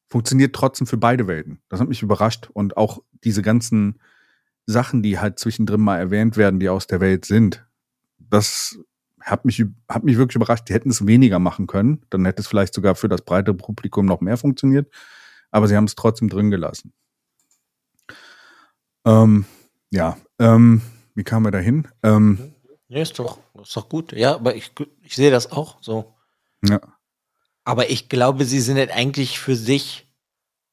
funktioniert 0.09 0.55
trotzdem 0.55 0.87
für 0.87 0.97
beide 0.97 1.27
Welten. 1.27 1.61
Das 1.69 1.79
hat 1.79 1.87
mich 1.87 2.01
überrascht 2.01 2.49
und 2.51 2.77
auch 2.77 2.99
diese 3.23 3.43
ganzen 3.43 3.99
Sachen, 4.65 5.03
die 5.03 5.19
halt 5.19 5.39
zwischendrin 5.39 5.81
mal 5.81 5.97
erwähnt 5.97 6.35
werden, 6.35 6.59
die 6.59 6.69
aus 6.69 6.87
der 6.87 6.99
Welt 6.99 7.25
sind. 7.25 7.65
Das 8.17 8.79
hat 9.23 9.45
mich, 9.45 9.63
hat 9.89 10.03
mich 10.03 10.17
wirklich 10.17 10.35
überrascht. 10.35 10.69
Die 10.69 10.73
hätten 10.73 10.89
es 10.89 11.07
weniger 11.07 11.39
machen 11.39 11.67
können. 11.67 12.05
Dann 12.09 12.25
hätte 12.25 12.41
es 12.41 12.47
vielleicht 12.47 12.73
sogar 12.73 12.95
für 12.95 13.09
das 13.09 13.21
breite 13.21 13.53
Publikum 13.53 14.05
noch 14.05 14.21
mehr 14.21 14.37
funktioniert. 14.37 14.91
Aber 15.51 15.67
sie 15.67 15.75
haben 15.75 15.85
es 15.85 15.95
trotzdem 15.95 16.29
drin 16.29 16.51
gelassen. 16.51 16.93
Ähm, 19.05 19.45
ja, 19.91 20.17
ähm, 20.39 20.81
wie 21.15 21.23
kamen 21.23 21.45
wir 21.45 21.51
da 21.51 21.59
hin? 21.59 21.87
Ähm, 22.03 22.53
ja, 22.87 23.01
ist 23.01 23.17
doch, 23.19 23.39
ist 23.61 23.75
doch 23.75 23.89
gut. 23.89 24.11
Ja, 24.13 24.35
aber 24.35 24.55
ich, 24.55 24.71
ich 25.01 25.15
sehe 25.15 25.31
das 25.31 25.51
auch 25.51 25.77
so. 25.81 26.13
Ja. 26.63 26.79
Aber 27.63 27.89
ich 27.89 28.09
glaube, 28.09 28.45
sie 28.45 28.59
sind 28.59 28.77
halt 28.77 28.91
eigentlich 28.91 29.39
für 29.39 29.55
sich 29.55 30.07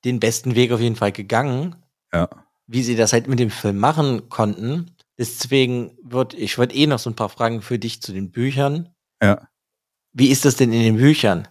den 0.04 0.20
besten 0.20 0.54
Weg 0.54 0.72
auf 0.72 0.80
jeden 0.80 0.96
Fall 0.96 1.12
gegangen. 1.12 1.76
Ja. 2.12 2.28
Wie 2.66 2.82
sie 2.82 2.96
das 2.96 3.12
halt 3.12 3.28
mit 3.28 3.38
dem 3.38 3.50
Film 3.50 3.78
machen 3.78 4.28
konnten. 4.28 4.90
Deswegen 5.20 5.98
wird, 6.02 6.32
ich 6.32 6.56
würde 6.56 6.74
eh 6.74 6.86
noch 6.86 6.98
so 6.98 7.10
ein 7.10 7.14
paar 7.14 7.28
Fragen 7.28 7.60
für 7.60 7.78
dich 7.78 8.00
zu 8.00 8.14
den 8.14 8.30
Büchern. 8.30 8.88
Ja. 9.22 9.48
Wie 10.14 10.28
ist 10.28 10.46
das 10.46 10.56
denn 10.56 10.72
in 10.72 10.82
den 10.82 10.96
Büchern? 10.96 11.46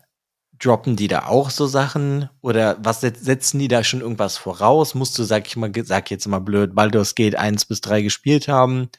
Droppen 0.57 0.95
die 0.95 1.07
da 1.07 1.27
auch 1.27 1.51
so 1.51 1.67
Sachen? 1.67 2.31
Oder 2.41 2.83
was 2.83 3.01
setzen 3.01 3.59
die 3.59 3.67
da 3.67 3.83
schon 3.83 4.01
irgendwas 4.01 4.37
voraus? 4.37 4.95
Musst 4.95 5.19
du, 5.19 5.23
sag 5.23 5.45
ich 5.45 5.55
mal, 5.55 5.71
sag 5.83 6.09
jetzt 6.09 6.27
mal 6.27 6.39
blöd, 6.39 6.73
Baldur's 6.73 7.13
Gate 7.13 7.35
1 7.35 7.67
bis 7.67 7.79
3 7.81 8.01
gespielt 8.01 8.47
haben? 8.47 8.89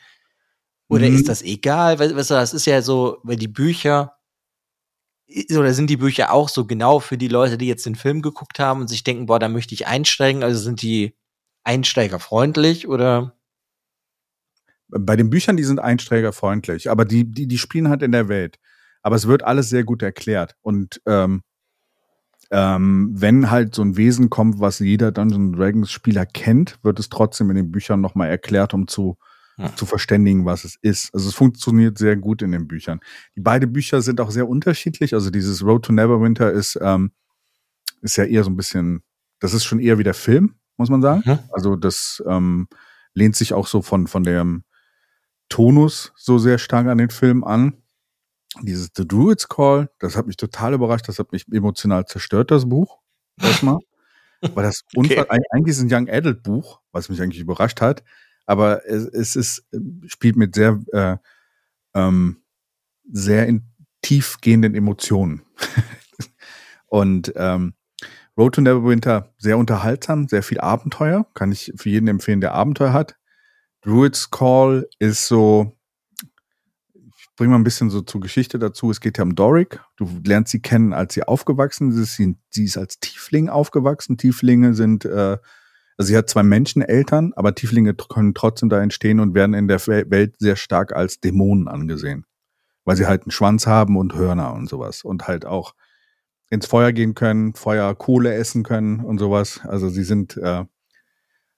Oder 0.89 1.09
mhm. 1.09 1.17
ist 1.17 1.29
das 1.29 1.43
egal? 1.43 1.99
Weißt 1.99 2.31
du, 2.31 2.35
das 2.35 2.55
ist 2.55 2.67
ja 2.67 2.81
so, 2.81 3.19
weil 3.25 3.35
die 3.35 3.49
Bücher, 3.49 4.19
oder 5.51 5.75
sind 5.75 5.91
die 5.91 5.97
Bücher 5.97 6.33
auch 6.33 6.49
so 6.49 6.65
genau 6.65 7.01
für 7.01 7.19
die 7.19 7.27
Leute, 7.27 7.59
die 7.59 7.67
jetzt 7.67 7.87
den 7.87 7.97
Film 7.97 8.23
geguckt 8.23 8.61
haben 8.61 8.83
und 8.83 8.87
sich 8.87 9.03
denken, 9.03 9.27
boah, 9.27 9.41
da 9.41 9.49
möchte 9.49 9.75
ich 9.75 9.89
einsteigen? 9.89 10.45
Also 10.45 10.61
sind 10.61 10.81
die 10.81 11.17
einsteigerfreundlich 11.65 12.87
oder? 12.87 13.35
Bei 14.91 15.17
den 15.17 15.31
Büchern, 15.31 15.57
die 15.57 15.65
sind 15.65 15.79
einsteigerfreundlich, 15.79 16.91
aber 16.91 17.05
die, 17.05 17.31
die, 17.31 17.47
die 17.47 17.59
spielen 17.59 17.89
halt 17.89 18.03
in 18.03 18.13
der 18.13 18.29
Welt. 18.29 18.59
Aber 19.03 19.17
es 19.17 19.27
wird 19.27 19.45
alles 19.45 19.69
sehr 19.69 19.85
gut 19.85 20.03
erklärt. 20.03 20.57
Und 20.63 21.01
ähm, 21.07 21.43
ähm, 22.51 23.11
wenn 23.15 23.51
halt 23.51 23.75
so 23.75 23.83
ein 23.83 23.97
Wesen 23.97 24.29
kommt, 24.29 24.59
was 24.59 24.81
jeder 24.81 25.13
Dungeons 25.13 25.57
Dragons 25.57 25.91
Spieler 25.91 26.27
kennt, 26.27 26.79
wird 26.83 26.99
es 26.99 27.09
trotzdem 27.09 27.51
in 27.51 27.57
den 27.57 27.71
Büchern 27.71 28.01
nochmal 28.01 28.29
erklärt, 28.29 28.75
um 28.75 28.89
zu, 28.89 29.17
ja. 29.57 29.75
zu 29.77 29.87
verständigen, 29.87 30.45
was 30.45 30.65
es 30.65 30.77
ist. 30.83 31.15
Also 31.15 31.29
es 31.29 31.35
funktioniert 31.35 31.97
sehr 31.97 32.17
gut 32.17 32.43
in 32.43 32.51
den 32.51 32.67
Büchern. 32.67 33.01
Die 33.37 33.41
beiden 33.41 33.73
Bücher 33.73 34.03
sind 34.03 34.21
auch 34.21 34.33
sehr 34.33 34.49
unterschiedlich. 34.49 35.15
Also 35.15 35.31
dieses 35.31 35.65
Road 35.65 35.85
to 35.85 35.93
Neverwinter 35.93 36.51
ist, 36.51 36.79
ähm, 36.83 37.13
ist 38.03 38.17
ja 38.17 38.25
eher 38.25 38.43
so 38.43 38.51
ein 38.51 38.57
bisschen, 38.57 39.03
das 39.39 39.55
ist 39.55 39.65
schon 39.65 39.79
eher 39.79 39.99
wie 39.99 40.05
der 40.05 40.15
Film, 40.15 40.57
muss 40.77 40.91
man 40.91 41.03
sagen. 41.03 41.23
Mhm. 41.25 41.39
Also 41.53 41.77
das 41.77 42.23
ähm, 42.27 42.67
lehnt 43.15 43.37
sich 43.37 43.53
auch 43.53 43.69
so 43.69 43.81
von, 43.81 44.09
von 44.09 44.25
dem 44.25 44.65
Tonus 45.51 46.13
so 46.17 46.39
sehr 46.39 46.59
stark 46.59 46.87
an 46.87 46.97
den 46.97 47.11
Film 47.11 47.45
an. 47.45 47.75
Dieses 48.63 48.91
The 48.97 49.07
Druid's 49.07 49.49
Call, 49.49 49.91
das 49.99 50.17
hat 50.17 50.27
mich 50.27 50.37
total 50.37 50.73
überrascht, 50.73 51.07
das 51.09 51.19
hat 51.19 51.33
mich 51.33 51.47
emotional 51.53 52.07
zerstört, 52.07 52.51
das 52.51 52.69
Buch. 52.69 52.99
Erstmal. 53.41 53.79
Weil 54.55 54.65
das 54.65 54.85
okay. 54.97 55.23
eigentlich 55.29 55.77
ist 55.77 55.83
ein 55.83 55.93
Young 55.93 56.09
Adult 56.09 56.43
Buch, 56.43 56.81
was 56.93 57.11
mich 57.11 57.21
eigentlich 57.21 57.43
überrascht 57.43 57.83
hat. 57.83 58.03
Aber 58.47 58.87
es, 58.87 59.05
es 59.05 59.37
ist, 59.37 59.69
spielt 60.07 60.37
mit 60.37 60.55
sehr, 60.55 60.81
äh, 60.93 61.17
ähm, 61.95 62.43
sehr 63.13 63.47
in 63.47 63.67
tiefgehenden 64.03 64.75
Emotionen. 64.75 65.43
Und 66.87 67.33
ähm, 67.37 67.75
Road 68.37 68.55
to 68.55 68.63
Neverwinter 68.63 69.35
sehr 69.37 69.59
unterhaltsam, 69.59 70.27
sehr 70.27 70.43
viel 70.43 70.61
Abenteuer. 70.61 71.27
Kann 71.35 71.53
ich 71.53 71.73
für 71.77 71.91
jeden 71.91 72.09
empfehlen, 72.09 72.41
der 72.41 72.55
Abenteuer 72.55 72.93
hat. 72.93 73.20
Druid's 73.83 74.31
Call 74.31 74.87
ist 74.99 75.27
so, 75.27 75.73
ich 76.95 77.29
bringe 77.37 77.53
mal 77.53 77.59
ein 77.59 77.65
bisschen 77.65 77.89
so 77.89 78.03
zur 78.03 78.21
Geschichte 78.21 78.59
dazu. 78.59 78.91
Es 78.91 79.01
geht 79.01 79.17
ja 79.17 79.25
um 79.25 79.35
Doric. 79.35 79.81
Du 79.97 80.07
lernst 80.25 80.53
sie 80.53 80.61
kennen, 80.61 80.93
als 80.93 81.15
sie 81.15 81.23
aufgewachsen 81.23 81.91
ist. 81.91 82.17
Sie, 82.17 82.37
sie 82.51 82.65
ist 82.65 82.77
als 82.77 83.01
Tiefling 83.01 83.49
aufgewachsen. 83.49 84.19
Tieflinge 84.19 84.75
sind, 84.75 85.07
äh, 85.07 85.39
also 85.97 86.09
sie 86.09 86.17
hat 86.17 86.29
zwei 86.29 86.43
Menscheneltern, 86.43 87.33
aber 87.37 87.55
Tieflinge 87.55 87.95
können 87.95 88.35
trotzdem 88.35 88.69
da 88.69 88.83
entstehen 88.83 89.19
und 89.19 89.35
werden 89.35 89.55
in 89.55 89.69
der 89.69 89.87
Welt 89.87 90.37
sehr 90.39 90.57
stark 90.57 90.95
als 90.95 91.21
Dämonen 91.21 91.67
angesehen. 91.67 92.27
Weil 92.85 92.97
sie 92.97 93.07
halt 93.07 93.23
einen 93.23 93.31
Schwanz 93.31 93.67
haben 93.67 93.97
und 93.97 94.15
Hörner 94.15 94.53
und 94.53 94.69
sowas. 94.69 95.05
Und 95.05 95.27
halt 95.27 95.47
auch 95.47 95.75
ins 96.51 96.67
Feuer 96.67 96.93
gehen 96.93 97.15
können, 97.15 97.55
Feuer, 97.55 97.95
Kohle 97.95 98.35
essen 98.35 98.63
können 98.63 99.01
und 99.01 99.19
sowas. 99.19 99.61
Also 99.65 99.89
sie 99.89 100.03
sind 100.03 100.37
äh, 100.37 100.65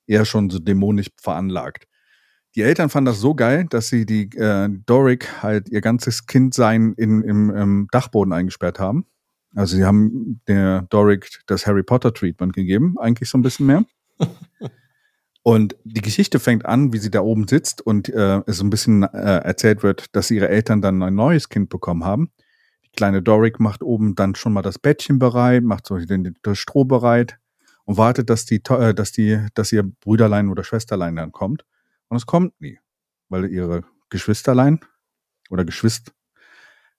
eher 0.07 0.25
schon 0.25 0.51
so 0.51 0.61
dämonisch 0.61 1.09
veranlagt. 1.17 1.89
Die 2.55 2.63
Eltern 2.63 2.91
fanden 2.91 3.07
das 3.07 3.21
so 3.21 3.35
geil, 3.35 3.67
dass 3.69 3.89
sie 3.89 4.05
die 4.05 4.25
äh, 4.37 4.69
Doric 4.87 5.43
halt 5.43 5.71
ihr 5.71 5.81
ganzes 5.81 6.27
Kindsein 6.27 6.93
in, 6.97 7.23
im, 7.23 7.51
im 7.51 7.89
Dachboden 7.91 8.33
eingesperrt 8.33 8.79
haben. 8.79 9.07
Also 9.55 9.77
sie 9.77 9.85
haben 9.85 10.41
der 10.49 10.83
Doric 10.83 11.43
das 11.47 11.67
Harry 11.67 11.83
Potter 11.83 12.13
Treatment 12.13 12.53
gegeben, 12.53 12.97
eigentlich 12.99 13.29
so 13.29 13.39
ein 13.39 13.43
bisschen 13.43 13.67
mehr. 13.67 13.85
Und 15.43 15.77
die 15.85 16.01
Geschichte 16.01 16.39
fängt 16.39 16.67
an, 16.67 16.93
wie 16.93 16.99
sie 16.99 17.11
da 17.11 17.21
oben 17.21 17.49
sitzt 17.49 17.85
und 17.85 18.09
äh, 18.09 18.43
es 18.47 18.59
so 18.59 18.65
ein 18.65 18.71
bisschen 18.71 19.03
äh, 19.03 19.39
erzählt 19.39 19.83
wird, 19.83 20.15
dass 20.15 20.31
ihre 20.31 20.49
Eltern 20.49 20.81
dann 20.81 21.03
ein 21.03 21.17
neues 21.17 21.49
Kind 21.49 21.69
bekommen 21.69 22.05
haben. 22.05 22.31
Die 22.85 22.93
kleine 22.93 23.23
Doric 23.23 23.59
macht 23.59 23.83
oben 23.83 24.15
dann 24.15 24.37
schon 24.37 24.53
mal 24.53 24.63
das 24.63 24.79
Bettchen 24.79 25.19
bereit, 25.19 25.65
macht 25.65 25.87
so 25.87 25.99
den, 25.99 26.37
das 26.43 26.59
Stroh 26.59 26.85
bereit 26.85 27.39
und 27.85 27.97
wartet, 27.97 28.31
dass 28.31 28.45
die, 28.45 28.63
äh, 28.69 28.95
dass 28.95 29.11
die, 29.11 29.45
dass 29.55 29.73
ihr 29.73 29.83
Brüderlein 29.83 30.49
oder 30.49 30.63
Schwesterlein 30.63 31.17
dann 31.17 31.33
kommt. 31.33 31.65
Und 32.13 32.19
es 32.19 32.27
kommt 32.27 32.61
nie, 32.61 32.79
weil 33.31 33.51
ihre 33.51 33.85
Geschwisterlein 34.11 34.81
oder 35.49 35.65
Geschwister, 35.65 36.13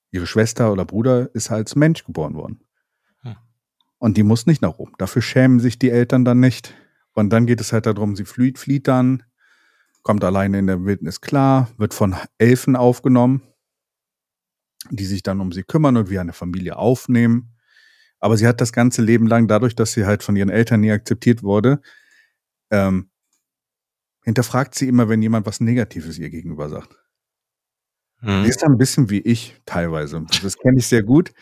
ihre 0.09 0.25
Schwester 0.25 0.71
oder 0.71 0.85
Bruder 0.85 1.29
ist 1.35 1.51
als 1.51 1.75
Mensch 1.75 2.03
geboren 2.03 2.33
worden. 2.33 2.63
Hm. 3.21 3.35
Und 3.99 4.17
die 4.17 4.23
muss 4.23 4.47
nicht 4.47 4.63
nach 4.63 4.79
oben. 4.79 4.93
Dafür 4.97 5.21
schämen 5.21 5.59
sich 5.59 5.77
die 5.77 5.91
Eltern 5.91 6.25
dann 6.25 6.39
nicht. 6.39 6.73
Und 7.11 7.29
dann 7.29 7.45
geht 7.45 7.61
es 7.61 7.71
halt 7.71 7.85
darum, 7.85 8.15
sie 8.15 8.25
flieht, 8.25 8.57
flieht 8.57 8.87
dann, 8.87 9.21
kommt 10.01 10.23
alleine 10.23 10.57
in 10.57 10.65
der 10.65 10.83
Wildnis 10.83 11.21
klar, 11.21 11.69
wird 11.77 11.93
von 11.93 12.15
Elfen 12.39 12.75
aufgenommen, 12.75 13.43
die 14.89 15.05
sich 15.05 15.21
dann 15.21 15.41
um 15.41 15.51
sie 15.51 15.61
kümmern 15.61 15.95
und 15.95 16.09
wie 16.09 16.17
eine 16.17 16.33
Familie 16.33 16.75
aufnehmen. 16.75 17.55
Aber 18.17 18.35
sie 18.35 18.47
hat 18.47 18.61
das 18.61 18.73
ganze 18.73 19.03
Leben 19.03 19.27
lang, 19.27 19.47
dadurch, 19.47 19.75
dass 19.75 19.91
sie 19.91 20.07
halt 20.07 20.23
von 20.23 20.35
ihren 20.35 20.49
Eltern 20.49 20.79
nie 20.79 20.91
akzeptiert 20.91 21.43
wurde, 21.43 21.81
ähm, 22.71 23.11
hinterfragt 24.23 24.75
sie 24.75 24.87
immer, 24.87 25.09
wenn 25.09 25.21
jemand 25.21 25.45
was 25.45 25.59
Negatives 25.59 26.17
ihr 26.17 26.29
gegenüber 26.29 26.69
sagt. 26.69 26.95
Hm. 28.19 28.45
Ist 28.45 28.63
ein 28.63 28.77
bisschen 28.77 29.09
wie 29.09 29.19
ich 29.19 29.59
teilweise. 29.65 30.25
Das 30.41 30.57
kenne 30.57 30.79
ich 30.79 30.87
sehr 30.87 31.03
gut. 31.03 31.33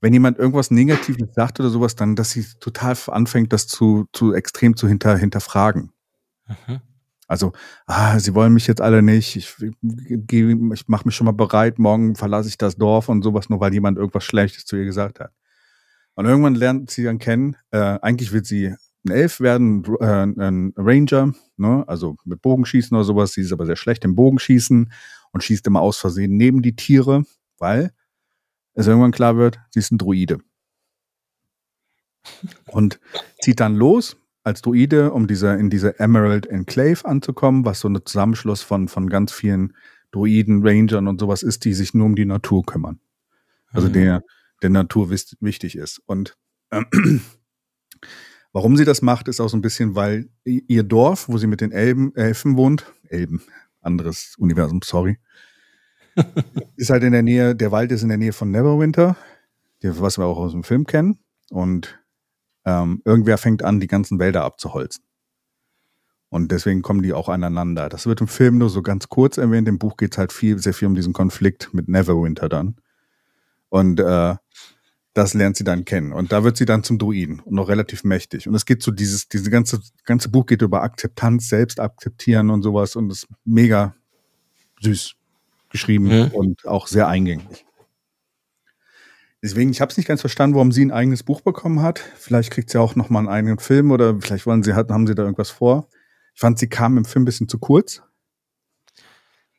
Wenn 0.00 0.14
jemand 0.14 0.38
irgendwas 0.38 0.70
Negatives 0.70 1.34
sagt 1.34 1.60
oder 1.60 1.68
sowas, 1.68 1.94
dann, 1.94 2.16
dass 2.16 2.30
sie 2.30 2.44
total 2.58 2.96
anfängt, 3.08 3.52
das 3.52 3.66
zu, 3.66 4.06
zu 4.12 4.32
extrem 4.32 4.74
zu 4.74 4.88
hinter, 4.88 5.16
hinterfragen. 5.16 5.92
Mhm. 6.48 6.80
Also, 7.28 7.52
ah, 7.86 8.18
sie 8.18 8.34
wollen 8.34 8.54
mich 8.54 8.66
jetzt 8.66 8.80
alle 8.80 9.02
nicht. 9.02 9.36
Ich, 9.36 9.54
ich, 9.60 10.18
ich 10.32 10.88
mache 10.88 11.04
mich 11.04 11.14
schon 11.14 11.26
mal 11.26 11.32
bereit. 11.32 11.78
Morgen 11.78 12.16
verlasse 12.16 12.48
ich 12.48 12.58
das 12.58 12.76
Dorf 12.76 13.08
und 13.08 13.22
sowas, 13.22 13.50
nur 13.50 13.60
weil 13.60 13.72
jemand 13.72 13.98
irgendwas 13.98 14.24
Schlechtes 14.24 14.64
zu 14.64 14.76
ihr 14.76 14.84
gesagt 14.84 15.20
hat. 15.20 15.32
Und 16.14 16.26
irgendwann 16.26 16.54
lernt 16.54 16.90
sie 16.90 17.04
dann 17.04 17.18
kennen. 17.18 17.56
Äh, 17.70 17.98
eigentlich 18.02 18.32
will 18.32 18.44
sie 18.44 18.74
ein 19.04 19.12
Elf 19.12 19.40
werden, 19.40 19.84
äh, 20.00 20.04
ein 20.04 20.72
Ranger, 20.76 21.34
ne? 21.56 21.84
also 21.86 22.16
mit 22.24 22.42
Bogenschießen 22.42 22.94
oder 22.96 23.04
sowas. 23.04 23.32
Sie 23.32 23.40
ist 23.40 23.52
aber 23.52 23.66
sehr 23.66 23.76
schlecht 23.76 24.04
im 24.04 24.14
Bogenschießen 24.14 24.92
und 25.32 25.44
schießt 25.44 25.66
immer 25.66 25.80
aus 25.80 25.98
Versehen 25.98 26.36
neben 26.36 26.62
die 26.62 26.76
Tiere, 26.76 27.24
weil 27.58 27.92
es 28.74 28.86
irgendwann 28.86 29.12
klar 29.12 29.36
wird, 29.36 29.58
sie 29.70 29.80
ist 29.80 29.92
ein 29.92 29.98
Druide. 29.98 30.38
Und 32.66 33.00
zieht 33.40 33.60
dann 33.60 33.74
los 33.74 34.16
als 34.42 34.62
Druide, 34.62 35.12
um 35.12 35.26
diese, 35.26 35.54
in 35.54 35.70
diese 35.70 35.98
Emerald 35.98 36.46
Enclave 36.46 37.04
anzukommen, 37.04 37.64
was 37.64 37.80
so 37.80 37.88
ein 37.88 37.98
Zusammenschluss 38.04 38.62
von, 38.62 38.88
von 38.88 39.08
ganz 39.08 39.32
vielen 39.32 39.74
Druiden, 40.12 40.66
Rangern 40.66 41.08
und 41.08 41.20
sowas 41.20 41.42
ist, 41.42 41.64
die 41.64 41.74
sich 41.74 41.94
nur 41.94 42.06
um 42.06 42.16
die 42.16 42.24
Natur 42.24 42.64
kümmern. 42.64 43.00
Also 43.72 43.88
mhm. 43.88 43.92
der, 43.92 44.24
der 44.62 44.70
Natur 44.70 45.10
wichtig 45.10 45.76
ist. 45.76 46.00
Und 46.06 46.36
äh, 46.70 46.82
Warum 48.52 48.76
sie 48.76 48.84
das 48.84 49.00
macht, 49.00 49.28
ist 49.28 49.40
auch 49.40 49.48
so 49.48 49.56
ein 49.56 49.62
bisschen, 49.62 49.94
weil 49.94 50.28
ihr 50.44 50.82
Dorf, 50.82 51.28
wo 51.28 51.38
sie 51.38 51.46
mit 51.46 51.60
den 51.60 51.70
Elben, 51.70 52.14
Elfen 52.16 52.56
wohnt, 52.56 52.92
Elben, 53.08 53.42
anderes 53.80 54.34
Universum, 54.38 54.80
sorry, 54.82 55.18
ist 56.76 56.90
halt 56.90 57.04
in 57.04 57.12
der 57.12 57.22
Nähe, 57.22 57.54
der 57.54 57.70
Wald 57.70 57.92
ist 57.92 58.02
in 58.02 58.08
der 58.08 58.18
Nähe 58.18 58.32
von 58.32 58.50
Neverwinter, 58.50 59.16
was 59.82 60.18
wir 60.18 60.26
auch 60.26 60.38
aus 60.38 60.52
dem 60.52 60.64
Film 60.64 60.86
kennen. 60.86 61.18
Und 61.50 62.00
ähm, 62.64 63.02
irgendwer 63.04 63.38
fängt 63.38 63.62
an, 63.62 63.80
die 63.80 63.86
ganzen 63.86 64.18
Wälder 64.18 64.44
abzuholzen. 64.44 65.04
Und 66.28 66.52
deswegen 66.52 66.82
kommen 66.82 67.02
die 67.02 67.12
auch 67.12 67.28
aneinander. 67.28 67.88
Das 67.88 68.06
wird 68.06 68.20
im 68.20 68.28
Film 68.28 68.58
nur 68.58 68.70
so 68.70 68.82
ganz 68.82 69.08
kurz 69.08 69.36
erwähnt. 69.36 69.66
Im 69.66 69.78
Buch 69.78 69.96
geht 69.96 70.12
es 70.12 70.18
halt 70.18 70.32
viel, 70.32 70.58
sehr 70.58 70.74
viel 70.74 70.86
um 70.86 70.94
diesen 70.94 71.12
Konflikt 71.12 71.74
mit 71.74 71.88
Neverwinter 71.88 72.48
dann. 72.48 72.76
Und 73.68 73.98
äh, 74.00 74.36
das 75.14 75.34
lernt 75.34 75.56
sie 75.56 75.64
dann 75.64 75.84
kennen. 75.84 76.12
Und 76.12 76.32
da 76.32 76.44
wird 76.44 76.56
sie 76.56 76.66
dann 76.66 76.84
zum 76.84 76.98
Druiden 76.98 77.40
und 77.40 77.54
noch 77.54 77.68
relativ 77.68 78.04
mächtig. 78.04 78.46
Und 78.46 78.54
es 78.54 78.64
geht 78.64 78.82
so 78.82 78.90
dieses, 78.90 79.28
diese 79.28 79.50
ganze, 79.50 79.80
ganze 80.04 80.28
Buch 80.28 80.46
geht 80.46 80.62
über 80.62 80.82
Akzeptanz, 80.82 81.48
selbst 81.48 81.80
akzeptieren 81.80 82.50
und 82.50 82.62
sowas 82.62 82.96
und 82.96 83.10
ist 83.10 83.26
mega 83.44 83.94
süß 84.80 85.14
geschrieben 85.70 86.06
mhm. 86.06 86.28
und 86.32 86.66
auch 86.66 86.86
sehr 86.86 87.08
eingängig. 87.08 87.64
Deswegen, 89.42 89.70
ich 89.70 89.80
habe 89.80 89.90
es 89.90 89.96
nicht 89.96 90.06
ganz 90.06 90.20
verstanden, 90.20 90.54
warum 90.54 90.70
sie 90.70 90.84
ein 90.84 90.90
eigenes 90.90 91.22
Buch 91.22 91.40
bekommen 91.40 91.80
hat. 91.80 91.98
Vielleicht 91.98 92.50
kriegt 92.50 92.70
sie 92.70 92.78
auch 92.78 92.94
noch 92.94 93.08
mal 93.08 93.20
einen 93.20 93.28
eigenen 93.28 93.58
Film 93.58 93.90
oder 93.90 94.20
vielleicht 94.20 94.46
wollen 94.46 94.62
sie 94.62 94.74
haben 94.74 95.06
sie 95.06 95.14
da 95.14 95.22
irgendwas 95.22 95.50
vor. 95.50 95.88
Ich 96.34 96.40
fand, 96.40 96.58
sie 96.58 96.68
kam 96.68 96.98
im 96.98 97.04
Film 97.04 97.22
ein 97.22 97.24
bisschen 97.24 97.48
zu 97.48 97.58
kurz. 97.58 98.02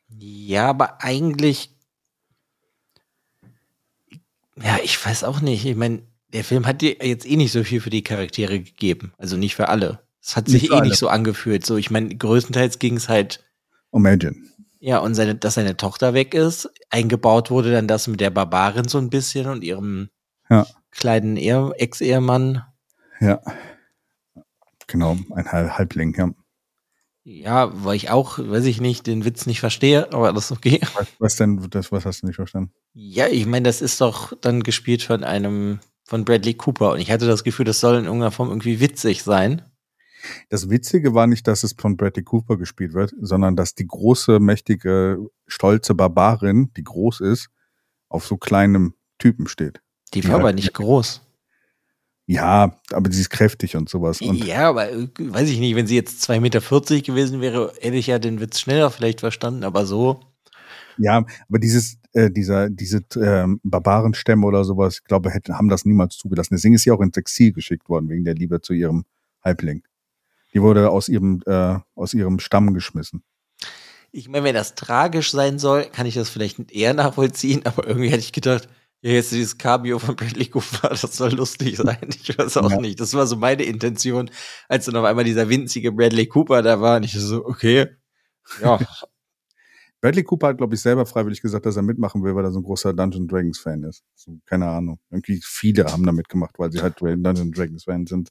Ja, 0.08 0.68
aber 0.68 1.02
eigentlich 1.02 1.71
ja, 4.56 4.78
ich 4.82 5.04
weiß 5.04 5.24
auch 5.24 5.40
nicht. 5.40 5.64
Ich 5.64 5.76
meine, 5.76 6.02
der 6.32 6.44
Film 6.44 6.66
hat 6.66 6.80
dir 6.80 6.96
jetzt 7.02 7.28
eh 7.28 7.36
nicht 7.36 7.52
so 7.52 7.64
viel 7.64 7.80
für 7.80 7.90
die 7.90 8.02
Charaktere 8.02 8.60
gegeben. 8.60 9.12
Also 9.18 9.36
nicht 9.36 9.54
für 9.54 9.68
alle. 9.68 10.00
Es 10.22 10.36
hat 10.36 10.48
sich 10.48 10.62
nicht 10.62 10.72
eh 10.72 10.76
alle. 10.76 10.88
nicht 10.88 10.98
so 10.98 11.08
angefühlt. 11.08 11.66
So, 11.66 11.76
ich 11.76 11.90
meine, 11.90 12.14
größtenteils 12.14 12.78
ging 12.78 12.96
es 12.96 13.08
halt 13.08 13.44
um 13.90 14.06
Agent. 14.06 14.36
Ja, 14.80 14.98
und 14.98 15.14
seine, 15.14 15.34
dass 15.34 15.54
seine 15.54 15.76
Tochter 15.76 16.14
weg 16.14 16.34
ist. 16.34 16.68
Eingebaut 16.90 17.50
wurde 17.50 17.70
dann 17.70 17.86
das 17.86 18.08
mit 18.08 18.20
der 18.20 18.30
Barbarin 18.30 18.88
so 18.88 18.98
ein 18.98 19.10
bisschen 19.10 19.46
und 19.48 19.62
ihrem 19.62 20.08
ja. 20.50 20.66
kleinen 20.90 21.36
Ex-Ehemann. 21.36 22.64
Ja. 23.20 23.40
Genau, 24.88 25.16
ein 25.34 25.50
Halbling, 25.52 26.14
ja. 26.16 26.30
Ja, 27.24 27.70
weil 27.84 27.96
ich 27.96 28.10
auch, 28.10 28.38
weiß 28.38 28.64
ich 28.64 28.80
nicht, 28.80 29.06
den 29.06 29.24
Witz 29.24 29.46
nicht 29.46 29.60
verstehe, 29.60 30.12
aber 30.12 30.32
das 30.32 30.46
ist 30.46 30.52
okay. 30.52 30.80
Was, 30.94 31.06
was 31.18 31.36
denn, 31.36 31.68
das, 31.70 31.92
was 31.92 32.04
hast 32.04 32.22
du 32.22 32.26
nicht 32.26 32.36
verstanden? 32.36 32.72
Ja, 32.94 33.28
ich 33.28 33.46
meine, 33.46 33.64
das 33.64 33.80
ist 33.80 34.00
doch 34.00 34.32
dann 34.40 34.62
gespielt 34.64 35.02
von 35.02 35.22
einem, 35.22 35.78
von 36.04 36.24
Bradley 36.24 36.54
Cooper 36.54 36.92
und 36.92 37.00
ich 37.00 37.12
hatte 37.12 37.26
das 37.26 37.44
Gefühl, 37.44 37.64
das 37.64 37.78
soll 37.78 37.96
in 37.96 38.06
irgendeiner 38.06 38.32
Form 38.32 38.48
irgendwie 38.48 38.80
witzig 38.80 39.22
sein. 39.22 39.62
Das 40.48 40.68
Witzige 40.68 41.14
war 41.14 41.26
nicht, 41.26 41.46
dass 41.46 41.62
es 41.62 41.74
von 41.78 41.96
Bradley 41.96 42.24
Cooper 42.24 42.56
gespielt 42.56 42.92
wird, 42.92 43.12
sondern 43.20 43.54
dass 43.54 43.74
die 43.74 43.86
große, 43.86 44.40
mächtige, 44.40 45.18
stolze 45.46 45.94
Barbarin, 45.94 46.72
die 46.76 46.84
groß 46.84 47.20
ist, 47.20 47.48
auf 48.08 48.26
so 48.26 48.36
kleinem 48.36 48.94
Typen 49.18 49.46
steht. 49.46 49.80
Die 50.14 50.24
war 50.24 50.32
ja, 50.32 50.36
aber 50.38 50.52
nicht 50.52 50.74
groß. 50.74 51.22
Ja, 52.26 52.76
aber 52.92 53.10
sie 53.10 53.20
ist 53.20 53.30
kräftig 53.30 53.76
und 53.76 53.88
sowas. 53.88 54.20
Und 54.20 54.44
ja, 54.44 54.68
aber 54.68 54.92
äh, 54.92 55.08
weiß 55.18 55.48
ich 55.50 55.58
nicht, 55.58 55.74
wenn 55.74 55.86
sie 55.86 55.96
jetzt 55.96 56.28
2,40 56.28 56.40
Meter 56.40 56.60
gewesen 57.02 57.40
wäre, 57.40 57.72
hätte 57.80 57.96
ich 57.96 58.06
ja 58.06 58.18
den 58.18 58.40
Witz 58.40 58.60
schneller 58.60 58.90
vielleicht 58.90 59.20
verstanden, 59.20 59.64
aber 59.64 59.86
so. 59.86 60.20
Ja, 60.98 61.24
aber 61.48 61.58
dieses, 61.58 61.98
äh, 62.12 62.30
dieser, 62.30 62.70
diese 62.70 62.98
äh, 63.16 63.46
Barbarenstämme 63.62 64.46
oder 64.46 64.64
sowas, 64.64 64.98
ich 64.98 65.04
glaube, 65.04 65.30
hätten, 65.30 65.56
haben 65.56 65.68
das 65.68 65.84
niemals 65.84 66.16
zugelassen. 66.16 66.54
Deswegen 66.54 66.74
ist 66.74 66.82
sie 66.82 66.92
auch 66.92 67.00
ins 67.00 67.16
Exil 67.16 67.52
geschickt 67.52 67.88
worden, 67.88 68.08
wegen 68.08 68.24
der 68.24 68.34
Liebe 68.34 68.60
zu 68.60 68.72
ihrem 68.72 69.04
Halbling. 69.44 69.82
Die 70.54 70.62
wurde 70.62 70.90
aus 70.90 71.08
ihrem, 71.08 71.42
äh, 71.46 71.78
aus 71.94 72.14
ihrem 72.14 72.38
Stamm 72.38 72.74
geschmissen. 72.74 73.22
ich 74.12 74.28
meine, 74.28 74.44
wenn 74.44 74.54
das 74.54 74.74
tragisch 74.74 75.30
sein 75.30 75.58
soll, 75.58 75.86
kann 75.86 76.06
ich 76.06 76.14
das 76.14 76.28
vielleicht 76.28 76.70
eher 76.70 76.94
nachvollziehen, 76.94 77.62
aber 77.64 77.86
irgendwie 77.86 78.10
hätte 78.10 78.20
ich 78.20 78.32
gedacht, 78.32 78.68
ja, 79.04 79.14
jetzt 79.14 79.32
dieses 79.32 79.58
Cabio 79.58 79.98
von 79.98 80.14
Bradley 80.14 80.46
Cooper, 80.46 80.88
das 80.90 81.02
soll 81.02 81.32
lustig 81.32 81.76
sein. 81.76 82.08
Ich 82.08 82.38
weiß 82.38 82.56
auch 82.58 82.70
ja. 82.70 82.80
nicht. 82.80 83.00
Das 83.00 83.14
war 83.14 83.26
so 83.26 83.36
meine 83.36 83.64
Intention, 83.64 84.30
als 84.68 84.86
dann 84.86 84.96
auf 84.96 85.04
einmal 85.04 85.24
dieser 85.24 85.48
winzige 85.48 85.90
Bradley 85.90 86.26
Cooper 86.26 86.62
da 86.62 86.80
war 86.80 86.96
und 86.96 87.04
ich 87.04 87.12
so, 87.12 87.44
okay, 87.44 87.88
ja. 88.62 88.78
Bradley 90.00 90.24
Cooper 90.24 90.48
hat, 90.48 90.58
glaube 90.58 90.74
ich, 90.74 90.80
selber 90.80 91.06
freiwillig 91.06 91.40
gesagt, 91.42 91.66
dass 91.66 91.76
er 91.76 91.82
mitmachen 91.82 92.24
will, 92.24 92.34
weil 92.34 92.44
er 92.44 92.50
so 92.50 92.58
ein 92.58 92.64
großer 92.64 92.92
Dungeon 92.92 93.28
Dragons 93.28 93.58
Fan 93.60 93.84
ist. 93.84 94.02
So, 94.16 94.40
keine 94.46 94.68
Ahnung. 94.68 94.98
Irgendwie 95.10 95.40
viele 95.44 95.84
haben 95.84 96.04
da 96.04 96.10
mitgemacht, 96.10 96.58
weil 96.58 96.72
sie 96.72 96.82
halt 96.82 97.00
Dungeon 97.00 97.52
Dragons 97.52 97.84
Fan 97.84 98.06
sind. 98.06 98.30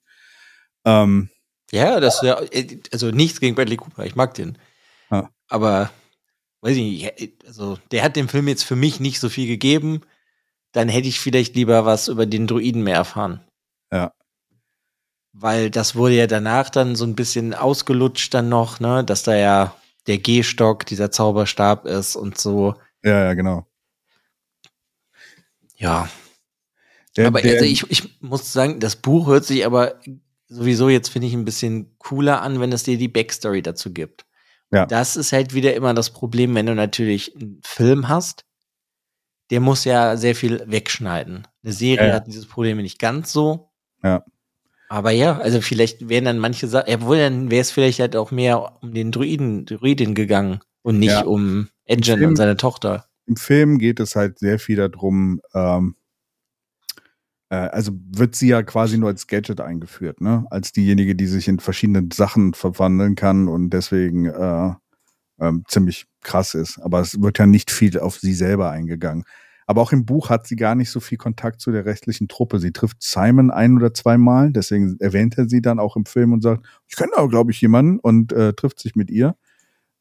Ähm, 0.83 1.29
ja, 1.71 2.01
das 2.01 2.21
ja, 2.23 2.41
also 2.91 3.11
nichts 3.11 3.39
gegen 3.39 3.55
Bradley 3.55 3.77
Cooper. 3.77 4.05
Ich 4.05 4.17
mag 4.17 4.33
den. 4.33 4.57
Ja. 5.09 5.29
Aber 5.47 5.91
weiß 6.59 6.75
ich 6.75 6.83
nicht, 6.83 7.45
also 7.47 7.77
der 7.91 8.03
hat 8.03 8.17
dem 8.17 8.27
Film 8.27 8.49
jetzt 8.49 8.63
für 8.63 8.75
mich 8.75 8.99
nicht 8.99 9.21
so 9.21 9.29
viel 9.29 9.47
gegeben 9.47 10.01
dann 10.71 10.89
hätte 10.89 11.07
ich 11.07 11.19
vielleicht 11.19 11.55
lieber 11.55 11.85
was 11.85 12.07
über 12.07 12.25
den 12.25 12.47
Druiden 12.47 12.83
mehr 12.83 12.95
erfahren. 12.95 13.41
Ja. 13.91 14.13
Weil 15.33 15.69
das 15.69 15.95
wurde 15.95 16.15
ja 16.15 16.27
danach 16.27 16.69
dann 16.69 16.95
so 16.95 17.05
ein 17.05 17.15
bisschen 17.15 17.53
ausgelutscht 17.53 18.33
dann 18.33 18.49
noch, 18.49 18.79
ne, 18.79 19.03
dass 19.03 19.23
da 19.23 19.35
ja 19.35 19.75
der 20.07 20.17
Gehstock, 20.17 20.85
dieser 20.85 21.11
Zauberstab 21.11 21.85
ist 21.85 22.15
und 22.15 22.37
so. 22.37 22.75
Ja, 23.03 23.25
ja, 23.25 23.33
genau. 23.33 23.65
Ja. 25.75 26.09
Der, 27.17 27.27
aber 27.27 27.41
der, 27.41 27.53
also 27.53 27.65
ich, 27.65 27.89
ich 27.89 28.21
muss 28.21 28.53
sagen, 28.53 28.79
das 28.79 28.95
Buch 28.95 29.27
hört 29.27 29.45
sich 29.45 29.65
aber 29.65 29.99
sowieso 30.47 30.89
jetzt, 30.89 31.09
finde 31.09 31.27
ich, 31.27 31.33
ein 31.33 31.45
bisschen 31.45 31.95
cooler 31.97 32.41
an, 32.41 32.59
wenn 32.59 32.71
es 32.71 32.83
dir 32.83 32.97
die 32.97 33.07
Backstory 33.07 33.61
dazu 33.61 33.91
gibt. 33.91 34.25
Ja. 34.71 34.85
Das 34.85 35.17
ist 35.17 35.33
halt 35.33 35.53
wieder 35.53 35.73
immer 35.73 35.93
das 35.93 36.11
Problem, 36.11 36.55
wenn 36.55 36.65
du 36.65 36.75
natürlich 36.75 37.35
einen 37.35 37.61
Film 37.63 38.07
hast, 38.07 38.45
der 39.51 39.59
muss 39.59 39.83
ja 39.85 40.17
sehr 40.17 40.33
viel 40.33 40.63
wegschneiden. 40.65 41.47
Eine 41.63 41.73
Serie 41.73 42.07
ja. 42.07 42.13
hat 42.15 42.27
dieses 42.27 42.47
Problem 42.47 42.77
nicht 42.77 42.99
ganz 42.99 43.31
so. 43.31 43.69
Ja. 44.03 44.23
Aber 44.89 45.11
ja, 45.11 45.37
also 45.37 45.61
vielleicht 45.61 46.09
wären 46.09 46.25
dann 46.25 46.39
manche 46.39 46.67
Sachen, 46.67 46.93
obwohl 46.93 47.17
dann 47.17 47.51
wäre 47.51 47.61
es 47.61 47.71
vielleicht 47.71 47.99
halt 47.99 48.15
auch 48.15 48.31
mehr 48.31 48.81
um 48.81 48.93
den 48.93 49.11
Druiden, 49.11 49.65
Druidin 49.65 50.15
gegangen 50.15 50.59
und 50.81 50.99
nicht 50.99 51.11
ja. 51.11 51.23
um 51.23 51.69
Engine 51.85 52.27
und 52.27 52.35
seine 52.35 52.57
Tochter. 52.57 53.05
Im 53.27 53.35
Film 53.35 53.77
geht 53.77 53.99
es 53.99 54.15
halt 54.15 54.39
sehr 54.39 54.57
viel 54.57 54.77
darum, 54.77 55.41
ähm, 55.53 55.95
äh, 57.49 57.55
also 57.55 57.91
wird 57.93 58.35
sie 58.35 58.49
ja 58.49 58.63
quasi 58.63 58.97
nur 58.97 59.09
als 59.09 59.27
Gadget 59.27 59.61
eingeführt, 59.61 60.19
ne? 60.21 60.45
Als 60.49 60.71
diejenige, 60.71 61.15
die 61.15 61.27
sich 61.27 61.47
in 61.47 61.59
verschiedene 61.59 62.09
Sachen 62.11 62.53
verwandeln 62.53 63.15
kann 63.15 63.47
und 63.47 63.69
deswegen 63.69 64.25
äh, 64.25 64.73
ähm, 65.41 65.63
ziemlich 65.67 66.05
krass 66.21 66.53
ist. 66.53 66.79
Aber 66.79 67.01
es 67.01 67.21
wird 67.21 67.39
ja 67.39 67.45
nicht 67.45 67.71
viel 67.71 67.99
auf 67.99 68.17
sie 68.19 68.33
selber 68.33 68.71
eingegangen. 68.71 69.25
Aber 69.67 69.81
auch 69.81 69.91
im 69.91 70.05
Buch 70.05 70.29
hat 70.29 70.47
sie 70.47 70.55
gar 70.55 70.75
nicht 70.75 70.89
so 70.89 70.99
viel 70.99 71.17
Kontakt 71.17 71.61
zu 71.61 71.71
der 71.71 71.85
restlichen 71.85 72.27
Truppe. 72.27 72.59
Sie 72.59 72.71
trifft 72.71 73.01
Simon 73.01 73.51
ein 73.51 73.75
oder 73.75 73.93
zweimal, 73.93 74.51
deswegen 74.51 74.97
erwähnt 74.99 75.37
er 75.37 75.47
sie 75.47 75.61
dann 75.61 75.79
auch 75.79 75.95
im 75.95 76.05
Film 76.05 76.33
und 76.33 76.41
sagt, 76.41 76.65
ich 76.87 76.95
kenne 76.95 77.11
auch, 77.15 77.29
glaube 77.29 77.51
ich, 77.51 77.61
jemanden 77.61 77.99
und 77.99 78.33
äh, 78.33 78.53
trifft 78.53 78.79
sich 78.79 78.95
mit 78.95 79.09
ihr. 79.09 79.35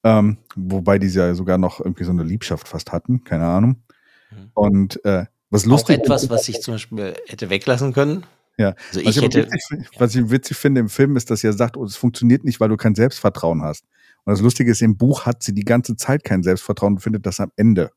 Ähm, 0.02 0.38
wobei 0.56 0.98
die 0.98 1.08
ja 1.08 1.34
sogar 1.34 1.58
noch 1.58 1.78
irgendwie 1.78 2.04
so 2.04 2.10
eine 2.10 2.24
Liebschaft 2.24 2.66
fast 2.68 2.90
hatten, 2.90 3.22
keine 3.24 3.46
Ahnung. 3.46 3.82
Mhm. 4.30 4.50
Und 4.54 5.04
äh, 5.04 5.26
was 5.50 5.66
lustig 5.66 5.98
Auch 5.98 6.04
etwas, 6.04 6.30
was 6.30 6.48
ich 6.48 6.62
zum 6.62 6.74
Beispiel 6.74 7.14
hätte 7.26 7.50
weglassen 7.50 7.92
können. 7.92 8.24
Ja, 8.56 8.74
also 8.88 9.04
was, 9.04 9.16
ich 9.16 9.22
hätte, 9.22 9.46
witzig, 9.46 9.88
was 9.98 10.14
ich 10.14 10.30
witzig 10.30 10.56
finde 10.56 10.80
im 10.80 10.88
Film 10.88 11.16
ist, 11.16 11.30
dass 11.30 11.44
er 11.44 11.52
sagt, 11.52 11.76
oh, 11.76 11.84
es 11.84 11.96
funktioniert 11.96 12.44
nicht, 12.44 12.60
weil 12.60 12.68
du 12.68 12.76
kein 12.76 12.94
Selbstvertrauen 12.94 13.62
hast. 13.62 13.84
Und 14.24 14.32
das 14.32 14.40
Lustige 14.40 14.70
ist, 14.70 14.82
im 14.82 14.96
Buch 14.96 15.26
hat 15.26 15.42
sie 15.42 15.54
die 15.54 15.64
ganze 15.64 15.96
Zeit 15.96 16.24
kein 16.24 16.42
Selbstvertrauen 16.42 16.94
und 16.94 17.00
findet 17.00 17.26
das 17.26 17.40
am 17.40 17.52
Ende. 17.56 17.90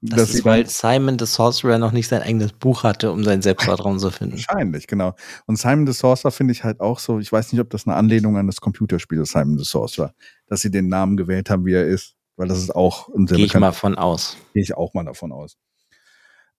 Das 0.00 0.32
ist, 0.32 0.44
weil 0.44 0.68
Simon 0.68 1.18
the 1.18 1.26
Sorcerer 1.26 1.78
noch 1.78 1.90
nicht 1.90 2.06
sein 2.06 2.22
eigenes 2.22 2.52
Buch 2.52 2.84
hatte, 2.84 3.10
um 3.10 3.24
sein 3.24 3.42
Selbstvertrauen 3.42 3.98
zu 3.98 4.12
finden. 4.12 4.36
Wahrscheinlich, 4.36 4.86
genau. 4.86 5.14
Und 5.46 5.58
Simon 5.58 5.88
the 5.88 5.92
Sorcerer 5.92 6.30
finde 6.30 6.52
ich 6.52 6.62
halt 6.62 6.80
auch 6.80 7.00
so, 7.00 7.18
ich 7.18 7.32
weiß 7.32 7.52
nicht, 7.52 7.60
ob 7.60 7.70
das 7.70 7.86
eine 7.86 7.96
Anlehnung 7.96 8.36
an 8.36 8.46
das 8.46 8.60
Computerspiel 8.60 9.20
ist, 9.20 9.32
Simon 9.32 9.58
the 9.58 9.64
Sorcerer, 9.64 10.14
dass 10.46 10.60
sie 10.60 10.70
den 10.70 10.88
Namen 10.88 11.16
gewählt 11.16 11.50
haben, 11.50 11.66
wie 11.66 11.72
er 11.72 11.84
ist, 11.84 12.14
weil 12.36 12.46
das 12.46 12.58
ist 12.58 12.74
auch 12.74 13.08
ein 13.08 13.26
sehr 13.26 13.38
Gehe 13.38 13.46
ich 13.46 13.54
mal 13.54 13.72
von 13.72 13.96
aus. 13.96 14.36
Gehe 14.54 14.62
ich 14.62 14.76
auch 14.76 14.94
mal 14.94 15.04
davon 15.04 15.32
aus. 15.32 15.56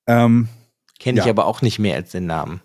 Ähm, 0.05 0.49
kenne 0.99 1.19
ja. 1.19 1.23
ich 1.23 1.29
aber 1.29 1.45
auch 1.45 1.61
nicht 1.61 1.79
mehr 1.79 1.95
als 1.95 2.11
den 2.11 2.25
Namen. 2.25 2.61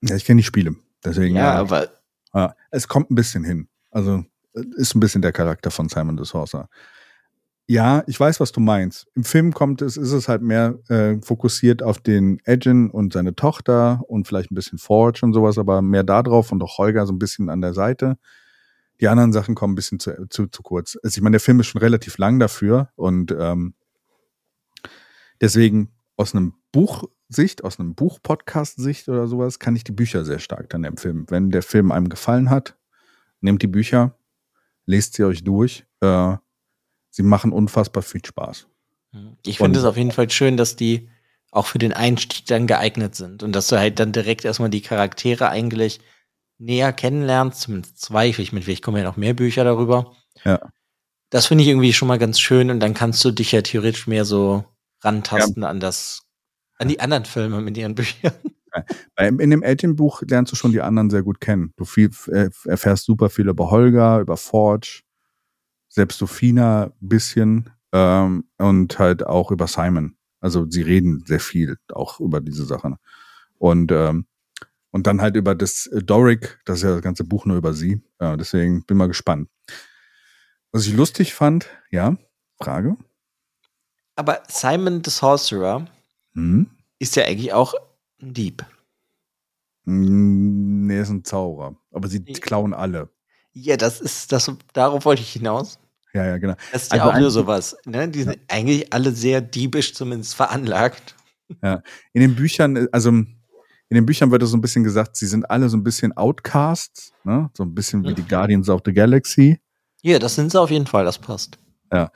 Ja, 0.00 0.14
ich 0.14 0.24
kenne 0.24 0.40
die 0.40 0.46
Spiele. 0.46 0.76
Deswegen, 1.04 1.34
ja, 1.34 1.54
ja, 1.54 1.60
aber. 1.60 1.88
Ja, 2.34 2.54
es 2.70 2.86
kommt 2.86 3.10
ein 3.10 3.16
bisschen 3.16 3.42
hin. 3.42 3.68
Also 3.92 4.24
äh, 4.54 4.62
ist 4.76 4.96
ein 4.96 5.00
bisschen 5.00 5.22
der 5.22 5.32
Charakter 5.32 5.70
von 5.70 5.88
Simon 5.88 6.16
de 6.16 6.26
Sorcerer. 6.26 6.68
Ja, 7.68 8.02
ich 8.08 8.18
weiß, 8.18 8.40
was 8.40 8.50
du 8.50 8.60
meinst. 8.60 9.06
Im 9.14 9.22
Film 9.22 9.54
kommt 9.54 9.82
es, 9.82 9.96
ist 9.96 10.10
es 10.10 10.28
halt 10.28 10.42
mehr 10.42 10.78
äh, 10.88 11.18
fokussiert 11.22 11.82
auf 11.82 12.00
den 12.00 12.40
Edgen 12.44 12.90
und 12.90 13.12
seine 13.12 13.36
Tochter 13.36 14.02
und 14.08 14.26
vielleicht 14.26 14.50
ein 14.50 14.56
bisschen 14.56 14.78
Forge 14.78 15.20
und 15.22 15.32
sowas, 15.32 15.58
aber 15.58 15.80
mehr 15.80 16.02
da 16.02 16.22
drauf 16.24 16.50
und 16.50 16.62
auch 16.62 16.78
Holger 16.78 17.06
so 17.06 17.12
ein 17.12 17.20
bisschen 17.20 17.48
an 17.48 17.60
der 17.60 17.72
Seite. 17.72 18.18
Die 19.00 19.08
anderen 19.08 19.32
Sachen 19.32 19.54
kommen 19.54 19.72
ein 19.72 19.76
bisschen 19.76 20.00
zu, 20.00 20.28
zu, 20.28 20.48
zu 20.48 20.62
kurz. 20.62 20.98
Also 21.02 21.18
ich 21.18 21.22
meine, 21.22 21.34
der 21.34 21.40
Film 21.40 21.60
ist 21.60 21.68
schon 21.68 21.80
relativ 21.80 22.18
lang 22.18 22.40
dafür 22.40 22.90
und 22.96 23.34
ähm, 23.38 23.74
deswegen 25.40 25.92
aus 26.16 26.34
einem 26.34 26.54
Buchsicht, 26.72 27.64
aus 27.64 27.78
einem 27.78 27.94
Buch-Podcast-Sicht 27.94 29.08
oder 29.08 29.28
sowas, 29.28 29.60
kann 29.60 29.76
ich 29.76 29.84
die 29.84 29.92
Bücher 29.92 30.24
sehr 30.24 30.40
stark 30.40 30.68
dann 30.70 30.84
empfehlen. 30.84 31.26
Wenn 31.28 31.50
der 31.50 31.62
Film 31.62 31.92
einem 31.92 32.08
gefallen 32.08 32.50
hat, 32.50 32.76
nehmt 33.42 33.62
die 33.62 33.68
Bücher, 33.68 34.18
lest 34.86 35.14
sie 35.14 35.24
euch 35.24 35.44
durch. 35.44 35.84
Äh, 36.00 36.36
sie 37.10 37.22
machen 37.22 37.52
unfassbar 37.52 38.02
viel 38.02 38.24
Spaß. 38.24 38.68
Ich 39.44 39.58
finde 39.58 39.78
es 39.78 39.84
auf 39.84 39.96
jeden 39.96 40.12
Fall 40.12 40.30
schön, 40.30 40.56
dass 40.56 40.76
die 40.76 41.10
auch 41.50 41.66
für 41.66 41.78
den 41.78 41.92
Einstieg 41.92 42.46
dann 42.46 42.66
geeignet 42.66 43.14
sind 43.14 43.42
und 43.42 43.52
dass 43.52 43.68
du 43.68 43.78
halt 43.78 43.98
dann 44.00 44.12
direkt 44.12 44.44
erstmal 44.44 44.70
die 44.70 44.80
Charaktere 44.80 45.50
eigentlich 45.50 46.00
näher 46.58 46.92
kennenlernst, 46.92 47.60
zumindest 47.60 48.00
zweifle 48.00 48.42
ich 48.42 48.52
mit, 48.52 48.64
vielleicht 48.64 48.82
kommen 48.82 48.96
ja 48.96 49.04
noch 49.04 49.18
mehr 49.18 49.34
Bücher 49.34 49.64
darüber. 49.64 50.16
Ja. 50.44 50.60
Das 51.28 51.46
finde 51.46 51.62
ich 51.62 51.68
irgendwie 51.68 51.92
schon 51.92 52.08
mal 52.08 52.18
ganz 52.18 52.40
schön 52.40 52.70
und 52.70 52.80
dann 52.80 52.94
kannst 52.94 53.22
du 53.24 53.32
dich 53.32 53.52
ja 53.52 53.60
theoretisch 53.60 54.06
mehr 54.06 54.24
so 54.24 54.64
rantasten 55.00 55.62
ja. 55.62 55.68
an 55.68 55.80
das, 55.80 56.22
an 56.78 56.88
die 56.88 57.00
anderen 57.00 57.26
Filme 57.26 57.60
mit 57.60 57.76
ihren 57.76 57.94
Büchern. 57.94 58.32
In 59.18 59.50
dem 59.50 59.62
Eltern-Buch 59.62 60.22
lernst 60.28 60.52
du 60.52 60.56
schon 60.56 60.72
die 60.72 60.80
anderen 60.80 61.10
sehr 61.10 61.22
gut 61.22 61.40
kennen. 61.40 61.72
Du 61.76 61.84
viel, 61.84 62.10
äh, 62.28 62.48
erfährst 62.64 63.04
super 63.04 63.28
viel 63.28 63.48
über 63.48 63.70
Holger, 63.70 64.20
über 64.20 64.36
Forge, 64.36 65.02
selbst 65.88 66.18
Sophina 66.18 66.84
ein 66.84 66.92
bisschen 67.08 67.70
ähm, 67.92 68.44
und 68.58 68.98
halt 68.98 69.26
auch 69.26 69.50
über 69.50 69.66
Simon. 69.66 70.16
Also 70.40 70.66
sie 70.68 70.82
reden 70.82 71.22
sehr 71.26 71.40
viel 71.40 71.76
auch 71.92 72.18
über 72.20 72.40
diese 72.40 72.64
Sachen. 72.64 72.96
Und 73.58 73.92
ähm, 73.92 74.26
und 74.92 75.06
dann 75.06 75.22
halt 75.22 75.36
über 75.36 75.54
das 75.54 75.86
äh, 75.86 76.02
Doric, 76.02 76.60
das 76.66 76.78
ist 76.78 76.84
ja 76.84 76.90
das 76.90 77.02
ganze 77.02 77.24
Buch 77.24 77.46
nur 77.46 77.56
über 77.56 77.72
sie. 77.72 78.02
Äh, 78.18 78.36
deswegen 78.36 78.84
bin 78.84 78.98
mal 78.98 79.08
gespannt. 79.08 79.48
Was 80.70 80.86
ich 80.86 80.94
lustig 80.94 81.34
fand, 81.34 81.68
ja, 81.90 82.16
Frage. 82.58 82.96
Aber 84.16 84.42
Simon 84.48 85.02
the 85.04 85.10
Sorcerer 85.10 85.86
hm? 86.34 86.70
ist 86.98 87.16
ja 87.16 87.24
eigentlich 87.24 87.52
auch 87.52 87.74
ein 88.22 88.34
Dieb. 88.34 88.64
Hm, 89.84 90.86
nee, 90.86 91.00
ist 91.00 91.10
ein 91.10 91.24
Zauberer. 91.24 91.76
Aber 91.90 92.08
sie 92.08 92.22
klauen 92.24 92.74
alle. 92.74 93.10
Ja, 93.52 93.76
das 93.76 94.00
ist, 94.00 94.32
das, 94.32 94.50
darauf 94.72 95.04
wollte 95.04 95.22
ich 95.22 95.32
hinaus. 95.32 95.78
Ja, 96.14 96.26
ja, 96.26 96.38
genau. 96.38 96.54
Das 96.72 96.84
ist 96.84 96.92
ja 96.92 97.02
also 97.02 97.12
auch 97.12 97.20
nur 97.20 97.30
sowas. 97.30 97.76
Ne? 97.84 98.08
Die 98.08 98.22
sind 98.22 98.34
ja. 98.34 98.40
eigentlich 98.48 98.92
alle 98.92 99.12
sehr 99.12 99.40
diebisch 99.40 99.94
zumindest 99.94 100.34
veranlagt. 100.34 101.16
Ja, 101.62 101.82
in 102.12 102.22
den 102.22 102.34
Büchern, 102.34 102.88
also 102.92 103.10
in 103.10 103.26
den 103.90 104.06
Büchern 104.06 104.30
wird 104.30 104.42
so 104.44 104.56
ein 104.56 104.60
bisschen 104.62 104.84
gesagt, 104.84 105.16
sie 105.16 105.26
sind 105.26 105.50
alle 105.50 105.68
so 105.68 105.76
ein 105.76 105.84
bisschen 105.84 106.16
Outcasts, 106.16 107.12
ne? 107.24 107.50
so 107.54 107.62
ein 107.62 107.74
bisschen 107.74 108.04
wie 108.04 108.10
mhm. 108.10 108.14
die 108.14 108.26
Guardians 108.26 108.70
of 108.70 108.80
the 108.86 108.92
Galaxy. 108.92 109.60
Ja, 110.02 110.18
das 110.18 110.34
sind 110.34 110.50
sie 110.50 110.60
auf 110.60 110.70
jeden 110.70 110.86
Fall, 110.86 111.04
das 111.04 111.18
passt. 111.18 111.58
Ja, 111.92 112.10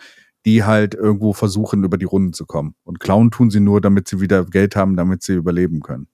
die 0.46 0.62
halt 0.62 0.94
irgendwo 0.94 1.32
versuchen, 1.32 1.82
über 1.82 1.98
die 1.98 2.04
Runden 2.04 2.32
zu 2.32 2.46
kommen. 2.46 2.76
Und 2.84 3.00
klauen 3.00 3.32
tun 3.32 3.50
sie 3.50 3.58
nur, 3.58 3.80
damit 3.80 4.06
sie 4.06 4.20
wieder 4.20 4.44
Geld 4.44 4.76
haben, 4.76 4.96
damit 4.96 5.24
sie 5.24 5.34
überleben 5.34 5.80
können. 5.80 6.06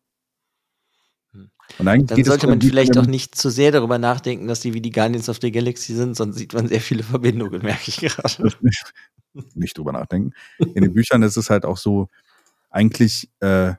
Hm. 1.33 1.51
Und 1.79 1.87
eigentlich 1.87 2.17
Dann 2.17 2.25
sollte 2.25 2.47
man 2.47 2.59
vielleicht 2.59 2.97
auch 2.97 3.07
nicht 3.07 3.35
zu 3.35 3.51
sehr 3.51 3.73
darüber 3.73 3.99
nachdenken, 3.99 4.49
dass 4.49 4.61
die 4.61 4.73
wie 4.73 4.81
die 4.81 4.91
Guardians 4.91 5.29
of 5.29 5.39
the 5.43 5.53
Galaxy 5.53 5.95
sind, 5.95 6.17
sonst 6.17 6.37
sieht 6.37 6.55
man 6.55 6.67
sehr 6.67 6.81
viele 6.81 7.03
Verbindungen, 7.03 7.61
merke 7.63 7.89
ich 7.89 7.99
gerade. 7.99 8.55
Nicht, 8.63 8.95
nicht 9.55 9.77
drüber 9.77 9.93
nachdenken. 9.93 10.33
In 10.59 10.83
den 10.83 10.95
Büchern 10.95 11.23
ist 11.23 11.37
es 11.37 11.51
halt 11.51 11.67
auch 11.67 11.77
so, 11.77 12.09
eigentlich 12.71 13.31
äh, 13.41 13.75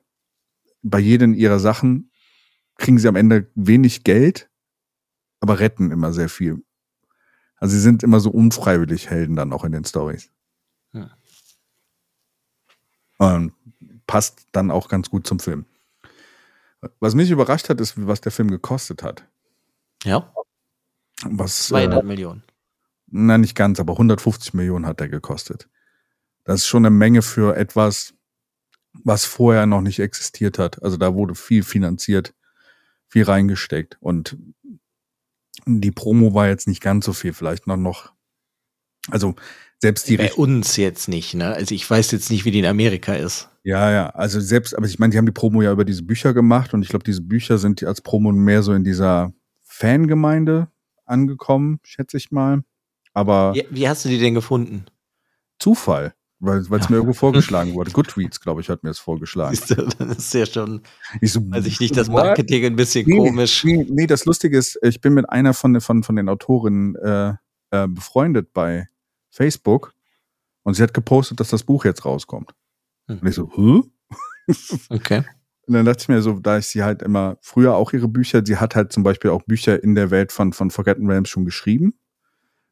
bei 0.83 0.99
jedem 0.99 1.33
ihrer 1.33 1.57
Sachen 1.57 2.11
kriegen 2.77 2.99
sie 2.99 3.07
am 3.07 3.15
Ende 3.15 3.49
wenig 3.55 4.03
Geld, 4.03 4.51
aber 5.39 5.59
retten 5.59 5.89
immer 5.89 6.13
sehr 6.13 6.29
viel. 6.29 6.63
Also 7.57 7.73
sie 7.73 7.81
sind 7.81 8.03
immer 8.03 8.19
so 8.19 8.29
unfreiwillig 8.29 9.09
Helden 9.09 9.35
dann 9.35 9.51
auch 9.51 9.63
in 9.63 9.71
den 9.71 9.85
Stories. 9.85 10.29
Und 13.31 13.53
passt 14.07 14.47
dann 14.51 14.71
auch 14.71 14.89
ganz 14.89 15.09
gut 15.09 15.25
zum 15.25 15.39
Film. 15.39 15.65
Was 16.99 17.15
mich 17.15 17.31
überrascht 17.31 17.69
hat, 17.69 17.79
ist, 17.79 17.93
was 18.07 18.21
der 18.21 18.31
Film 18.31 18.51
gekostet 18.51 19.03
hat. 19.03 19.25
Ja. 20.03 20.33
Was, 21.23 21.67
200 21.67 22.03
äh, 22.03 22.05
Millionen. 22.05 22.43
Na, 23.07 23.37
nicht 23.37 23.55
ganz, 23.55 23.79
aber 23.79 23.93
150 23.93 24.53
Millionen 24.53 24.85
hat 24.85 24.99
er 24.99 25.07
gekostet. 25.07 25.69
Das 26.43 26.61
ist 26.61 26.67
schon 26.67 26.85
eine 26.85 26.93
Menge 26.93 27.21
für 27.21 27.55
etwas, 27.55 28.13
was 28.91 29.25
vorher 29.25 29.65
noch 29.65 29.81
nicht 29.81 29.99
existiert 29.99 30.59
hat. 30.59 30.83
Also 30.83 30.97
da 30.97 31.13
wurde 31.15 31.35
viel 31.35 31.63
finanziert, 31.63 32.33
viel 33.07 33.23
reingesteckt 33.23 33.97
und 34.01 34.37
die 35.65 35.91
Promo 35.91 36.33
war 36.33 36.47
jetzt 36.47 36.67
nicht 36.67 36.81
ganz 36.81 37.05
so 37.05 37.13
viel, 37.13 37.33
vielleicht 37.33 37.67
noch 37.67 37.77
noch. 37.77 38.11
Also 39.09 39.35
selbst 39.83 40.07
die 40.07 40.15
bei 40.15 40.33
uns 40.33 40.77
jetzt 40.77 41.09
nicht, 41.09 41.33
ne? 41.33 41.53
Also 41.53 41.75
ich 41.75 41.89
weiß 41.89 42.11
jetzt 42.11 42.31
nicht, 42.31 42.45
wie 42.45 42.51
die 42.51 42.59
in 42.59 42.65
Amerika 42.65 43.15
ist. 43.15 43.49
Ja, 43.65 43.91
ja, 43.91 44.09
also 44.11 44.39
selbst, 44.39 44.77
aber 44.77 44.85
ich 44.85 44.97
meine, 44.97 45.11
die 45.11 45.17
haben 45.17 45.25
die 45.25 45.33
Promo 45.33 45.61
ja 45.61 45.73
über 45.73 45.83
diese 45.83 46.03
Bücher 46.03 46.33
gemacht 46.33 46.73
und 46.73 46.83
ich 46.83 46.87
glaube, 46.87 47.03
diese 47.03 47.21
Bücher 47.21 47.57
sind 47.57 47.83
als 47.83 47.99
Promo 47.99 48.31
mehr 48.31 48.63
so 48.63 48.71
in 48.71 48.85
dieser 48.85 49.33
Fangemeinde 49.61 50.69
angekommen, 51.05 51.81
schätze 51.83 52.15
ich 52.15 52.31
mal. 52.31 52.63
Aber 53.13 53.53
wie, 53.55 53.65
wie 53.71 53.89
hast 53.89 54.05
du 54.05 54.09
die 54.09 54.19
denn 54.19 54.33
gefunden? 54.33 54.85
Zufall 55.59 56.13
weil 56.39 56.59
es 56.59 56.89
mir 56.89 56.97
irgendwo 56.97 57.13
vorgeschlagen 57.13 57.73
wurde. 57.73 57.91
Goodreads, 57.91 58.41
glaube 58.41 58.59
ich, 58.59 58.69
hat 58.69 58.83
mir 58.83 58.89
das 58.89 58.99
vorgeschlagen. 58.99 59.55
Siehst 59.55 59.71
du, 59.71 59.75
das 59.75 60.17
ist 60.17 60.33
ja 60.33 60.45
schon, 60.45 60.81
ich 61.21 61.31
so, 61.31 61.39
weiß 61.39 61.65
ich 61.65 61.79
nicht, 61.79 61.95
das 61.95 62.09
Marketing 62.09 62.65
ein 62.65 62.75
bisschen 62.75 63.05
nee, 63.07 63.17
komisch. 63.17 63.63
Nee, 63.63 63.85
nee, 63.89 64.07
das 64.07 64.25
Lustige 64.25 64.57
ist, 64.57 64.77
ich 64.81 64.99
bin 64.99 65.13
mit 65.13 65.29
einer 65.29 65.53
von, 65.53 65.79
von, 65.79 66.03
von 66.03 66.15
den 66.17 66.27
Autorinnen 66.27 66.95
äh, 66.95 67.33
äh, 67.71 67.87
befreundet 67.87 68.51
bei 68.53 68.89
Facebook 69.33 69.93
und 70.63 70.75
sie 70.75 70.83
hat 70.83 70.93
gepostet, 70.93 71.39
dass 71.39 71.49
das 71.49 71.63
Buch 71.63 71.85
jetzt 71.85 72.05
rauskommt. 72.05 72.51
Hm. 73.07 73.19
Und 73.19 73.27
ich 73.27 73.35
so, 73.35 73.51
Hä? 73.55 73.81
Okay. 74.89 75.23
Und 75.65 75.75
dann 75.75 75.85
dachte 75.85 76.01
ich 76.01 76.07
mir 76.09 76.21
so, 76.21 76.39
da 76.39 76.57
ich 76.57 76.67
sie 76.67 76.83
halt 76.83 77.01
immer 77.01 77.37
früher 77.41 77.75
auch 77.75 77.93
ihre 77.93 78.09
Bücher, 78.09 78.41
sie 78.45 78.57
hat 78.57 78.75
halt 78.75 78.91
zum 78.91 79.03
Beispiel 79.03 79.31
auch 79.31 79.43
Bücher 79.43 79.81
in 79.81 79.95
der 79.95 80.11
Welt 80.11 80.33
von, 80.33 80.51
von 80.51 80.69
Forgotten 80.71 81.07
Realms 81.07 81.29
schon 81.29 81.45
geschrieben 81.45 81.93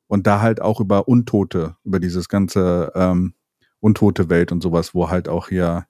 und 0.07 0.27
da 0.27 0.41
halt 0.41 0.61
auch 0.61 0.81
über 0.81 1.07
Untote, 1.07 1.77
über 1.85 2.01
dieses 2.01 2.27
ganze 2.27 2.91
ähm, 2.95 3.33
Untote 3.79 4.29
Welt 4.29 4.51
und 4.51 4.61
sowas, 4.61 4.93
wo 4.93 5.09
halt 5.09 5.29
auch 5.29 5.47
hier 5.47 5.87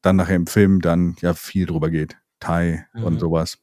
dann 0.00 0.14
nachher 0.16 0.36
im 0.36 0.46
Film 0.46 0.80
dann 0.80 1.16
ja 1.20 1.34
viel 1.34 1.66
drüber 1.66 1.90
geht. 1.90 2.16
Thai 2.38 2.86
mhm. 2.94 3.02
und 3.02 3.18
sowas. 3.18 3.58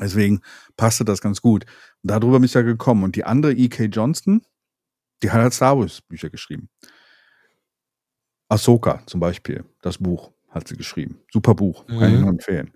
Deswegen 0.00 0.40
passte 0.76 1.04
das 1.04 1.20
ganz 1.20 1.40
gut. 1.40 1.64
Und 2.02 2.10
darüber 2.10 2.38
bin 2.38 2.44
ich 2.44 2.54
ja 2.54 2.62
gekommen. 2.62 3.04
Und 3.04 3.14
die 3.14 3.24
andere 3.24 3.52
E.K. 3.52 3.84
Johnston, 3.84 4.42
die 5.22 5.30
hat 5.30 5.40
halt 5.40 5.52
Star 5.52 5.78
Wars 5.78 6.00
Bücher 6.02 6.30
geschrieben. 6.30 6.68
Ahsoka 8.48 9.02
zum 9.06 9.20
Beispiel, 9.20 9.64
das 9.82 9.98
Buch 9.98 10.32
hat 10.50 10.68
sie 10.68 10.76
geschrieben. 10.76 11.20
Super 11.32 11.54
Buch, 11.54 11.86
kann 11.86 12.10
ich 12.10 12.14
mhm. 12.14 12.20
nur 12.20 12.30
empfehlen. 12.30 12.72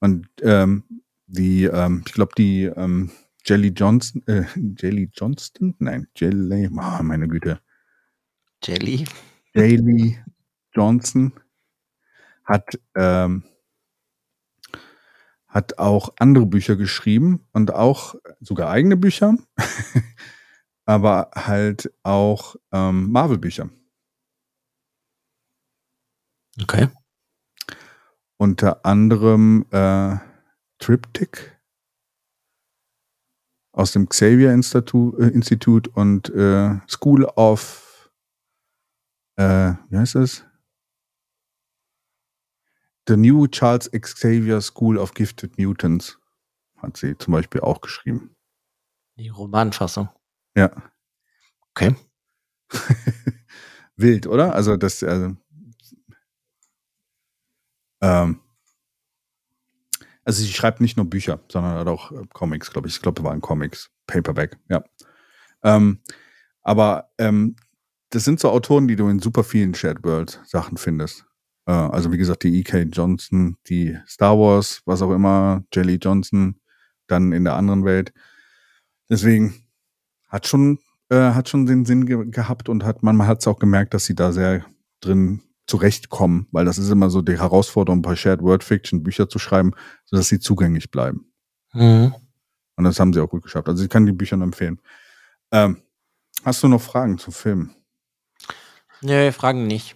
Und 0.00 0.28
ähm, 0.42 0.84
die, 1.26 1.64
ähm, 1.64 2.02
ich 2.06 2.12
glaube, 2.12 2.32
die 2.36 2.64
ähm, 2.64 3.10
Jelly 3.46 3.68
Johnston, 3.68 4.22
äh, 4.26 4.44
Jelly 4.78 5.10
Johnston? 5.12 5.74
Nein, 5.78 6.08
Jelly, 6.16 6.68
oh, 6.70 7.02
meine 7.02 7.28
Güte. 7.28 7.60
Jelly? 8.62 9.04
Daly 9.54 10.18
Johnson 10.72 11.32
hat, 12.44 12.78
ähm, 12.96 13.44
hat 15.46 15.78
auch 15.78 16.12
andere 16.18 16.46
Bücher 16.46 16.76
geschrieben 16.76 17.46
und 17.52 17.72
auch 17.72 18.16
sogar 18.40 18.70
eigene 18.70 18.96
Bücher, 18.96 19.36
aber 20.84 21.30
halt 21.34 21.92
auch 22.02 22.56
ähm, 22.72 23.10
Marvel-Bücher. 23.10 23.70
Okay. 26.60 26.88
Unter 28.36 28.84
anderem 28.84 29.66
äh, 29.70 30.16
Triptych 30.78 31.52
aus 33.72 33.92
dem 33.92 34.08
Xavier 34.08 34.52
Institut, 34.52 35.18
äh, 35.18 35.28
Institut 35.28 35.88
und 35.88 36.28
äh, 36.30 36.78
School 36.88 37.24
of 37.24 37.84
äh, 39.36 39.74
wie 39.88 39.96
heißt 39.96 40.14
es? 40.16 40.44
The 43.08 43.16
New 43.16 43.46
Charles 43.48 43.90
Xavier 43.90 44.60
School 44.60 44.96
of 44.96 45.12
Gifted 45.12 45.58
Mutants 45.58 46.18
hat 46.76 46.96
sie 46.96 47.18
zum 47.18 47.32
Beispiel 47.32 47.60
auch 47.60 47.80
geschrieben. 47.80 48.34
Die 49.16 49.28
Romanfassung. 49.28 50.08
Ja. 50.56 50.70
Okay. 51.70 51.94
Wild, 53.96 54.26
oder? 54.26 54.54
Also 54.54 54.76
das, 54.76 55.02
also, 55.02 55.36
ähm, 58.02 58.40
also 60.24 60.42
sie 60.42 60.52
schreibt 60.52 60.80
nicht 60.80 60.96
nur 60.96 61.06
Bücher, 61.08 61.40
sondern 61.50 61.78
hat 61.78 61.86
auch 61.86 62.12
äh, 62.12 62.24
Comics, 62.32 62.70
glaube 62.70 62.88
ich. 62.88 62.96
Ich 62.96 63.02
glaube, 63.02 63.22
waren 63.24 63.40
Comics, 63.40 63.90
Paperback, 64.06 64.58
ja. 64.68 64.82
Ähm, 65.62 66.00
aber 66.62 67.10
ähm, 67.18 67.56
das 68.10 68.24
sind 68.24 68.40
so 68.40 68.50
Autoren, 68.50 68.88
die 68.88 68.96
du 68.96 69.08
in 69.08 69.18
super 69.18 69.44
vielen 69.44 69.74
Shared 69.74 70.04
World 70.04 70.40
Sachen 70.46 70.76
findest. 70.76 71.26
Äh, 71.66 71.72
also 71.72 72.12
wie 72.12 72.18
gesagt, 72.18 72.44
die 72.44 72.58
E.K. 72.60 72.82
Johnson, 72.92 73.56
die 73.68 73.98
Star 74.06 74.38
Wars, 74.38 74.82
was 74.86 75.02
auch 75.02 75.10
immer, 75.12 75.64
Jelly 75.72 75.96
Johnson, 75.96 76.60
dann 77.06 77.32
in 77.32 77.44
der 77.44 77.54
anderen 77.54 77.84
Welt. 77.84 78.12
Deswegen 79.10 79.63
hat 80.34 80.48
schon, 80.48 80.80
äh, 81.10 81.30
hat 81.30 81.48
schon 81.48 81.64
den 81.64 81.84
Sinn 81.84 82.06
ge 82.06 82.28
gehabt 82.28 82.68
und 82.68 82.84
hat, 82.84 83.04
man, 83.04 83.14
man 83.16 83.28
hat 83.28 83.38
es 83.38 83.46
auch 83.46 83.60
gemerkt, 83.60 83.94
dass 83.94 84.04
sie 84.04 84.16
da 84.16 84.32
sehr 84.32 84.64
drin 85.00 85.42
zurechtkommen, 85.68 86.48
weil 86.50 86.64
das 86.64 86.76
ist 86.76 86.90
immer 86.90 87.08
so 87.08 87.22
die 87.22 87.38
Herausforderung, 87.38 88.02
bei 88.02 88.16
Shared 88.16 88.42
World 88.42 88.64
Fiction 88.64 89.04
Bücher 89.04 89.28
zu 89.28 89.38
schreiben, 89.38 89.74
sodass 90.04 90.28
sie 90.28 90.40
zugänglich 90.40 90.90
bleiben. 90.90 91.32
Mhm. 91.72 92.14
Und 92.76 92.84
das 92.84 92.98
haben 92.98 93.12
sie 93.12 93.20
auch 93.20 93.30
gut 93.30 93.44
geschafft. 93.44 93.68
Also 93.68 93.84
ich 93.84 93.88
kann 93.88 94.06
die 94.06 94.12
Bücher 94.12 94.36
nur 94.36 94.46
empfehlen. 94.46 94.80
Ähm, 95.52 95.80
hast 96.44 96.62
du 96.64 96.68
noch 96.68 96.82
Fragen 96.82 97.16
zum 97.18 97.32
Film? 97.32 97.70
Nö, 99.02 99.30
Fragen 99.30 99.68
nicht. 99.68 99.94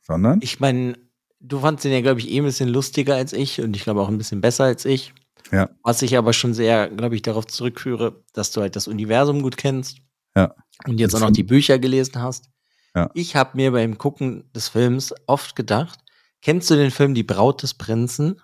Sondern? 0.00 0.40
Ich 0.42 0.58
meine, 0.58 0.98
du 1.38 1.60
fandst 1.60 1.84
den 1.84 1.92
ja, 1.92 2.00
glaube 2.00 2.18
ich, 2.18 2.28
eh 2.28 2.38
ein 2.38 2.44
bisschen 2.44 2.68
lustiger 2.68 3.14
als 3.14 3.32
ich 3.32 3.60
und 3.60 3.76
ich 3.76 3.84
glaube 3.84 4.00
auch 4.00 4.08
ein 4.08 4.18
bisschen 4.18 4.40
besser 4.40 4.64
als 4.64 4.84
ich. 4.84 5.14
Ja. 5.50 5.70
Was 5.82 6.02
ich 6.02 6.16
aber 6.16 6.32
schon 6.32 6.54
sehr, 6.54 6.88
glaube 6.88 7.14
ich, 7.14 7.22
darauf 7.22 7.46
zurückführe, 7.46 8.24
dass 8.32 8.50
du 8.50 8.60
halt 8.60 8.76
das 8.76 8.88
Universum 8.88 9.42
gut 9.42 9.56
kennst. 9.56 9.98
Ja. 10.34 10.54
Und 10.86 10.98
jetzt 10.98 11.14
auch 11.14 11.20
noch 11.20 11.30
die 11.30 11.42
Bücher 11.42 11.78
gelesen 11.78 12.20
hast. 12.20 12.50
Ja. 12.94 13.10
Ich 13.14 13.36
habe 13.36 13.56
mir 13.56 13.72
beim 13.72 13.98
Gucken 13.98 14.50
des 14.52 14.68
Films 14.68 15.14
oft 15.26 15.54
gedacht, 15.56 16.00
kennst 16.42 16.70
du 16.70 16.76
den 16.76 16.90
Film 16.90 17.14
Die 17.14 17.22
Braut 17.22 17.62
des 17.62 17.74
Prinzen? 17.74 18.40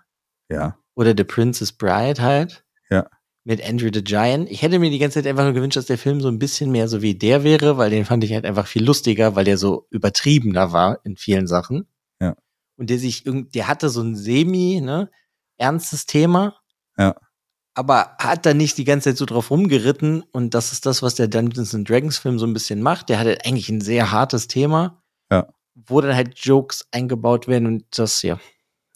Ja. 0.49 0.77
Oder 0.95 1.15
The 1.17 1.25
Princess 1.25 1.73
Bride 1.73 2.21
halt? 2.21 2.65
Ja 2.91 3.09
mit 3.45 3.67
Andrew 3.67 3.91
the 3.93 4.05
Giant. 4.05 4.51
Ich 4.51 4.63
hätte 4.63 4.79
mir 4.79 4.91
die 4.91 4.99
ganze 4.99 5.15
Zeit 5.15 5.27
einfach 5.27 5.45
nur 5.45 5.55
gewünscht, 5.55 5.77
dass 5.77 5.87
der 5.87 5.99
Film 5.99 6.21
so 6.21 6.29
ein 6.29 6.39
bisschen 6.39 6.71
mehr 6.71 6.89
so 6.89 7.03
wie 7.03 7.15
der 7.15 7.43
wäre, 7.43 7.79
weil 7.79 7.91
den 7.91 8.05
fand 8.05 8.23
ich 8.25 8.33
halt 8.33 8.45
einfach 8.45 8.67
viel 8.67 8.85
lustiger, 8.85 9.35
weil 9.35 9.45
der 9.45 9.57
so 9.57 9.87
übertriebener 9.91 10.73
war 10.73 11.01
in 11.05 11.17
vielen 11.17 11.47
Sachen. 11.47 11.89
Ja. 12.21 12.37
Und 12.77 12.91
der 12.91 12.99
sich 12.99 13.27
irgendwie, 13.27 13.51
der 13.51 13.69
hatte 13.69 13.89
so 13.89 14.03
ein 14.03 14.15
semi, 14.15 14.81
ne, 14.81 15.11
ernstes 15.57 16.07
Thema. 16.07 16.60
Ja. 17.01 17.17
Aber 17.75 18.17
hat 18.19 18.45
da 18.45 18.53
nicht 18.53 18.77
die 18.79 18.85
ganze 18.85 19.11
Zeit 19.11 19.17
so 19.17 19.25
drauf 19.25 19.51
rumgeritten 19.51 20.23
und 20.33 20.55
das 20.55 20.73
ist 20.73 20.87
das, 20.87 21.03
was 21.03 21.15
der 21.15 21.29
Dungeons 21.29 21.75
and 21.75 21.89
Dragons 21.89 22.19
Film 22.19 22.39
so 22.39 22.47
ein 22.47 22.53
bisschen 22.53 22.83
macht. 22.83 23.09
Der 23.09 23.19
hatte 23.19 23.39
eigentlich 23.45 23.71
ein 23.71 23.81
sehr 23.81 24.13
hartes 24.13 24.49
Thema. 24.49 25.03
Ja. 25.31 25.49
Wo 25.75 26.01
dann 26.01 26.15
halt 26.15 26.39
Jokes 26.39 26.87
eingebaut 26.91 27.49
werden 27.49 27.67
und 27.67 27.85
das, 27.97 28.23
ja. 28.23 28.39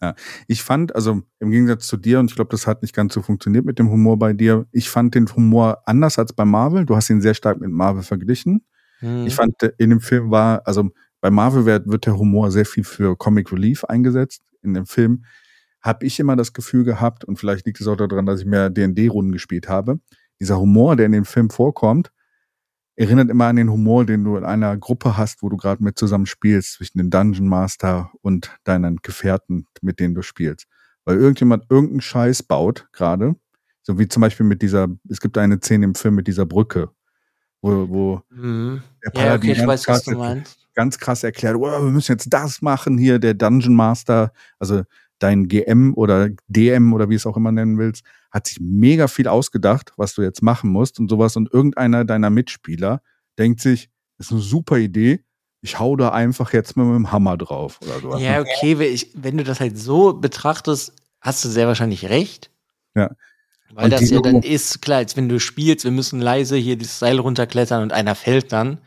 Ja, 0.01 0.13
ich 0.47 0.61
fand, 0.61 0.93
also 0.93 1.21
im 1.39 1.51
Gegensatz 1.51 1.87
zu 1.87 1.95
dir, 1.95 2.19
und 2.19 2.29
ich 2.29 2.35
glaube, 2.35 2.51
das 2.51 2.67
hat 2.67 2.81
nicht 2.81 2.93
ganz 2.93 3.13
so 3.13 3.21
funktioniert 3.21 3.65
mit 3.65 3.79
dem 3.79 3.89
Humor 3.89 4.19
bei 4.19 4.33
dir, 4.33 4.67
ich 4.71 4.89
fand 4.89 5.15
den 5.15 5.25
Humor 5.33 5.81
anders 5.85 6.19
als 6.19 6.33
bei 6.33 6.43
Marvel. 6.45 6.85
Du 6.85 6.95
hast 6.97 7.09
ihn 7.09 7.21
sehr 7.21 7.33
stark 7.33 7.59
mit 7.59 7.71
Marvel 7.71 8.03
verglichen. 8.03 8.65
Hm. 8.99 9.25
Ich 9.25 9.33
fand, 9.33 9.55
in 9.77 9.89
dem 9.89 10.01
Film 10.01 10.31
war, 10.31 10.61
also 10.65 10.89
bei 11.21 11.31
Marvel 11.31 11.65
wird, 11.65 11.87
wird 11.87 12.05
der 12.05 12.17
Humor 12.17 12.51
sehr 12.51 12.65
viel 12.65 12.83
für 12.83 13.15
Comic 13.15 13.51
Relief 13.51 13.85
eingesetzt. 13.85 14.43
In 14.61 14.73
dem 14.73 14.85
Film 14.85 15.23
habe 15.85 16.05
ich 16.05 16.19
immer 16.19 16.35
das 16.35 16.51
Gefühl 16.51 16.83
gehabt, 16.83 17.23
und 17.23 17.37
vielleicht 17.37 17.65
liegt 17.67 17.79
es 17.79 17.87
auch 17.87 17.95
daran, 17.95 18.25
dass 18.25 18.41
ich 18.41 18.45
mehr 18.45 18.69
D&D-Runden 18.69 19.31
gespielt 19.31 19.69
habe, 19.69 19.99
dieser 20.39 20.59
Humor, 20.59 20.95
der 20.95 21.05
in 21.05 21.11
dem 21.11 21.25
Film 21.25 21.49
vorkommt, 21.49 22.11
erinnert 22.95 23.29
immer 23.29 23.45
an 23.45 23.57
den 23.57 23.69
Humor, 23.69 24.05
den 24.05 24.23
du 24.23 24.35
in 24.35 24.45
einer 24.45 24.75
Gruppe 24.77 25.15
hast, 25.15 25.43
wo 25.43 25.49
du 25.49 25.57
gerade 25.57 25.83
mit 25.83 25.99
zusammen 25.99 26.25
spielst, 26.25 26.73
zwischen 26.73 26.97
dem 26.97 27.09
Dungeon 27.09 27.47
Master 27.47 28.11
und 28.21 28.57
deinen 28.63 28.97
Gefährten, 28.97 29.67
mit 29.81 29.99
denen 29.99 30.15
du 30.15 30.23
spielst. 30.23 30.65
Weil 31.03 31.17
irgendjemand 31.17 31.65
irgendeinen 31.69 32.01
Scheiß 32.01 32.43
baut 32.43 32.87
gerade, 32.91 33.35
so 33.83 33.99
wie 33.99 34.07
zum 34.07 34.21
Beispiel 34.21 34.45
mit 34.45 34.63
dieser, 34.63 34.87
es 35.07 35.19
gibt 35.19 35.37
eine 35.37 35.57
Szene 35.57 35.85
im 35.85 35.95
Film 35.95 36.15
mit 36.15 36.25
dieser 36.25 36.47
Brücke, 36.47 36.89
wo, 37.61 37.89
wo 37.89 38.21
mhm. 38.29 38.81
der 39.05 39.11
Paladin 39.11 39.49
ja, 39.49 39.55
okay, 39.55 39.65
ganz, 39.65 39.87
weiß, 39.87 40.05
krass, 40.05 40.57
ganz 40.73 40.97
krass 40.97 41.23
erklärt, 41.23 41.57
oh, 41.57 41.61
wir 41.61 41.91
müssen 41.91 42.13
jetzt 42.13 42.33
das 42.33 42.61
machen 42.61 42.97
hier, 42.97 43.19
der 43.19 43.35
Dungeon 43.35 43.75
Master, 43.75 44.31
also 44.57 44.83
dein 45.19 45.47
GM 45.47 45.93
oder 45.93 46.29
DM 46.47 46.93
oder 46.93 47.09
wie 47.09 47.15
es 47.15 47.25
auch 47.25 47.37
immer 47.37 47.51
nennen 47.51 47.77
willst, 47.77 48.03
hat 48.31 48.47
sich 48.47 48.59
mega 48.59 49.07
viel 49.07 49.27
ausgedacht, 49.27 49.93
was 49.97 50.13
du 50.13 50.21
jetzt 50.21 50.41
machen 50.41 50.69
musst 50.69 50.99
und 50.99 51.09
sowas. 51.09 51.35
Und 51.35 51.53
irgendeiner 51.53 52.05
deiner 52.05 52.29
Mitspieler 52.29 53.01
denkt 53.37 53.61
sich, 53.61 53.89
das 54.17 54.27
ist 54.27 54.31
eine 54.33 54.41
super 54.41 54.77
Idee, 54.77 55.23
ich 55.61 55.79
hau 55.79 55.95
da 55.95 56.09
einfach 56.09 56.53
jetzt 56.53 56.77
mal 56.77 56.85
mit 56.85 56.95
dem 56.95 57.11
Hammer 57.11 57.37
drauf 57.37 57.79
oder 57.81 57.99
sowas. 57.99 58.21
Ja, 58.21 58.39
okay, 58.39 58.77
wenn, 58.77 58.93
ich, 58.93 59.09
wenn 59.15 59.37
du 59.37 59.43
das 59.43 59.59
halt 59.59 59.77
so 59.77 60.13
betrachtest, 60.13 60.93
hast 61.21 61.43
du 61.43 61.49
sehr 61.49 61.67
wahrscheinlich 61.67 62.09
recht. 62.09 62.51
Ja. 62.95 63.11
Weil 63.73 63.85
und 63.85 63.93
das 63.93 64.09
ja 64.09 64.21
dann 64.21 64.41
ist, 64.43 64.81
klar, 64.81 64.99
als 64.99 65.17
wenn 65.17 65.27
du 65.27 65.39
spielst, 65.39 65.83
wir 65.83 65.91
müssen 65.91 66.21
leise 66.21 66.55
hier 66.55 66.77
das 66.77 66.99
Seil 66.99 67.19
runterklettern 67.19 67.81
und 67.81 67.91
einer 67.91 68.15
fällt 68.15 68.51
dann. 68.51 68.77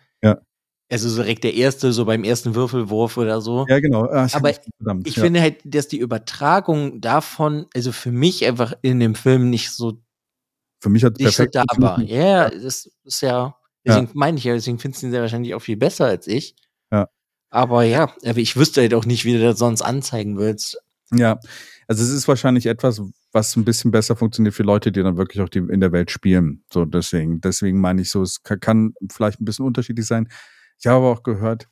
Also 0.90 1.08
so 1.08 1.16
direkt 1.16 1.44
der 1.44 1.54
erste, 1.54 1.92
so 1.92 2.06
beim 2.06 2.24
ersten 2.24 2.54
Würfelwurf 2.54 3.18
oder 3.18 3.42
so. 3.42 3.66
Ja, 3.68 3.78
genau. 3.78 4.08
Ach, 4.10 4.34
Aber 4.34 4.52
verdammt, 4.78 5.06
ich 5.06 5.16
ja. 5.16 5.22
finde 5.22 5.40
halt, 5.40 5.56
dass 5.64 5.88
die 5.88 5.98
Übertragung 5.98 7.00
davon, 7.00 7.66
also 7.74 7.92
für 7.92 8.10
mich 8.10 8.46
einfach 8.46 8.72
in 8.80 8.98
dem 8.98 9.14
Film 9.14 9.50
nicht 9.50 9.70
so. 9.70 10.00
Für 10.80 10.88
mich 10.88 11.04
hat 11.04 11.18
nicht 11.18 11.24
perfekt 11.24 11.54
so 11.54 11.60
da 11.60 11.82
war. 11.82 12.00
Ja, 12.00 12.48
das 12.48 12.90
ist 13.04 13.20
ja, 13.20 13.54
deswegen 13.84 14.06
ja. 14.06 14.12
meine 14.14 14.38
ich 14.38 14.44
ja, 14.44 14.54
deswegen 14.54 14.78
findest 14.78 15.02
du 15.02 15.08
ihn 15.08 15.10
sehr 15.10 15.20
wahrscheinlich 15.20 15.54
auch 15.54 15.60
viel 15.60 15.76
besser 15.76 16.06
als 16.06 16.26
ich. 16.26 16.54
Ja. 16.90 17.08
Aber 17.50 17.82
ja, 17.82 18.14
aber 18.24 18.38
ich 18.38 18.56
wüsste 18.56 18.80
halt 18.80 18.94
auch 18.94 19.04
nicht, 19.04 19.24
wie 19.26 19.34
du 19.34 19.40
das 19.40 19.58
sonst 19.58 19.82
anzeigen 19.82 20.38
willst. 20.38 20.78
Ja, 21.12 21.38
also 21.86 22.02
es 22.02 22.10
ist 22.10 22.28
wahrscheinlich 22.28 22.66
etwas, 22.66 23.02
was 23.32 23.56
ein 23.56 23.64
bisschen 23.64 23.90
besser 23.90 24.16
funktioniert 24.16 24.54
für 24.54 24.62
Leute, 24.62 24.92
die 24.92 25.02
dann 25.02 25.16
wirklich 25.16 25.42
auch 25.42 25.48
die 25.48 25.58
in 25.58 25.80
der 25.80 25.92
Welt 25.92 26.10
spielen. 26.10 26.62
So 26.72 26.84
deswegen, 26.84 27.40
deswegen 27.40 27.80
meine 27.80 28.02
ich 28.02 28.10
so, 28.10 28.22
es 28.22 28.42
kann 28.42 28.94
vielleicht 29.10 29.40
ein 29.40 29.44
bisschen 29.44 29.66
unterschiedlich 29.66 30.06
sein. 30.06 30.28
Ich 30.78 30.86
habe 30.86 31.06
auch 31.06 31.22
gehört, 31.22 31.68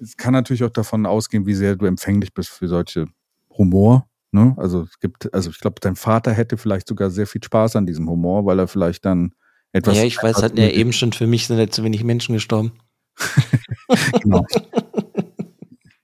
es 0.00 0.16
kann 0.16 0.32
natürlich 0.32 0.64
auch 0.64 0.70
davon 0.70 1.06
ausgehen, 1.06 1.46
wie 1.46 1.54
sehr 1.54 1.76
du 1.76 1.86
empfänglich 1.86 2.34
bist 2.34 2.50
für 2.50 2.68
solche 2.68 3.06
Humor. 3.50 4.06
Ne? 4.32 4.54
Also 4.56 4.82
es 4.82 4.98
gibt, 4.98 5.32
also 5.32 5.50
ich 5.50 5.60
glaube, 5.60 5.76
dein 5.80 5.96
Vater 5.96 6.32
hätte 6.32 6.56
vielleicht 6.56 6.88
sogar 6.88 7.10
sehr 7.10 7.26
viel 7.26 7.42
Spaß 7.42 7.76
an 7.76 7.86
diesem 7.86 8.08
Humor, 8.10 8.44
weil 8.44 8.58
er 8.58 8.68
vielleicht 8.68 9.04
dann 9.04 9.32
etwas. 9.72 9.96
Ja, 9.96 10.04
ich 10.04 10.22
weiß, 10.22 10.42
hat 10.42 10.58
ja 10.58 10.68
eben 10.68 10.92
schon 10.92 11.12
für 11.12 11.26
mich 11.26 11.46
sind 11.46 11.56
halt 11.56 11.72
zu 11.74 11.84
wenig 11.84 12.04
Menschen 12.04 12.34
gestorben. 12.34 12.72
genau. 14.22 14.44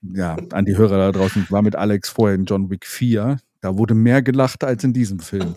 ja, 0.01 0.37
an 0.51 0.65
die 0.65 0.77
Hörer 0.77 0.97
da 0.97 1.11
draußen, 1.11 1.43
ich 1.43 1.51
war 1.51 1.61
mit 1.61 1.75
Alex 1.75 2.09
vorher 2.09 2.35
in 2.35 2.45
John 2.45 2.69
Wick 2.69 2.85
4. 2.85 3.37
Da 3.59 3.77
wurde 3.77 3.93
mehr 3.93 4.21
gelacht 4.21 4.63
als 4.63 4.83
in 4.83 4.93
diesem 4.93 5.19
Film. 5.19 5.53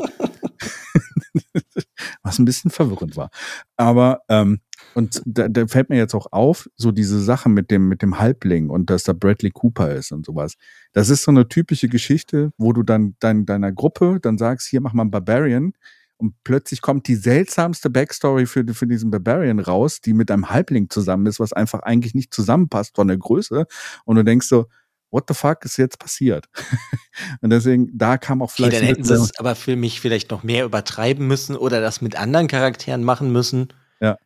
Was 2.23 2.39
ein 2.39 2.45
bisschen 2.45 2.71
verwirrend 2.71 3.17
war. 3.17 3.31
Aber, 3.77 4.23
ähm, 4.29 4.61
und 4.95 5.23
da, 5.25 5.49
da 5.49 5.67
fällt 5.67 5.91
mir 5.91 5.97
jetzt 5.97 6.15
auch 6.15 6.33
auf, 6.33 6.69
so 6.77 6.93
diese 6.93 7.21
Sache 7.21 7.49
mit 7.49 7.71
dem, 7.71 7.89
mit 7.89 8.03
dem 8.03 8.19
Halbling 8.19 8.71
und 8.71 8.91
dass 8.91 9.05
da 9.05 9.13
Bradley 9.13 9.51
Cooper 9.51 9.93
ist 9.93 10.13
und 10.13 10.25
sowas. 10.25 10.55
Das 10.93 11.11
ist 11.11 11.25
so 11.25 11.31
eine 11.31 11.49
typische 11.49 11.89
Geschichte, 11.89 12.53
wo 12.59 12.73
du 12.73 12.83
dann 12.83 13.17
dein, 13.21 13.47
deiner 13.47 13.73
Gruppe 13.73 14.19
dann 14.21 14.39
sagst, 14.39 14.69
hier 14.69 14.81
mach 14.81 14.93
mal 14.93 15.03
einen 15.03 15.11
Barbarian 15.11 15.73
und 16.17 16.35
plötzlich 16.45 16.81
kommt 16.81 17.09
die 17.09 17.17
seltsamste 17.17 17.91
Backstory 17.91 18.47
für, 18.47 18.65
für 18.73 18.87
diesen 18.87 19.11
Barbarian 19.11 19.59
raus, 19.59 20.01
die 20.01 20.13
mit 20.13 20.31
einem 20.31 20.51
Halbling 20.51 20.89
zusammen 20.89 21.27
ist, 21.27 21.41
was 21.41 21.53
einfach 21.53 21.81
eigentlich 21.81 22.15
nicht 22.15 22.33
zusammenpasst 22.33 22.97
von 22.97 23.09
der 23.09 23.17
Größe. 23.17 23.67
Und 24.05 24.17
du 24.17 24.25
denkst 24.25 24.47
so, 24.47 24.67
what 25.11 25.25
the 25.29 25.35
fuck 25.35 25.65
ist 25.65 25.77
jetzt 25.77 25.99
passiert? 25.99 26.47
und 27.41 27.51
deswegen, 27.51 27.91
da 27.97 28.17
kam 28.17 28.43
auch 28.43 28.51
vielleicht. 28.51 28.75
Okay, 28.75 28.81
dann 28.81 28.89
hätten 28.89 29.05
sie 29.05 29.15
es 29.15 29.39
aber 29.39 29.55
für 29.55 29.77
mich 29.77 30.01
vielleicht 30.01 30.31
noch 30.31 30.43
mehr 30.43 30.65
übertreiben 30.65 31.27
müssen 31.27 31.57
oder 31.57 31.81
das 31.81 32.01
mit 32.01 32.17
anderen 32.17 32.47
Charakteren 32.47 33.03
machen 33.03 33.33
müssen. 33.33 33.69
Ja. 34.01 34.19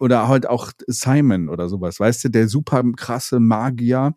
Oder 0.00 0.28
halt 0.28 0.46
auch 0.48 0.72
Simon 0.86 1.48
oder 1.48 1.68
sowas, 1.68 2.00
weißt 2.00 2.24
du, 2.24 2.28
der 2.28 2.48
super 2.48 2.82
krasse 2.96 3.40
Magier. 3.40 4.14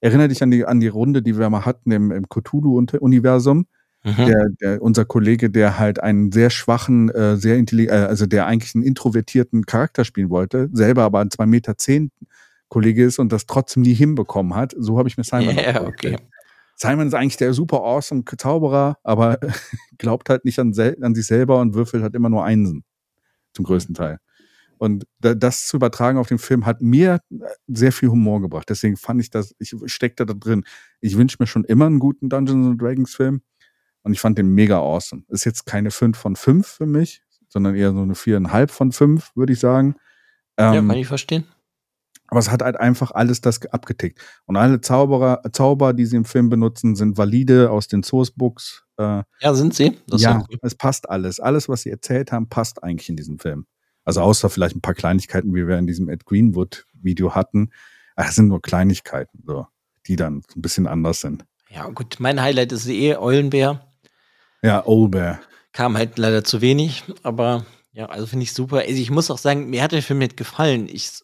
Erinnere 0.00 0.28
dich 0.28 0.42
an 0.42 0.50
die, 0.50 0.64
an 0.64 0.80
die 0.80 0.88
Runde, 0.88 1.22
die 1.22 1.38
wir 1.38 1.48
mal 1.48 1.64
hatten 1.64 1.90
im, 1.90 2.10
im 2.10 2.28
Cthulhu-Universum 2.28 3.66
Mhm. 4.04 4.26
Der, 4.26 4.48
der, 4.60 4.82
unser 4.82 5.06
Kollege, 5.06 5.48
der 5.48 5.78
halt 5.78 5.98
einen 5.98 6.30
sehr 6.30 6.50
schwachen, 6.50 7.08
äh, 7.08 7.38
sehr 7.38 7.56
intelligent, 7.56 7.96
äh, 7.96 8.04
also 8.04 8.26
der 8.26 8.46
eigentlich 8.46 8.74
einen 8.74 8.84
introvertierten 8.84 9.64
Charakter 9.64 10.04
spielen 10.04 10.28
wollte, 10.28 10.68
selber 10.72 11.04
aber 11.04 11.20
ein 11.20 11.30
zwei 11.30 11.46
Meter 11.46 11.78
zehn 11.78 12.10
Kollege 12.68 13.02
ist 13.04 13.18
und 13.18 13.32
das 13.32 13.46
trotzdem 13.46 13.82
nie 13.82 13.94
hinbekommen 13.94 14.54
hat. 14.54 14.74
So 14.76 14.98
habe 14.98 15.08
ich 15.08 15.16
mir 15.16 15.24
Simon 15.24 15.56
yeah, 15.56 15.82
okay. 15.86 16.18
Simon 16.76 17.06
ist 17.06 17.14
eigentlich 17.14 17.38
der 17.38 17.54
super 17.54 17.78
awesome 17.78 18.24
Zauberer, 18.24 18.98
aber 19.04 19.38
glaubt 19.98 20.28
halt 20.28 20.44
nicht 20.44 20.58
an, 20.58 20.74
an, 21.00 21.14
sich 21.14 21.26
selber 21.26 21.60
und 21.60 21.72
würfelt 21.72 22.02
halt 22.02 22.14
immer 22.14 22.28
nur 22.28 22.44
Einsen. 22.44 22.84
Zum 23.54 23.64
größten 23.64 23.94
Teil. 23.94 24.18
Und 24.78 25.04
das 25.20 25.66
zu 25.66 25.76
übertragen 25.76 26.18
auf 26.18 26.28
den 26.28 26.38
Film 26.38 26.66
hat 26.66 26.82
mir 26.82 27.20
sehr 27.66 27.92
viel 27.92 28.10
Humor 28.10 28.40
gebracht. 28.40 28.68
Deswegen 28.68 28.96
fand 28.96 29.20
ich 29.20 29.30
das, 29.30 29.54
ich 29.58 29.74
steckte 29.86 30.26
da 30.26 30.34
drin. 30.34 30.64
Ich 31.00 31.16
wünsche 31.16 31.36
mir 31.40 31.46
schon 31.46 31.64
immer 31.64 31.86
einen 31.86 31.98
guten 31.98 32.28
Dungeons 32.28 32.78
Dragons 32.78 33.14
Film. 33.14 33.42
Und 34.02 34.12
ich 34.12 34.20
fand 34.20 34.36
den 34.36 34.48
mega 34.48 34.78
awesome. 34.78 35.22
Ist 35.28 35.44
jetzt 35.44 35.64
keine 35.64 35.90
5 35.90 36.16
von 36.16 36.36
5 36.36 36.66
für 36.66 36.86
mich, 36.86 37.22
sondern 37.48 37.74
eher 37.74 37.92
so 37.92 38.02
eine 38.02 38.14
4,5 38.14 38.68
von 38.68 38.92
5, 38.92 39.30
würde 39.34 39.52
ich 39.54 39.60
sagen. 39.60 39.96
Ähm, 40.58 40.74
ja, 40.74 40.80
kann 40.80 40.98
ich 40.98 41.06
verstehen. 41.06 41.44
Aber 42.28 42.40
es 42.40 42.50
hat 42.50 42.62
halt 42.62 42.76
einfach 42.76 43.12
alles 43.12 43.40
das 43.40 43.64
abgetickt. 43.66 44.20
Und 44.46 44.56
alle 44.56 44.80
Zauberer, 44.80 45.42
Zauber, 45.52 45.92
die 45.92 46.06
sie 46.06 46.16
im 46.16 46.24
Film 46.24 46.48
benutzen, 46.48 46.96
sind 46.96 47.16
valide 47.16 47.70
aus 47.70 47.86
den 47.86 48.02
Sourcebooks. 48.02 48.84
Äh, 48.96 49.22
ja, 49.40 49.54
sind 49.54 49.74
sie? 49.74 49.98
Das 50.06 50.22
ja, 50.22 50.44
es 50.62 50.74
passt 50.74 51.08
alles. 51.08 51.38
Alles, 51.40 51.68
was 51.68 51.82
sie 51.82 51.90
erzählt 51.90 52.32
haben, 52.32 52.48
passt 52.48 52.82
eigentlich 52.82 53.08
in 53.08 53.16
diesem 53.16 53.38
Film. 53.38 53.66
Also 54.04 54.20
außer 54.20 54.50
vielleicht 54.50 54.76
ein 54.76 54.80
paar 54.80 54.94
Kleinigkeiten, 54.94 55.54
wie 55.54 55.66
wir 55.66 55.78
in 55.78 55.86
diesem 55.86 56.08
Ed 56.08 56.24
Greenwood-Video 56.24 57.34
hatten. 57.34 57.70
Das 58.16 58.34
sind 58.34 58.48
nur 58.48 58.62
Kleinigkeiten, 58.62 59.42
so, 59.46 59.66
die 60.06 60.16
dann 60.16 60.42
ein 60.54 60.62
bisschen 60.62 60.86
anders 60.86 61.20
sind. 61.20 61.44
Ja, 61.70 61.88
gut, 61.88 62.16
mein 62.18 62.40
Highlight 62.40 62.72
ist 62.72 62.86
eh 62.86 63.16
Eulenbär. 63.16 63.86
Ja, 64.62 64.86
Olber. 64.86 65.40
Kam 65.72 65.96
halt 65.96 66.18
leider 66.18 66.44
zu 66.44 66.60
wenig, 66.60 67.02
aber 67.22 67.66
ja, 67.92 68.06
also 68.06 68.26
finde 68.26 68.44
ich 68.44 68.52
super. 68.52 68.78
Also 68.78 68.92
ich 68.92 69.10
muss 69.10 69.30
auch 69.30 69.38
sagen, 69.38 69.70
mir 69.70 69.82
hat 69.82 69.92
der 69.92 70.02
Film 70.02 70.20
nicht 70.20 70.36
gefallen. 70.36 70.88
Ich 70.88 71.22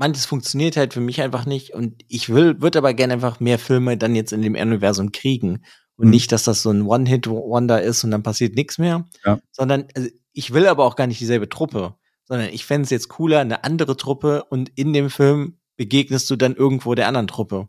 manches 0.00 0.24
funktioniert 0.24 0.78
halt 0.78 0.94
für 0.94 1.00
mich 1.00 1.20
einfach 1.20 1.44
nicht 1.44 1.74
und 1.74 2.02
ich 2.08 2.30
will, 2.30 2.62
würde 2.62 2.78
aber 2.78 2.94
gerne 2.94 3.12
einfach 3.12 3.38
mehr 3.38 3.58
Filme 3.58 3.98
dann 3.98 4.16
jetzt 4.16 4.32
in 4.32 4.40
dem 4.40 4.54
Universum 4.54 5.12
kriegen 5.12 5.62
und 5.96 6.06
mhm. 6.06 6.10
nicht, 6.10 6.32
dass 6.32 6.44
das 6.44 6.62
so 6.62 6.70
ein 6.70 6.86
One-Hit-Wonder 6.86 7.82
ist 7.82 8.02
und 8.02 8.10
dann 8.10 8.22
passiert 8.22 8.54
nichts 8.54 8.78
mehr, 8.78 9.04
ja. 9.26 9.38
sondern 9.52 9.88
also 9.94 10.08
ich 10.32 10.54
will 10.54 10.66
aber 10.66 10.86
auch 10.86 10.96
gar 10.96 11.06
nicht 11.06 11.20
dieselbe 11.20 11.50
Truppe, 11.50 11.96
sondern 12.30 12.50
ich 12.50 12.64
fände 12.64 12.84
es 12.84 12.90
jetzt 12.90 13.08
cooler, 13.08 13.40
eine 13.40 13.64
andere 13.64 13.96
Truppe 13.96 14.44
und 14.44 14.68
in 14.76 14.92
dem 14.92 15.10
Film 15.10 15.58
begegnest 15.76 16.30
du 16.30 16.36
dann 16.36 16.54
irgendwo 16.54 16.94
der 16.94 17.08
anderen 17.08 17.26
Truppe. 17.26 17.68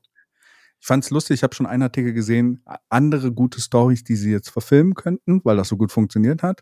Ich 0.80 0.86
fand 0.86 1.03
es 1.03 1.09
lustig, 1.09 1.39
ich 1.39 1.43
habe 1.43 1.55
schon 1.55 1.66
einen 1.66 1.82
Artikel 1.82 2.14
gesehen, 2.14 2.64
andere 2.88 3.32
gute 3.32 3.59
Stories, 3.59 4.03
die 4.03 4.16
sie 4.16 4.32
jetzt 4.32 4.51
verfilmen 4.51 4.93
könnten, 4.93 5.41
weil 5.43 5.57
das 5.57 5.68
so 5.68 5.78
gut 5.78 5.91
funktioniert 5.91 6.43
hat. 6.43 6.62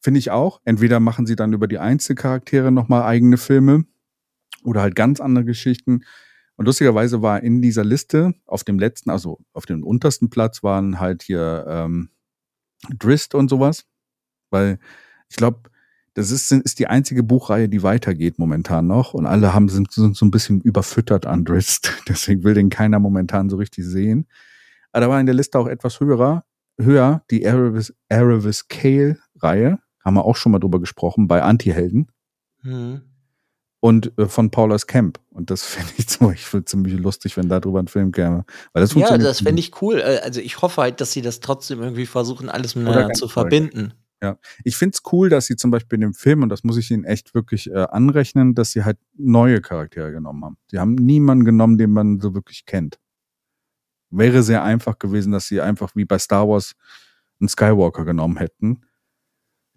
Finde 0.00 0.18
ich 0.18 0.30
auch. 0.30 0.62
Entweder 0.64 0.98
machen 0.98 1.26
sie 1.26 1.36
dann 1.36 1.52
über 1.52 1.68
die 1.68 1.78
Einzelcharaktere 1.78 2.72
nochmal 2.72 3.02
eigene 3.02 3.36
Filme 3.36 3.84
oder 4.64 4.80
halt 4.80 4.94
ganz 4.94 5.20
andere 5.20 5.44
Geschichten. 5.44 6.04
Und 6.56 6.64
lustigerweise 6.64 7.20
war 7.20 7.42
in 7.42 7.60
dieser 7.60 7.84
Liste 7.84 8.32
auf 8.46 8.64
dem 8.64 8.78
letzten, 8.78 9.10
also 9.10 9.40
auf 9.52 9.66
dem 9.66 9.84
untersten 9.84 10.30
Platz 10.30 10.62
waren 10.62 11.00
halt 11.00 11.22
hier 11.22 11.66
ähm, 11.68 12.08
Drist 12.98 13.34
und 13.34 13.50
sowas. 13.50 13.84
Weil 14.48 14.78
ich 15.28 15.36
glaube, 15.36 15.68
das 16.16 16.30
ist, 16.30 16.50
ist 16.50 16.78
die 16.78 16.86
einzige 16.86 17.22
Buchreihe, 17.22 17.68
die 17.68 17.82
weitergeht 17.82 18.38
momentan 18.38 18.86
noch. 18.86 19.12
Und 19.12 19.26
alle 19.26 19.52
haben, 19.52 19.68
sind, 19.68 19.92
sind 19.92 20.16
so 20.16 20.24
ein 20.24 20.30
bisschen 20.30 20.62
überfüttert 20.62 21.26
an 21.26 21.44
Drist. 21.44 21.92
Deswegen 22.08 22.42
will 22.42 22.54
den 22.54 22.70
keiner 22.70 22.98
momentan 22.98 23.50
so 23.50 23.58
richtig 23.58 23.84
sehen. 23.84 24.26
Aber 24.92 25.02
da 25.02 25.10
war 25.10 25.20
in 25.20 25.26
der 25.26 25.34
Liste 25.34 25.58
auch 25.58 25.66
etwas 25.66 26.00
höher, 26.00 26.44
höher 26.80 27.22
die 27.30 27.42
Erevis, 27.42 27.94
Erevis 28.08 28.66
Kale 28.68 29.18
Reihe. 29.36 29.78
Haben 30.02 30.14
wir 30.14 30.24
auch 30.24 30.36
schon 30.36 30.52
mal 30.52 30.58
drüber 30.58 30.80
gesprochen, 30.80 31.28
bei 31.28 31.42
Anti-Helden. 31.42 32.10
Mhm. 32.62 33.02
Und 33.80 34.18
äh, 34.18 34.24
von 34.24 34.50
Paula's 34.50 34.86
Camp. 34.86 35.20
Und 35.28 35.50
das 35.50 35.64
finde 35.66 35.92
ich 35.98 36.08
zum 36.08 36.28
Beispiel 36.28 36.64
ziemlich 36.64 36.98
lustig, 36.98 37.36
wenn 37.36 37.50
da 37.50 37.60
drüber 37.60 37.80
ein 37.80 37.88
Film 37.88 38.12
käme. 38.12 38.46
Weil 38.72 38.80
das 38.80 38.94
ja, 38.94 39.18
das 39.18 39.42
fände 39.42 39.60
ich 39.60 39.82
cool. 39.82 39.98
Äh, 39.98 40.20
also 40.22 40.40
ich 40.40 40.62
hoffe 40.62 40.80
halt, 40.80 41.02
dass 41.02 41.12
sie 41.12 41.20
das 41.20 41.40
trotzdem 41.40 41.82
irgendwie 41.82 42.06
versuchen, 42.06 42.48
alles 42.48 42.74
miteinander 42.74 43.12
zu 43.12 43.28
verbinden. 43.28 43.92
Ja, 44.22 44.38
ich 44.64 44.76
find's 44.76 45.02
cool, 45.12 45.28
dass 45.28 45.46
sie 45.46 45.56
zum 45.56 45.70
Beispiel 45.70 45.96
in 45.96 46.00
dem 46.00 46.14
Film, 46.14 46.42
und 46.42 46.48
das 46.48 46.64
muss 46.64 46.78
ich 46.78 46.90
ihnen 46.90 47.04
echt 47.04 47.34
wirklich 47.34 47.70
äh, 47.70 47.86
anrechnen, 47.90 48.54
dass 48.54 48.72
sie 48.72 48.84
halt 48.84 48.98
neue 49.14 49.60
Charaktere 49.60 50.10
genommen 50.10 50.44
haben. 50.44 50.56
Sie 50.70 50.78
haben 50.78 50.94
niemanden 50.94 51.44
genommen, 51.44 51.76
den 51.76 51.90
man 51.90 52.20
so 52.20 52.34
wirklich 52.34 52.64
kennt. 52.64 52.98
Wäre 54.10 54.42
sehr 54.42 54.62
einfach 54.62 54.98
gewesen, 54.98 55.32
dass 55.32 55.46
sie 55.46 55.60
einfach 55.60 55.94
wie 55.94 56.06
bei 56.06 56.18
Star 56.18 56.48
Wars 56.48 56.74
einen 57.40 57.48
Skywalker 57.48 58.06
genommen 58.06 58.38
hätten, 58.38 58.82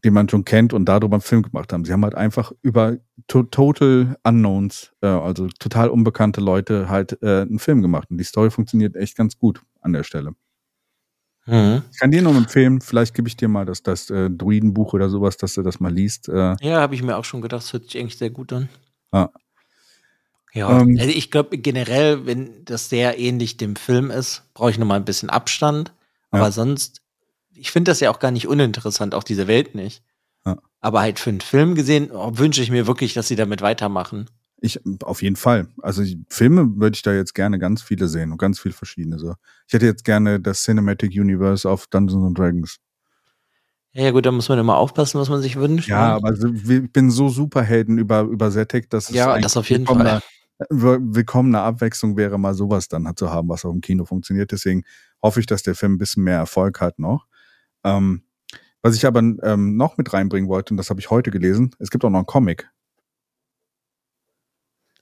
den 0.05 0.13
man 0.13 0.29
schon 0.29 0.45
kennt 0.45 0.73
und 0.73 0.85
darüber 0.85 1.15
einen 1.15 1.21
Film 1.21 1.41
gemacht 1.41 1.73
haben. 1.73 1.83
Sie 1.83 1.91
haben 1.91 2.03
halt 2.03 2.15
einfach 2.15 2.53
über 2.61 2.97
to 3.27 3.43
Total 3.43 4.15
Unknowns, 4.23 4.93
äh, 5.01 5.07
also 5.07 5.47
total 5.59 5.89
unbekannte 5.89 6.39
Leute, 6.39 6.87
halt 6.87 7.21
äh, 7.21 7.41
einen 7.41 7.59
Film 7.59 7.81
gemacht. 7.81 8.09
Und 8.09 8.17
die 8.19 8.23
Story 8.23 8.51
funktioniert 8.51 8.95
echt 8.95 9.17
ganz 9.17 9.37
gut 9.37 9.61
an 9.81 9.91
der 9.91 10.03
Stelle. 10.03 10.35
Mhm. 11.45 11.83
Ich 11.91 11.99
kann 11.99 12.11
dir 12.11 12.21
noch 12.21 12.35
empfehlen, 12.35 12.81
vielleicht 12.81 13.13
gebe 13.15 13.27
ich 13.27 13.35
dir 13.35 13.47
mal 13.47 13.65
das, 13.65 13.81
das 13.81 14.09
äh, 14.09 14.29
Druidenbuch 14.29 14.93
oder 14.93 15.09
sowas, 15.09 15.37
dass 15.37 15.55
du 15.55 15.61
das 15.61 15.79
mal 15.79 15.93
liest. 15.93 16.29
Äh. 16.29 16.55
Ja, 16.61 16.81
habe 16.81 16.95
ich 16.95 17.01
mir 17.01 17.17
auch 17.17 17.25
schon 17.25 17.41
gedacht, 17.41 17.63
das 17.63 17.73
hört 17.73 17.85
sich 17.85 17.99
eigentlich 17.99 18.17
sehr 18.17 18.29
gut 18.29 18.53
an. 18.53 18.69
Ah. 19.11 19.29
Ja, 20.53 20.81
ähm, 20.81 20.97
also 20.99 21.11
ich 21.11 21.31
glaube 21.31 21.57
generell, 21.57 22.25
wenn 22.25 22.65
das 22.65 22.89
sehr 22.89 23.19
ähnlich 23.19 23.57
dem 23.57 23.75
Film 23.75 24.11
ist, 24.11 24.43
brauche 24.53 24.71
ich 24.71 24.77
noch 24.77 24.87
mal 24.87 24.95
ein 24.95 25.05
bisschen 25.05 25.29
Abstand. 25.29 25.93
Aber 26.31 26.45
ja. 26.45 26.51
sonst, 26.51 27.01
ich 27.53 27.71
finde 27.71 27.91
das 27.91 27.99
ja 27.99 28.11
auch 28.11 28.19
gar 28.19 28.31
nicht 28.31 28.47
uninteressant, 28.47 29.15
auch 29.15 29.23
diese 29.23 29.47
Welt 29.47 29.75
nicht. 29.75 30.03
Ja. 30.45 30.57
Aber 30.81 31.01
halt 31.01 31.19
für 31.19 31.29
einen 31.29 31.41
Film 31.41 31.75
gesehen, 31.75 32.11
oh, 32.11 32.37
wünsche 32.37 32.61
ich 32.61 32.71
mir 32.71 32.87
wirklich, 32.87 33.13
dass 33.13 33.27
sie 33.27 33.35
damit 33.35 33.61
weitermachen. 33.61 34.29
Ich, 34.61 34.79
auf 35.03 35.21
jeden 35.21 35.35
Fall. 35.35 35.67
Also 35.81 36.03
Filme 36.29 36.69
würde 36.75 36.95
ich 36.95 37.01
da 37.01 37.13
jetzt 37.13 37.33
gerne 37.33 37.59
ganz 37.59 37.81
viele 37.81 38.07
sehen 38.07 38.31
und 38.31 38.37
ganz 38.37 38.59
viele 38.59 38.73
verschiedene. 38.73 39.17
So. 39.17 39.35
Ich 39.67 39.73
hätte 39.73 39.85
jetzt 39.85 40.03
gerne 40.03 40.39
das 40.39 40.63
Cinematic 40.63 41.11
Universe 41.11 41.69
auf 41.69 41.87
Dungeons 41.87 42.25
and 42.25 42.37
Dragons. 42.37 42.77
Ja, 43.93 44.11
gut, 44.11 44.25
da 44.25 44.31
muss 44.31 44.49
man 44.49 44.59
immer 44.59 44.77
aufpassen, 44.77 45.19
was 45.19 45.29
man 45.29 45.41
sich 45.41 45.55
wünscht. 45.55 45.87
Ja, 45.87 46.09
ne? 46.09 46.13
aber 46.13 46.33
ich 46.33 46.91
bin 46.91 47.09
so 47.09 47.29
Superhelden 47.29 47.97
über, 47.97 48.21
übersättigt, 48.21 48.93
dass 48.93 49.09
ja, 49.09 49.35
es 49.37 49.43
das 49.43 49.57
auf 49.57 49.69
jeden 49.69 49.85
Fall. 49.85 50.21
willkommene 50.69 51.61
Abwechslung 51.61 52.15
wäre, 52.17 52.37
mal 52.37 52.53
sowas 52.53 52.87
dann 52.87 53.11
zu 53.15 53.31
haben, 53.31 53.49
was 53.49 53.65
auch 53.65 53.71
im 53.71 53.81
Kino 53.81 54.05
funktioniert. 54.05 54.51
Deswegen 54.51 54.83
hoffe 55.23 55.39
ich, 55.39 55.47
dass 55.47 55.63
der 55.63 55.73
Film 55.73 55.93
ein 55.93 55.97
bisschen 55.97 56.23
mehr 56.23 56.37
Erfolg 56.37 56.81
hat 56.81 56.99
noch. 56.99 57.25
Ähm, 57.83 58.23
was 58.81 58.95
ich 58.95 59.05
aber 59.05 59.19
ähm, 59.19 59.75
noch 59.75 59.97
mit 59.97 60.13
reinbringen 60.13 60.49
wollte, 60.49 60.73
und 60.73 60.77
das 60.77 60.89
habe 60.89 60.99
ich 60.99 61.09
heute 61.09 61.31
gelesen, 61.31 61.71
es 61.79 61.89
gibt 61.89 62.05
auch 62.05 62.09
noch 62.09 62.19
einen 62.19 62.27
Comic. 62.27 62.69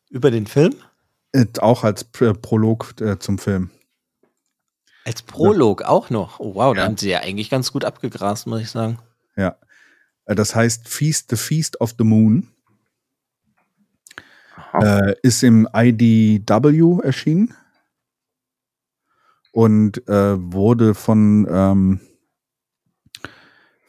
Über 0.09 0.31
den 0.31 0.47
Film? 0.47 0.75
Äh, 1.31 1.45
auch 1.59 1.83
als 1.83 2.03
P 2.03 2.33
Prolog 2.33 2.99
äh, 3.01 3.19
zum 3.19 3.37
Film. 3.37 3.69
Als 5.05 5.21
Prolog 5.21 5.81
ja. 5.81 5.87
auch 5.87 6.09
noch. 6.09 6.39
Oh, 6.39 6.55
wow, 6.55 6.75
ja. 6.75 6.81
da 6.81 6.87
haben 6.87 6.97
sie 6.97 7.09
ja 7.09 7.19
eigentlich 7.19 7.49
ganz 7.49 7.71
gut 7.71 7.85
abgegrast, 7.85 8.47
muss 8.47 8.61
ich 8.61 8.69
sagen. 8.69 8.99
Ja. 9.35 9.57
Äh, 10.25 10.35
das 10.35 10.55
heißt 10.55 10.87
Feast, 10.87 11.29
The 11.29 11.37
Feast 11.37 11.79
of 11.81 11.95
the 11.97 12.03
Moon. 12.03 12.47
Äh, 14.73 15.15
ist 15.23 15.43
im 15.43 15.67
IDW 15.73 16.99
erschienen 17.01 17.53
und 19.51 20.07
äh, 20.07 20.35
wurde 20.37 20.93
von, 20.93 21.47
ähm, 21.49 21.99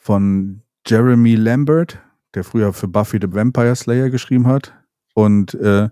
von 0.01 0.63
Jeremy 0.87 1.35
Lambert, 1.35 1.99
der 2.35 2.45
früher 2.45 2.73
für 2.73 2.89
Buffy 2.89 3.19
the 3.21 3.31
Vampire 3.31 3.77
Slayer 3.77 4.09
geschrieben 4.09 4.47
hat, 4.47 4.73
und 5.19 5.55
äh, 5.55 5.89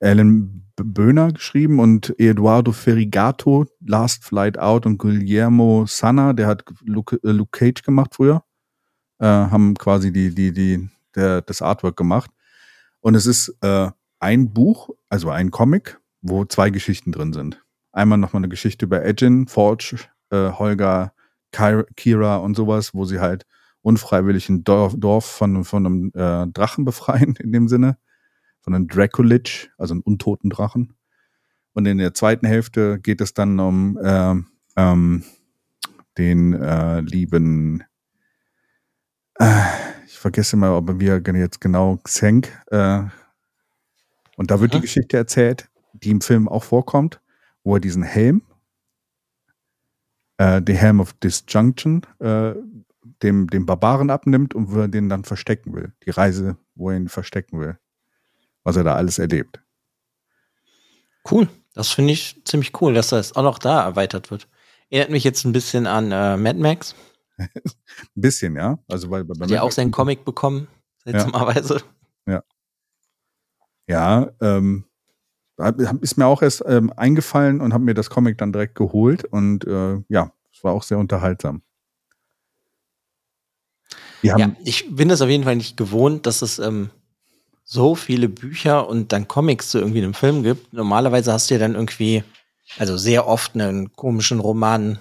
Alan 0.00 0.64
Böhner 0.76 1.30
geschrieben 1.30 1.78
und 1.78 2.18
Eduardo 2.18 2.72
Ferrigato, 2.72 3.66
Last 3.84 4.24
Flight 4.24 4.58
Out 4.58 4.86
und 4.86 4.96
Guillermo 4.96 5.84
Sanna, 5.86 6.32
der 6.32 6.46
hat 6.46 6.64
Luke, 6.82 7.20
äh, 7.22 7.32
Luke 7.32 7.50
Cage 7.50 7.82
gemacht 7.82 8.14
früher, 8.14 8.42
äh, 9.18 9.26
haben 9.26 9.74
quasi 9.74 10.10
die, 10.10 10.34
die, 10.34 10.52
die, 10.52 10.88
der, 11.14 11.42
das 11.42 11.60
Artwork 11.60 11.98
gemacht. 11.98 12.30
Und 13.00 13.14
es 13.14 13.26
ist 13.26 13.54
äh, 13.60 13.90
ein 14.20 14.54
Buch, 14.54 14.88
also 15.10 15.28
ein 15.28 15.50
Comic, 15.50 16.00
wo 16.22 16.46
zwei 16.46 16.70
Geschichten 16.70 17.12
drin 17.12 17.34
sind. 17.34 17.62
Einmal 17.92 18.16
nochmal 18.16 18.40
eine 18.40 18.48
Geschichte 18.48 18.86
über 18.86 19.04
Edgin, 19.04 19.48
Forge, 19.48 19.96
äh, 20.30 20.52
Holger, 20.52 21.12
Kira 21.52 22.36
und 22.36 22.56
sowas, 22.56 22.94
wo 22.94 23.04
sie 23.04 23.20
halt 23.20 23.44
unfreiwillig 23.82 24.48
ein 24.48 24.64
Dorf, 24.64 24.94
Dorf 24.96 25.26
von, 25.26 25.62
von 25.64 25.84
einem 25.84 26.12
äh, 26.14 26.50
Drachen 26.50 26.86
befreien, 26.86 27.36
in 27.38 27.52
dem 27.52 27.68
Sinne 27.68 27.98
von 28.60 28.74
einem 28.74 28.88
Draculich, 28.88 29.70
also 29.78 29.94
einem 29.94 30.02
untoten 30.02 30.50
Drachen. 30.50 30.94
Und 31.72 31.86
in 31.86 31.98
der 31.98 32.14
zweiten 32.14 32.46
Hälfte 32.46 32.98
geht 33.00 33.20
es 33.20 33.34
dann 33.34 33.58
um 33.58 33.98
äh, 33.98 34.34
ähm, 34.76 35.24
den 36.18 36.52
äh, 36.54 37.00
lieben, 37.00 37.84
äh, 39.38 39.64
ich 40.06 40.18
vergesse 40.18 40.56
mal, 40.56 40.72
ob 40.72 41.00
wir 41.00 41.22
jetzt 41.34 41.60
genau 41.60 41.96
Xenk, 41.98 42.48
äh, 42.70 43.02
und 44.36 44.50
da 44.50 44.60
wird 44.60 44.72
mhm. 44.72 44.78
die 44.78 44.82
Geschichte 44.82 45.16
erzählt, 45.16 45.70
die 45.92 46.10
im 46.10 46.20
Film 46.20 46.48
auch 46.48 46.64
vorkommt, 46.64 47.20
wo 47.62 47.74
er 47.74 47.80
diesen 47.80 48.02
Helm, 48.02 48.42
äh, 50.38 50.62
den 50.62 50.76
Helm 50.76 51.00
of 51.00 51.12
Disjunction, 51.14 52.02
äh, 52.20 52.54
dem, 53.22 53.48
dem 53.48 53.66
Barbaren 53.66 54.08
abnimmt 54.10 54.54
und 54.54 54.72
wo 54.72 54.80
er 54.80 54.88
den 54.88 55.08
dann 55.10 55.24
verstecken 55.24 55.74
will. 55.74 55.92
Die 56.04 56.10
Reise, 56.10 56.56
wo 56.74 56.90
er 56.90 56.96
ihn 56.96 57.08
verstecken 57.08 57.60
will 57.60 57.78
was 58.64 58.76
er 58.76 58.84
da 58.84 58.94
alles 58.94 59.18
erlebt. 59.18 59.60
Cool. 61.30 61.48
Das 61.74 61.90
finde 61.90 62.12
ich 62.12 62.42
ziemlich 62.44 62.80
cool, 62.80 62.94
dass 62.94 63.08
das 63.08 63.36
auch 63.36 63.42
noch 63.42 63.58
da 63.58 63.84
erweitert 63.84 64.30
wird. 64.30 64.48
Erinnert 64.90 65.10
mich 65.10 65.24
jetzt 65.24 65.44
ein 65.44 65.52
bisschen 65.52 65.86
an 65.86 66.10
äh, 66.10 66.36
Mad 66.36 66.58
Max. 66.58 66.94
ein 67.38 67.50
bisschen, 68.14 68.56
ja. 68.56 68.78
Also 68.88 69.10
weil, 69.10 69.24
bei 69.24 69.38
Hat 69.38 69.50
ja 69.50 69.62
auch 69.62 69.70
seinen 69.70 69.92
Comic 69.92 70.24
bekommen, 70.24 70.68
seltsamerweise. 71.04 71.82
Ja. 72.26 72.42
Ja, 73.86 74.32
ja 74.40 74.58
ähm, 74.58 74.84
ist 76.00 76.16
mir 76.16 76.26
auch 76.26 76.42
erst 76.42 76.64
ähm, 76.66 76.92
eingefallen 76.96 77.60
und 77.60 77.72
habe 77.72 77.84
mir 77.84 77.94
das 77.94 78.10
Comic 78.10 78.38
dann 78.38 78.52
direkt 78.52 78.74
geholt 78.74 79.24
und 79.24 79.66
äh, 79.66 79.98
ja, 80.08 80.32
es 80.52 80.64
war 80.64 80.72
auch 80.72 80.82
sehr 80.82 80.98
unterhaltsam. 80.98 81.62
ja, 84.22 84.54
ich 84.64 84.94
bin 84.94 85.10
es 85.10 85.20
auf 85.20 85.28
jeden 85.28 85.44
Fall 85.44 85.56
nicht 85.56 85.76
gewohnt, 85.76 86.26
dass 86.26 86.42
es 86.42 86.58
ähm, 86.58 86.90
so 87.72 87.94
viele 87.94 88.28
Bücher 88.28 88.88
und 88.88 89.12
dann 89.12 89.28
Comics 89.28 89.68
zu 89.70 89.78
irgendwie 89.78 90.02
einem 90.02 90.12
Film 90.12 90.42
gibt. 90.42 90.72
Normalerweise 90.72 91.32
hast 91.32 91.48
du 91.48 91.54
ja 91.54 91.60
dann 91.60 91.76
irgendwie, 91.76 92.24
also 92.78 92.96
sehr 92.96 93.28
oft 93.28 93.54
einen 93.54 93.92
komischen 93.92 94.40
Roman, 94.40 94.98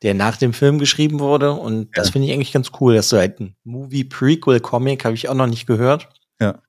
der 0.00 0.14
nach 0.14 0.38
dem 0.38 0.54
Film 0.54 0.78
geschrieben 0.78 1.20
wurde. 1.20 1.52
Und 1.52 1.94
das 1.94 2.08
finde 2.08 2.28
ich 2.28 2.32
eigentlich 2.32 2.54
ganz 2.54 2.70
cool, 2.80 2.94
dass 2.94 3.10
du 3.10 3.18
halt 3.18 3.40
ein 3.40 3.56
Movie-Prequel-Comic 3.64 5.04
habe 5.04 5.16
ich 5.16 5.28
auch 5.28 5.34
noch 5.34 5.48
nicht 5.48 5.66
gehört. 5.66 6.08
Ja. 6.40 6.62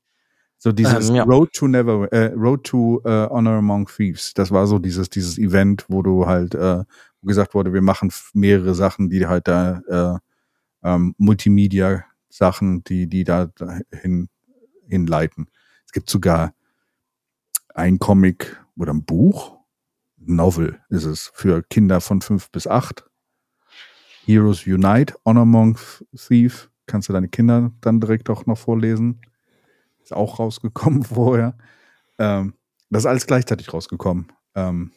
So 0.57 0.73
dieses 0.73 1.07
ähm, 1.07 1.15
ja. 1.15 1.23
Road 1.23 1.53
to 1.53 1.69
Never, 1.69 2.11
äh, 2.11 2.33
Road 2.33 2.65
to 2.65 2.99
äh, 3.05 3.29
Honor 3.29 3.59
Among 3.59 3.87
Thieves. 3.87 4.33
Das 4.33 4.51
war 4.51 4.67
so 4.67 4.77
dieses, 4.77 5.09
dieses 5.09 5.37
Event, 5.37 5.85
wo 5.87 6.01
du 6.01 6.25
halt, 6.25 6.53
äh, 6.53 6.83
wo 7.21 7.27
gesagt 7.27 7.53
wurde, 7.53 7.71
wir 7.71 7.81
machen 7.81 8.11
mehrere 8.33 8.75
Sachen, 8.75 9.09
die 9.09 9.25
halt 9.25 9.47
da, 9.47 9.79
äh, 9.87 10.19
ähm, 10.89 11.15
Multimedia-Sachen, 11.17 12.83
die, 12.83 13.07
die 13.07 13.23
da 13.23 13.49
hin 14.87 15.01
hinleiten. 15.01 15.49
Es 15.85 15.91
gibt 15.91 16.09
sogar 16.09 16.53
ein 17.73 17.99
Comic 17.99 18.57
oder 18.75 18.93
ein 18.93 19.03
Buch, 19.03 19.57
Novel 20.17 20.79
ist 20.89 21.05
es, 21.05 21.31
für 21.33 21.63
Kinder 21.63 22.01
von 22.01 22.21
fünf 22.21 22.51
bis 22.51 22.67
acht. 22.67 23.05
Heroes 24.25 24.65
Unite, 24.65 25.15
Honor 25.25 25.45
Monk 25.45 25.79
Thief. 26.15 26.69
Kannst 26.85 27.09
du 27.09 27.13
deine 27.13 27.29
Kinder 27.29 27.71
dann 27.81 28.01
direkt 28.01 28.29
auch 28.29 28.45
noch 28.45 28.57
vorlesen. 28.57 29.21
Ist 30.03 30.13
auch 30.13 30.39
rausgekommen 30.39 31.03
vorher. 31.03 31.57
Ähm, 32.17 32.55
das 32.89 33.03
ist 33.03 33.07
alles 33.07 33.27
gleichzeitig 33.27 33.73
rausgekommen. 33.73 34.31
Ähm, 34.55 34.91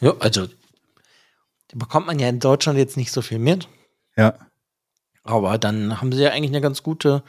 ja, 0.00 0.14
also 0.18 0.46
die 1.70 1.76
bekommt 1.76 2.06
man 2.06 2.18
ja 2.18 2.28
in 2.28 2.40
Deutschland 2.40 2.78
jetzt 2.78 2.96
nicht 2.96 3.12
so 3.12 3.22
viel 3.22 3.38
mit. 3.38 3.68
Ja. 4.16 4.34
Aber 5.24 5.58
dann 5.58 6.00
haben 6.00 6.12
sie 6.12 6.22
ja 6.22 6.30
eigentlich 6.30 6.50
eine 6.50 6.60
ganz 6.60 6.82
gute 6.82 7.22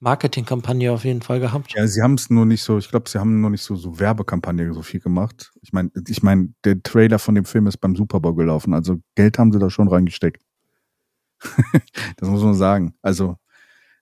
Marketingkampagne 0.00 0.92
auf 0.92 1.04
jeden 1.04 1.22
Fall 1.22 1.40
gehabt. 1.40 1.72
Ja, 1.74 1.86
sie 1.86 2.02
haben 2.02 2.14
es 2.14 2.30
nur 2.30 2.46
nicht 2.46 2.62
so, 2.62 2.78
ich 2.78 2.90
glaube, 2.90 3.08
sie 3.08 3.18
haben 3.18 3.40
nur 3.40 3.50
nicht 3.50 3.62
so, 3.62 3.76
so 3.76 3.98
Werbekampagne 3.98 4.72
so 4.74 4.82
viel 4.82 5.00
gemacht. 5.00 5.52
Ich 5.62 5.72
meine, 5.72 5.90
ich 6.08 6.22
meine, 6.22 6.52
der 6.64 6.82
Trailer 6.82 7.18
von 7.18 7.34
dem 7.34 7.44
Film 7.44 7.66
ist 7.66 7.78
beim 7.78 7.94
Super 7.94 8.20
Bowl 8.20 8.34
gelaufen, 8.34 8.74
also 8.74 8.96
Geld 9.14 9.38
haben 9.38 9.52
sie 9.52 9.58
da 9.58 9.70
schon 9.70 9.88
reingesteckt. 9.88 10.42
das 12.16 12.28
muss 12.28 12.42
man 12.42 12.54
sagen. 12.54 12.94
Also 13.02 13.36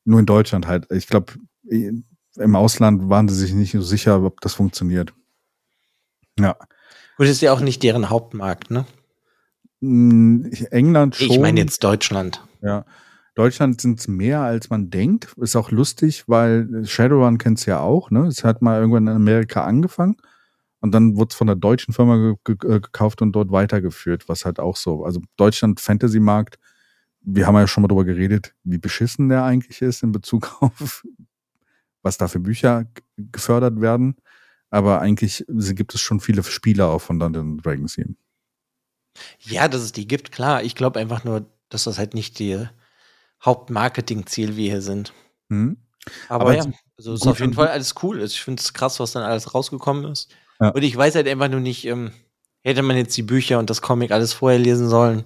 nur 0.05 0.21
in 0.21 0.27
Deutschland 0.27 0.67
halt. 0.67 0.91
Ich 0.91 1.07
glaube, 1.07 1.35
im 1.69 2.57
Ausland 2.57 3.09
waren 3.09 3.29
sie 3.29 3.35
sich 3.35 3.53
nicht 3.53 3.73
so 3.73 3.83
sicher, 3.83 4.23
ob 4.23 4.41
das 4.41 4.55
funktioniert. 4.55 5.13
Ja. 6.39 6.57
Gut, 7.17 7.27
ist 7.27 7.43
ja 7.43 7.53
auch 7.53 7.61
nicht 7.61 7.83
deren 7.83 8.11
Hauptmarkt, 8.11 8.71
ne? 8.71 8.87
Hm, 9.81 10.51
England 10.71 11.17
schon. 11.17 11.31
Ich 11.31 11.39
meine 11.39 11.61
jetzt 11.61 11.85
Deutschland. 11.85 12.43
Ja. 12.63 12.85
Deutschland 13.35 13.81
sind 13.81 13.99
es 13.99 14.09
mehr, 14.09 14.41
als 14.41 14.69
man 14.69 14.91
denkt. 14.91 15.35
Ist 15.39 15.57
auch 15.57 15.71
lustig, 15.71 16.25
weil 16.27 16.85
Shadowrun 16.85 17.39
kennt 17.39 17.59
es 17.59 17.67
ja 17.67 17.81
auch. 17.81 18.11
Ne? 18.11 18.27
Es 18.27 18.45
hat 18.45 18.61
mal 18.61 18.79
irgendwann 18.81 19.07
in 19.07 19.15
Amerika 19.15 19.65
angefangen 19.65 20.17
und 20.81 20.93
dann 20.93 21.17
wurde 21.17 21.29
es 21.31 21.37
von 21.37 21.47
der 21.47 21.57
deutschen 21.57 21.95
Firma 21.95 22.17
ge 22.17 22.57
ge 22.57 22.77
äh, 22.77 22.81
gekauft 22.81 23.23
und 23.23 23.33
dort 23.33 23.53
weitergeführt, 23.53 24.29
was 24.29 24.45
halt 24.45 24.59
auch 24.59 24.77
so. 24.77 25.05
Also 25.05 25.23
Deutschland 25.37 25.81
Fantasy-Markt, 25.81 26.59
wir 27.21 27.47
haben 27.47 27.55
ja 27.55 27.69
schon 27.69 27.83
mal 27.83 27.89
darüber 27.89 28.05
geredet, 28.05 28.55
wie 28.65 28.79
beschissen 28.79 29.29
der 29.29 29.45
eigentlich 29.45 29.81
ist 29.81 30.03
in 30.03 30.13
Bezug 30.13 30.57
auf, 30.61 31.07
was 32.03 32.19
da 32.19 32.29
für 32.29 32.41
Bücher 32.41 32.87
gefördert 33.17 33.81
werden. 33.81 34.17
Aber 34.71 35.01
eigentlich 35.01 35.45
gibt 35.49 35.95
es 35.95 36.01
schon 36.01 36.19
viele 36.19 36.43
Spieler 36.43 36.89
auch 36.89 37.01
von 37.01 37.21
Dungeons 37.21 37.63
Dragons 37.63 37.95
hier. 37.95 38.09
Ja, 39.39 39.69
dass 39.69 39.83
es 39.83 39.93
die 39.93 40.09
gibt, 40.09 40.33
klar. 40.33 40.65
Ich 40.65 40.75
glaube 40.75 40.99
einfach 40.99 41.25
nur, 41.25 41.47
dass 41.69 41.85
das 41.85 41.99
halt 41.99 42.15
nicht 42.15 42.39
die 42.39 42.67
Hauptmarketing-Ziel 43.45 44.57
wir 44.57 44.71
hier 44.71 44.83
sind. 44.83 45.13
Hm. 45.51 45.77
Aber, 46.29 46.45
Aber, 46.45 46.57
ja, 46.57 46.65
also 46.97 47.15
ist 47.15 47.27
auf 47.27 47.41
jeden 47.41 47.55
Fall 47.55 47.69
alles 47.69 47.95
cool. 48.03 48.21
Also 48.21 48.33
ich 48.33 48.43
finde 48.43 48.61
es 48.61 48.73
krass, 48.73 49.01
was 49.01 49.13
dann 49.13 49.23
alles 49.23 49.55
rausgekommen 49.55 50.11
ist. 50.11 50.35
Ja. 50.61 50.71
Und 50.71 50.83
ich 50.83 50.97
weiß 50.97 51.15
halt 51.15 51.29
einfach 51.29 51.49
nur 51.49 51.61
nicht, 51.61 51.87
ähm, 51.87 52.13
hätte 52.63 52.83
man 52.83 52.97
jetzt 52.97 53.17
die 53.17 53.23
Bücher 53.23 53.59
und 53.59 53.71
das 53.71 53.83
Comic 53.83 54.11
alles 54.11 54.33
vorher 54.33 54.59
lesen 54.59 54.89
sollen. 54.89 55.25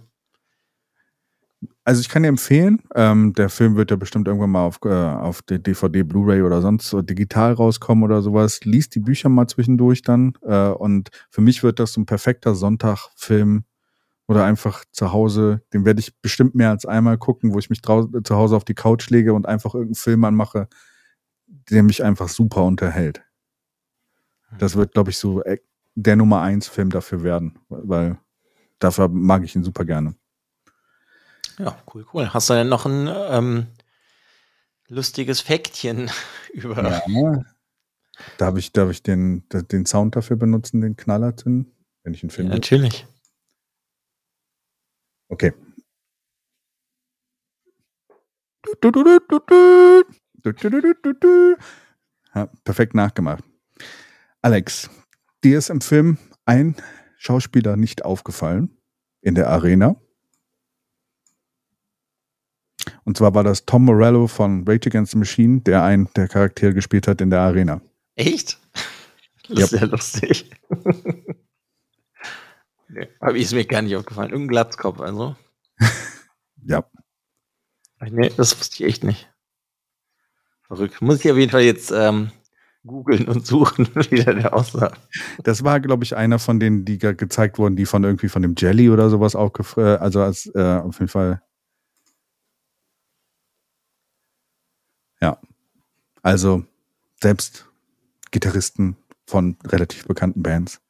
Also 1.84 2.00
ich 2.00 2.08
kann 2.08 2.22
dir 2.22 2.28
empfehlen, 2.28 2.82
ähm, 2.94 3.32
der 3.32 3.48
Film 3.48 3.76
wird 3.76 3.90
ja 3.90 3.96
bestimmt 3.96 4.26
irgendwann 4.26 4.50
mal 4.50 4.64
auf, 4.64 4.80
äh, 4.84 4.88
auf 4.88 5.42
DVD, 5.42 6.02
Blu-ray 6.02 6.42
oder 6.42 6.60
sonst 6.60 6.88
so 6.88 7.00
digital 7.00 7.52
rauskommen 7.52 8.02
oder 8.02 8.22
sowas. 8.22 8.60
Lies 8.64 8.88
die 8.88 8.98
Bücher 8.98 9.28
mal 9.28 9.46
zwischendurch 9.46 10.02
dann. 10.02 10.34
Äh, 10.42 10.68
und 10.68 11.10
für 11.30 11.40
mich 11.40 11.62
wird 11.62 11.78
das 11.78 11.92
so 11.92 12.00
ein 12.00 12.06
perfekter 12.06 12.54
Sonntagfilm 12.54 13.64
oder 14.28 14.44
einfach 14.44 14.84
zu 14.90 15.12
Hause, 15.12 15.62
den 15.72 15.84
werde 15.84 16.00
ich 16.00 16.20
bestimmt 16.20 16.54
mehr 16.54 16.70
als 16.70 16.84
einmal 16.84 17.18
gucken, 17.18 17.54
wo 17.54 17.58
ich 17.58 17.70
mich 17.70 17.82
zu 17.82 18.36
Hause 18.36 18.56
auf 18.56 18.64
die 18.64 18.74
Couch 18.74 19.08
lege 19.10 19.32
und 19.32 19.46
einfach 19.46 19.74
irgendeinen 19.74 19.94
Film 19.94 20.24
anmache, 20.24 20.68
der 21.46 21.82
mich 21.82 22.02
einfach 22.02 22.28
super 22.28 22.64
unterhält. 22.64 23.22
Das 24.58 24.76
wird, 24.76 24.92
glaube 24.92 25.10
ich, 25.10 25.18
so 25.18 25.42
äh, 25.42 25.58
der 25.94 26.16
Nummer 26.16 26.42
eins 26.42 26.68
Film 26.68 26.90
dafür 26.90 27.22
werden, 27.22 27.58
weil 27.68 28.18
dafür 28.78 29.08
mag 29.08 29.44
ich 29.44 29.54
ihn 29.54 29.64
super 29.64 29.84
gerne. 29.84 30.14
Ja, 31.58 31.76
cool, 31.94 32.06
cool. 32.12 32.32
Hast 32.32 32.50
du 32.50 32.54
denn 32.54 32.68
noch 32.68 32.84
ein 32.84 33.08
ähm, 33.30 33.66
lustiges 34.88 35.40
Fäktchen 35.40 36.10
über. 36.52 36.82
Ja. 36.88 37.44
Darf 38.38 38.56
ich, 38.56 38.72
darf 38.72 38.90
ich 38.90 39.02
den, 39.02 39.44
den 39.50 39.84
Sound 39.84 40.16
dafür 40.16 40.36
benutzen, 40.36 40.80
den 40.80 40.96
Knaller 40.96 41.36
zünden, 41.36 41.72
wenn 42.02 42.14
ich 42.14 42.22
ihn 42.22 42.30
finde? 42.30 42.52
Ja, 42.52 42.56
natürlich. 42.56 43.06
Okay. 45.28 45.52
Ja, 52.34 52.46
perfekt 52.64 52.94
nachgemacht. 52.94 53.44
Alex, 54.42 54.90
dir 55.42 55.58
ist 55.58 55.70
im 55.70 55.80
Film 55.80 56.18
ein 56.44 56.76
Schauspieler 57.16 57.76
nicht 57.76 58.04
aufgefallen 58.04 58.76
in 59.22 59.34
der 59.34 59.48
Arena. 59.50 59.96
Und 63.04 63.16
zwar 63.16 63.34
war 63.34 63.44
das 63.44 63.64
Tom 63.66 63.84
Morello 63.84 64.26
von 64.26 64.64
Rage 64.66 64.88
Against 64.88 65.12
the 65.12 65.18
Machine, 65.18 65.60
der 65.60 65.82
einen 65.82 66.08
der 66.14 66.28
Charaktere 66.28 66.74
gespielt 66.74 67.08
hat 67.08 67.20
in 67.20 67.30
der 67.30 67.40
Arena. 67.40 67.80
Echt? 68.14 68.60
Das 69.48 69.72
ist 69.72 69.80
ja 69.80 69.86
lustig. 69.86 70.50
Nee, 72.96 73.08
aber 73.20 73.36
ist 73.36 73.52
mir 73.52 73.64
gar 73.64 73.82
nicht 73.82 73.96
aufgefallen. 73.96 74.30
Irgendein 74.30 74.48
Glatzkopf, 74.48 75.00
also. 75.00 75.36
ja. 76.66 76.84
Nee, 78.00 78.30
das 78.36 78.58
wusste 78.58 78.82
ich 78.82 78.88
echt 78.88 79.04
nicht. 79.04 79.30
Verrückt. 80.62 81.00
Muss 81.00 81.24
ich 81.24 81.30
auf 81.30 81.36
jeden 81.36 81.50
Fall 81.52 81.62
jetzt 81.62 81.92
ähm, 81.92 82.30
googeln 82.84 83.28
und 83.28 83.46
suchen, 83.46 83.88
wie 83.94 84.24
der 84.24 84.54
aussah. 84.54 84.92
Das 85.42 85.64
war, 85.64 85.80
glaube 85.80 86.04
ich, 86.04 86.16
einer 86.16 86.38
von 86.38 86.58
denen, 86.58 86.84
die 86.84 86.98
gezeigt 86.98 87.58
wurden, 87.58 87.76
die 87.76 87.86
von 87.86 88.04
irgendwie 88.04 88.28
von 88.28 88.42
dem 88.42 88.54
Jelly 88.56 88.90
oder 88.90 89.10
sowas 89.10 89.36
aufgefallen, 89.36 89.96
äh, 89.96 89.98
also 89.98 90.20
als 90.22 90.46
äh, 90.54 90.80
auf 90.82 90.98
jeden 90.98 91.08
Fall 91.08 91.42
Ja. 95.20 95.40
Also 96.22 96.64
selbst 97.22 97.68
Gitarristen 98.30 98.96
von 99.26 99.56
relativ 99.64 100.06
bekannten 100.06 100.42
Bands 100.42 100.80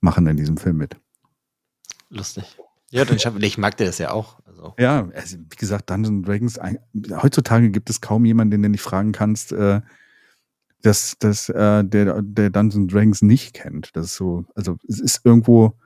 machen 0.00 0.26
in 0.26 0.36
diesem 0.36 0.56
Film 0.56 0.76
mit. 0.76 0.96
Lustig. 2.10 2.44
Ja, 2.90 3.04
dann 3.04 3.18
ich 3.42 3.58
mag 3.58 3.76
der 3.76 3.88
das 3.88 3.98
ja 3.98 4.12
auch. 4.12 4.38
Also. 4.46 4.74
Ja, 4.78 5.08
also, 5.14 5.36
wie 5.38 5.56
gesagt, 5.56 5.90
Dungeons 5.90 6.24
Dragons, 6.24 6.60
heutzutage 7.22 7.70
gibt 7.70 7.90
es 7.90 8.00
kaum 8.00 8.24
jemanden, 8.24 8.52
den 8.52 8.62
du 8.62 8.68
nicht 8.68 8.82
fragen 8.82 9.12
kannst, 9.12 9.52
äh, 9.52 9.80
dass, 10.82 11.16
dass 11.18 11.48
äh, 11.48 11.82
der, 11.82 12.22
der 12.22 12.50
Dungeons 12.50 12.92
Dragons 12.92 13.22
nicht 13.22 13.54
kennt. 13.54 13.90
Das 13.96 14.06
ist 14.06 14.16
so, 14.16 14.44
also 14.54 14.76
es 14.86 15.00
ist 15.00 15.22
irgendwo 15.24 15.76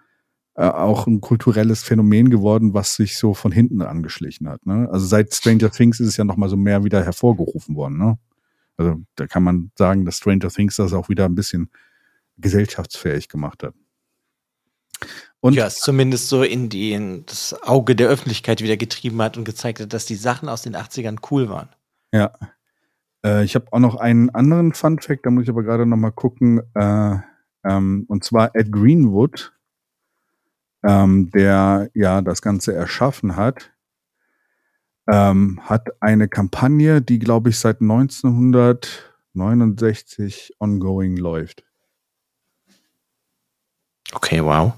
äh, 0.55 0.65
auch 0.65 1.07
ein 1.07 1.21
kulturelles 1.21 1.85
Phänomen 1.85 2.31
geworden, 2.31 2.75
was 2.75 2.97
sich 2.97 3.17
so 3.17 3.33
von 3.33 3.53
hinten 3.53 3.81
angeschlichen 3.81 4.49
hat. 4.49 4.67
Ne? 4.67 4.89
Also 4.91 5.07
seit 5.07 5.33
Stranger 5.33 5.71
Things 5.71 6.01
ist 6.01 6.09
es 6.09 6.17
ja 6.17 6.25
nochmal 6.25 6.49
so 6.49 6.57
mehr 6.57 6.83
wieder 6.83 7.05
hervorgerufen 7.05 7.77
worden. 7.77 7.97
Ne? 7.97 8.19
Also 8.77 9.01
da 9.15 9.29
kann 9.29 9.45
man 9.45 9.71
sagen, 9.77 10.05
dass 10.05 10.17
Stranger 10.17 10.49
Things 10.49 10.77
das 10.77 10.93
auch 10.93 11.09
wieder 11.09 11.27
ein 11.27 11.37
bisschen 11.37 11.71
gesellschaftsfähig 12.39 13.29
gemacht 13.29 13.63
hat. 13.63 13.75
Und 15.41 15.55
ja, 15.55 15.67
es 15.67 15.79
zumindest 15.79 16.29
so 16.29 16.43
in, 16.43 16.69
die, 16.69 16.93
in 16.93 17.25
das 17.27 17.63
Auge 17.63 17.95
der 17.95 18.09
Öffentlichkeit 18.09 18.61
wieder 18.61 18.77
getrieben 18.77 19.23
hat 19.23 19.37
und 19.37 19.45
gezeigt 19.45 19.81
hat, 19.81 19.93
dass 19.93 20.05
die 20.05 20.17
Sachen 20.17 20.49
aus 20.49 20.63
den 20.63 20.77
80ern 20.77 21.19
cool 21.31 21.49
waren. 21.49 21.69
Ja. 22.13 22.33
Äh, 23.25 23.45
ich 23.45 23.55
habe 23.55 23.67
auch 23.71 23.79
noch 23.79 23.97
einen 23.97 24.31
anderen 24.31 24.73
Fun 24.73 24.99
Fact, 24.99 25.27
da 25.27 25.31
muss 25.31 25.45
ich 25.45 25.51
aber 25.51 25.63
gerade 25.63 25.87
noch 25.87 25.97
mal 25.97 26.11
gucken. 26.11 26.61
Äh, 26.75 27.17
ähm, 27.65 28.05
und 28.09 28.25
zwar 28.25 28.55
Ed 28.55 28.73
Greenwood 28.73 29.53
ähm, 30.83 31.31
der 31.31 31.91
ja 31.95 32.21
das 32.23 32.43
Ganze 32.43 32.75
erschaffen 32.75 33.37
hat, 33.37 33.71
ähm, 35.11 35.61
hat 35.65 35.89
eine 36.01 36.29
Kampagne, 36.29 37.01
die, 37.03 37.19
glaube 37.19 37.51
ich, 37.51 37.59
seit 37.59 37.81
1969 37.81 40.55
ongoing 40.59 41.17
läuft. 41.17 41.65
Okay, 44.13 44.45
wow. 44.45 44.75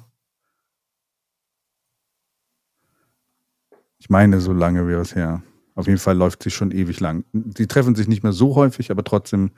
Ich 4.01 4.11
meine, 4.11 4.40
so 4.40 4.53
lange 4.53 4.88
wäre 4.88 5.01
es 5.01 5.14
her. 5.14 5.42
Auf 5.76 5.86
jeden 5.86 5.98
Fall 5.98 6.16
läuft 6.16 6.42
sie 6.42 6.51
schon 6.51 6.72
ewig 6.72 6.98
lang. 6.98 7.24
Sie 7.57 7.68
treffen 7.68 7.94
sich 7.94 8.09
nicht 8.09 8.22
mehr 8.22 8.32
so 8.32 8.57
häufig, 8.57 8.90
aber 8.90 9.05
trotzdem 9.05 9.53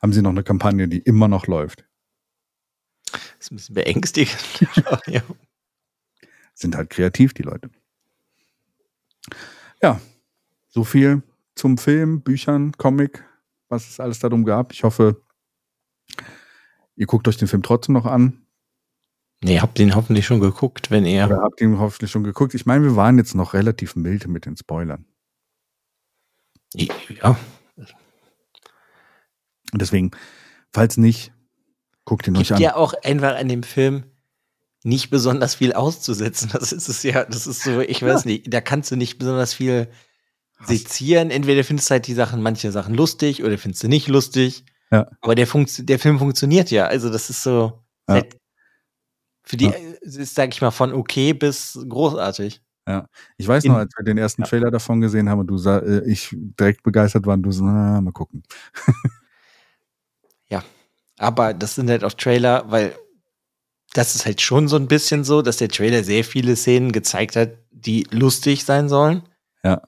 haben 0.00 0.12
sie 0.12 0.22
noch 0.22 0.30
eine 0.30 0.42
Kampagne, 0.42 0.88
die 0.88 0.98
immer 0.98 1.28
noch 1.28 1.46
läuft. 1.46 1.84
Das 3.12 3.22
ist 3.40 3.52
ein 3.52 3.56
bisschen 3.56 3.74
beängstigend. 3.74 4.66
ja 5.06 5.22
sind 6.54 6.76
halt 6.76 6.90
kreativ, 6.90 7.34
die 7.34 7.42
Leute. 7.42 7.70
Ja, 9.82 10.00
so 10.68 10.84
viel 10.84 11.22
zum 11.54 11.78
Film, 11.78 12.22
Büchern, 12.22 12.72
Comic, 12.72 13.24
was 13.68 13.88
es 13.88 14.00
alles 14.00 14.18
darum 14.18 14.44
gab. 14.44 14.72
Ich 14.72 14.84
hoffe, 14.84 15.22
ihr 16.96 17.06
guckt 17.06 17.28
euch 17.28 17.36
den 17.36 17.48
Film 17.48 17.62
trotzdem 17.62 17.94
noch 17.94 18.06
an. 18.06 18.43
Nee, 19.44 19.60
habt 19.60 19.78
ihn 19.78 19.94
hoffentlich 19.94 20.24
schon 20.24 20.40
geguckt, 20.40 20.90
wenn 20.90 21.04
ihr. 21.04 21.26
Oder 21.26 21.42
habt 21.42 21.60
ihn 21.60 21.78
hoffentlich 21.78 22.10
schon 22.10 22.24
geguckt. 22.24 22.54
Ich 22.54 22.64
meine, 22.64 22.82
wir 22.82 22.96
waren 22.96 23.18
jetzt 23.18 23.34
noch 23.34 23.52
relativ 23.52 23.94
milde 23.94 24.26
mit 24.28 24.46
den 24.46 24.56
Spoilern. 24.56 25.04
Ja. 26.74 27.36
Deswegen, 29.74 30.12
falls 30.72 30.96
nicht, 30.96 31.32
guckt 32.06 32.26
ihn 32.26 32.34
Gibt 32.34 32.46
euch 32.46 32.54
an. 32.54 32.62
ja 32.62 32.76
auch 32.76 32.94
einfach 33.02 33.36
an 33.36 33.48
dem 33.48 33.62
Film 33.62 34.04
nicht 34.82 35.10
besonders 35.10 35.56
viel 35.56 35.74
auszusetzen. 35.74 36.48
Das 36.52 36.72
ist 36.72 36.88
es 36.88 37.02
ja, 37.02 37.24
das 37.24 37.46
ist 37.46 37.62
so, 37.62 37.80
ich 37.80 38.02
weiß 38.02 38.24
ja. 38.24 38.30
nicht, 38.30 38.52
da 38.52 38.62
kannst 38.62 38.90
du 38.90 38.96
nicht 38.96 39.18
besonders 39.18 39.52
viel 39.52 39.88
sezieren. 40.64 41.30
Entweder 41.30 41.64
findest 41.64 41.90
du 41.90 41.92
halt 41.92 42.06
die 42.06 42.14
Sachen, 42.14 42.40
manche 42.40 42.72
Sachen 42.72 42.94
lustig 42.94 43.44
oder 43.44 43.58
findest 43.58 43.82
du 43.82 43.88
nicht 43.88 44.08
lustig. 44.08 44.64
Ja. 44.90 45.06
Aber 45.20 45.34
der, 45.34 45.46
Funkt, 45.46 45.86
der 45.86 45.98
Film 45.98 46.18
funktioniert 46.18 46.70
ja. 46.70 46.86
Also 46.86 47.10
das 47.10 47.28
ist 47.28 47.42
so, 47.42 47.84
ja. 48.08 48.22
Für 49.44 49.56
die 49.56 49.66
ja. 49.66 49.72
ist, 50.00 50.34
sag 50.34 50.54
ich 50.54 50.60
mal, 50.60 50.70
von 50.70 50.92
okay 50.92 51.32
bis 51.32 51.78
großartig. 51.88 52.60
Ja, 52.86 53.08
ich 53.38 53.48
weiß 53.48 53.64
noch, 53.64 53.76
als 53.76 53.94
wir 53.96 54.04
den 54.04 54.18
ersten 54.18 54.42
Trailer 54.42 54.70
davon 54.70 55.00
gesehen 55.00 55.30
haben 55.30 55.40
und 55.40 55.46
du 55.46 55.56
sah, 55.56 55.78
äh, 55.78 56.02
ich 56.06 56.28
direkt 56.32 56.82
begeistert 56.82 57.24
war 57.26 57.34
und 57.34 57.42
du 57.42 57.50
so, 57.50 57.64
na, 57.64 58.00
mal 58.00 58.12
gucken. 58.12 58.42
ja, 60.48 60.62
aber 61.18 61.54
das 61.54 61.76
sind 61.76 61.88
halt 61.88 62.04
auch 62.04 62.12
Trailer, 62.12 62.64
weil 62.68 62.94
das 63.94 64.14
ist 64.14 64.26
halt 64.26 64.42
schon 64.42 64.68
so 64.68 64.76
ein 64.76 64.88
bisschen 64.88 65.24
so, 65.24 65.40
dass 65.40 65.58
der 65.58 65.68
Trailer 65.68 66.04
sehr 66.04 66.24
viele 66.24 66.56
Szenen 66.56 66.92
gezeigt 66.92 67.36
hat, 67.36 67.52
die 67.70 68.06
lustig 68.10 68.64
sein 68.64 68.88
sollen. 68.88 69.22
Ja. 69.62 69.80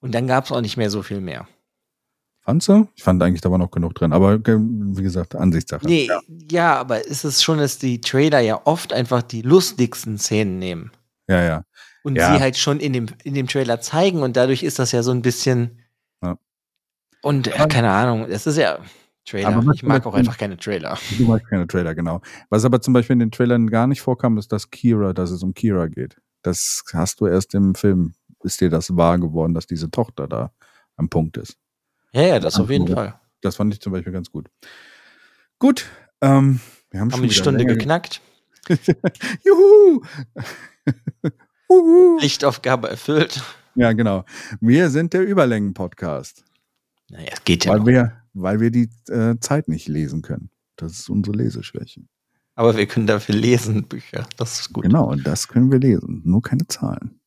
Und 0.00 0.14
dann 0.14 0.26
gab 0.26 0.46
es 0.46 0.52
auch 0.52 0.60
nicht 0.60 0.76
mehr 0.76 0.90
so 0.90 1.02
viel 1.02 1.20
mehr. 1.20 1.46
Fandst 2.42 2.68
du? 2.68 2.88
Ich 2.94 3.02
fand 3.02 3.22
eigentlich, 3.22 3.42
da 3.42 3.50
war 3.50 3.58
noch 3.58 3.70
genug 3.70 3.94
drin. 3.94 4.12
Aber 4.12 4.38
wie 4.38 5.02
gesagt, 5.02 5.34
Ansichtssache. 5.34 5.86
Nee, 5.86 6.06
ja. 6.06 6.20
ja, 6.50 6.76
aber 6.76 7.04
ist 7.04 7.24
es 7.24 7.42
schon, 7.42 7.58
dass 7.58 7.78
die 7.78 8.00
Trailer 8.00 8.40
ja 8.40 8.60
oft 8.64 8.92
einfach 8.92 9.22
die 9.22 9.42
lustigsten 9.42 10.18
Szenen 10.18 10.58
nehmen. 10.58 10.90
Ja, 11.28 11.42
ja. 11.42 11.64
Und 12.02 12.16
ja. 12.16 12.34
sie 12.34 12.40
halt 12.40 12.56
schon 12.56 12.80
in 12.80 12.92
dem, 12.94 13.06
in 13.24 13.34
dem 13.34 13.46
Trailer 13.46 13.80
zeigen 13.80 14.22
und 14.22 14.36
dadurch 14.36 14.62
ist 14.62 14.78
das 14.78 14.92
ja 14.92 15.02
so 15.02 15.10
ein 15.10 15.22
bisschen. 15.22 15.82
Ja. 16.22 16.38
Und 17.22 17.48
äh, 17.48 17.66
keine 17.68 17.90
Ahnung, 17.90 18.24
es 18.24 18.46
ist 18.46 18.56
ja. 18.56 18.78
Trailer. 19.26 19.62
ich 19.74 19.82
mag 19.82 20.06
auch 20.06 20.14
einfach 20.14 20.38
keine 20.38 20.56
Trailer. 20.56 20.98
Du 21.18 21.24
magst 21.24 21.46
keine 21.48 21.66
Trailer, 21.66 21.94
genau. 21.94 22.22
Was 22.48 22.64
aber 22.64 22.80
zum 22.80 22.94
Beispiel 22.94 23.14
in 23.14 23.20
den 23.20 23.30
Trailern 23.30 23.68
gar 23.68 23.86
nicht 23.86 24.00
vorkam, 24.00 24.38
ist, 24.38 24.50
dass 24.50 24.70
Kira, 24.70 25.12
dass 25.12 25.30
es 25.30 25.42
um 25.42 25.52
Kira 25.52 25.88
geht. 25.88 26.16
Das 26.42 26.82
hast 26.94 27.20
du 27.20 27.26
erst 27.26 27.54
im 27.54 27.74
Film, 27.74 28.14
ist 28.42 28.60
dir 28.62 28.70
das 28.70 28.96
wahr 28.96 29.18
geworden, 29.18 29.52
dass 29.52 29.66
diese 29.66 29.90
Tochter 29.90 30.26
da 30.26 30.52
am 30.96 31.10
Punkt 31.10 31.36
ist. 31.36 31.58
Ja, 32.12 32.22
ja, 32.22 32.40
das 32.40 32.58
auf 32.58 32.70
jeden 32.70 32.88
Fall. 32.88 33.18
Das 33.40 33.56
fand 33.56 33.72
ich 33.72 33.80
zum 33.80 33.92
Beispiel 33.92 34.12
ganz 34.12 34.30
gut. 34.30 34.48
Gut, 35.58 35.86
ähm, 36.20 36.60
wir 36.90 37.00
haben, 37.00 37.12
haben 37.12 37.20
schon 37.20 37.28
die 37.28 37.34
Stunde 37.34 37.64
geknackt. 37.64 38.20
Juhu! 39.44 40.02
Lichtaufgabe 42.20 42.90
erfüllt. 42.90 43.42
Ja, 43.74 43.92
genau. 43.92 44.24
Wir 44.60 44.90
sind 44.90 45.12
der 45.12 45.26
Überlängen-Podcast. 45.26 46.44
Naja, 47.08 47.30
es 47.32 47.44
geht 47.44 47.64
ja. 47.64 47.72
Weil 47.72 47.78
noch. 47.78 47.86
wir 47.86 48.20
weil 48.34 48.60
wir 48.60 48.70
die 48.70 48.88
äh, 49.08 49.36
Zeit 49.40 49.68
nicht 49.68 49.88
lesen 49.88 50.22
können. 50.22 50.50
Das 50.76 50.92
ist 50.92 51.10
unsere 51.10 51.36
Leseschwäche. 51.36 52.02
Aber 52.54 52.76
wir 52.76 52.86
können 52.86 53.06
dafür 53.06 53.34
lesen, 53.34 53.84
Bücher. 53.84 54.26
Das 54.36 54.60
ist 54.60 54.72
gut. 54.72 54.84
Genau, 54.84 55.14
das 55.14 55.48
können 55.48 55.70
wir 55.70 55.78
lesen. 55.78 56.22
Nur 56.24 56.42
keine 56.42 56.66
Zahlen. 56.66 57.20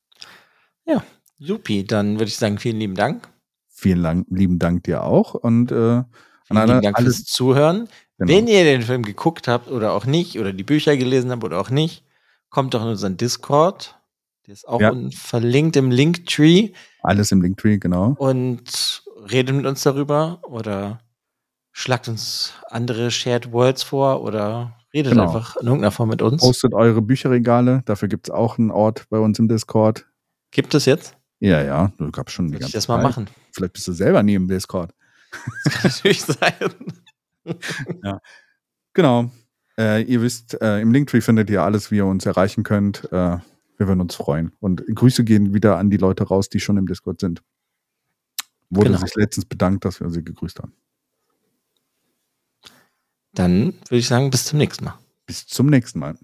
Ja, 0.86 1.03
supi. 1.39 1.86
Dann 1.86 2.13
würde 2.13 2.25
ich 2.25 2.38
sagen, 2.38 2.57
vielen 2.59 2.77
lieben 2.77 2.95
Dank. 2.95 3.27
Vielen 3.76 3.99
lang, 3.99 4.26
lieben 4.30 4.59
Dank 4.59 4.84
dir 4.84 5.03
auch. 5.03 5.34
Und 5.34 5.71
äh, 5.71 6.03
vielen 6.45 6.57
alle, 6.57 6.74
lieben 6.74 6.82
Dank 6.84 6.99
fürs 6.99 7.24
Zuhören. 7.26 7.89
Genau. 8.19 8.32
Wenn 8.32 8.47
ihr 8.47 8.63
den 8.63 8.84
Film 8.84 9.01
geguckt 9.01 9.47
habt 9.47 9.69
oder 9.69 9.93
auch 9.93 10.05
nicht, 10.05 10.39
oder 10.39 10.53
die 10.53 10.63
Bücher 10.63 10.95
gelesen 10.95 11.32
habt 11.32 11.43
oder 11.43 11.59
auch 11.59 11.71
nicht, 11.71 12.05
kommt 12.49 12.76
doch 12.76 12.84
in 12.84 12.89
unseren 12.89 13.17
Discord. 13.17 13.99
Der 14.45 14.53
ist 14.53 14.67
auch 14.67 14.80
ja. 14.80 14.93
verlinkt 15.11 15.76
im 15.76 15.89
Linktree. 15.89 16.71
Alles 17.01 17.32
im 17.32 17.41
Linktree, 17.41 17.80
genau. 17.80 18.13
Und 18.17 19.03
redet 19.32 19.55
mit 19.55 19.65
uns 19.65 19.82
darüber 19.82 20.39
oder 20.43 21.01
schlagt 21.71 22.07
uns 22.07 22.53
andere 22.69 23.09
Shared 23.09 23.51
Worlds 23.51 23.82
vor 23.82 24.21
oder 24.21 24.78
redet 24.93 25.13
genau. 25.13 25.24
einfach 25.24 25.55
in 25.55 25.65
irgendeiner 25.65 25.91
Form 25.91 26.09
mit 26.09 26.21
uns. 26.21 26.41
Postet 26.41 26.74
eure 26.74 27.01
Bücherregale, 27.01 27.82
dafür 27.86 28.07
gibt 28.07 28.28
es 28.28 28.34
auch 28.34 28.59
einen 28.59 28.69
Ort 28.69 29.09
bei 29.09 29.17
uns 29.17 29.39
im 29.39 29.47
Discord. 29.47 30.05
Gibt 30.51 30.76
es 30.76 30.86
jetzt? 30.86 31.17
Ja, 31.43 31.61
ja, 31.61 31.91
du 31.97 32.09
gab's 32.09 32.31
schon 32.31 32.47
die 32.47 32.53
ganze 32.53 32.67
ich 32.67 32.71
das 32.71 32.87
mal 32.87 32.95
Zeit. 32.95 33.03
machen. 33.03 33.29
Vielleicht 33.51 33.73
bist 33.73 33.85
du 33.89 33.91
selber 33.91 34.23
nie 34.23 34.35
im 34.35 34.47
Discord. 34.47 34.93
Das 35.65 35.73
kann 35.73 35.91
natürlich 35.91 36.21
sein. 36.23 36.53
ja. 38.01 38.21
Genau. 38.93 39.29
Äh, 39.77 40.03
ihr 40.03 40.21
wisst, 40.21 40.61
äh, 40.61 40.79
im 40.79 40.93
Linktree 40.93 41.19
findet 41.19 41.49
ihr 41.49 41.61
alles, 41.61 41.91
wie 41.91 41.97
ihr 41.97 42.05
uns 42.05 42.25
erreichen 42.25 42.63
könnt. 42.63 43.11
Äh, 43.11 43.39
wir 43.77 43.87
würden 43.87 43.99
uns 43.99 44.15
freuen. 44.15 44.53
Und 44.61 44.85
Grüße 44.87 45.25
gehen 45.25 45.53
wieder 45.53 45.79
an 45.79 45.89
die 45.89 45.97
Leute 45.97 46.23
raus, 46.23 46.47
die 46.47 46.61
schon 46.61 46.77
im 46.77 46.87
Discord 46.87 47.19
sind. 47.19 47.43
Wurde 48.69 48.91
genau. 48.91 49.01
sich 49.01 49.13
letztens 49.15 49.43
bedankt, 49.43 49.83
dass 49.83 49.99
wir 49.99 50.09
sie 50.11 50.23
gegrüßt 50.23 50.59
haben. 50.59 50.71
Dann 53.33 53.73
würde 53.89 53.97
ich 53.97 54.07
sagen, 54.07 54.29
bis 54.31 54.45
zum 54.45 54.59
nächsten 54.59 54.85
Mal. 54.85 54.97
Bis 55.25 55.45
zum 55.45 55.65
nächsten 55.65 55.99
Mal. 55.99 56.15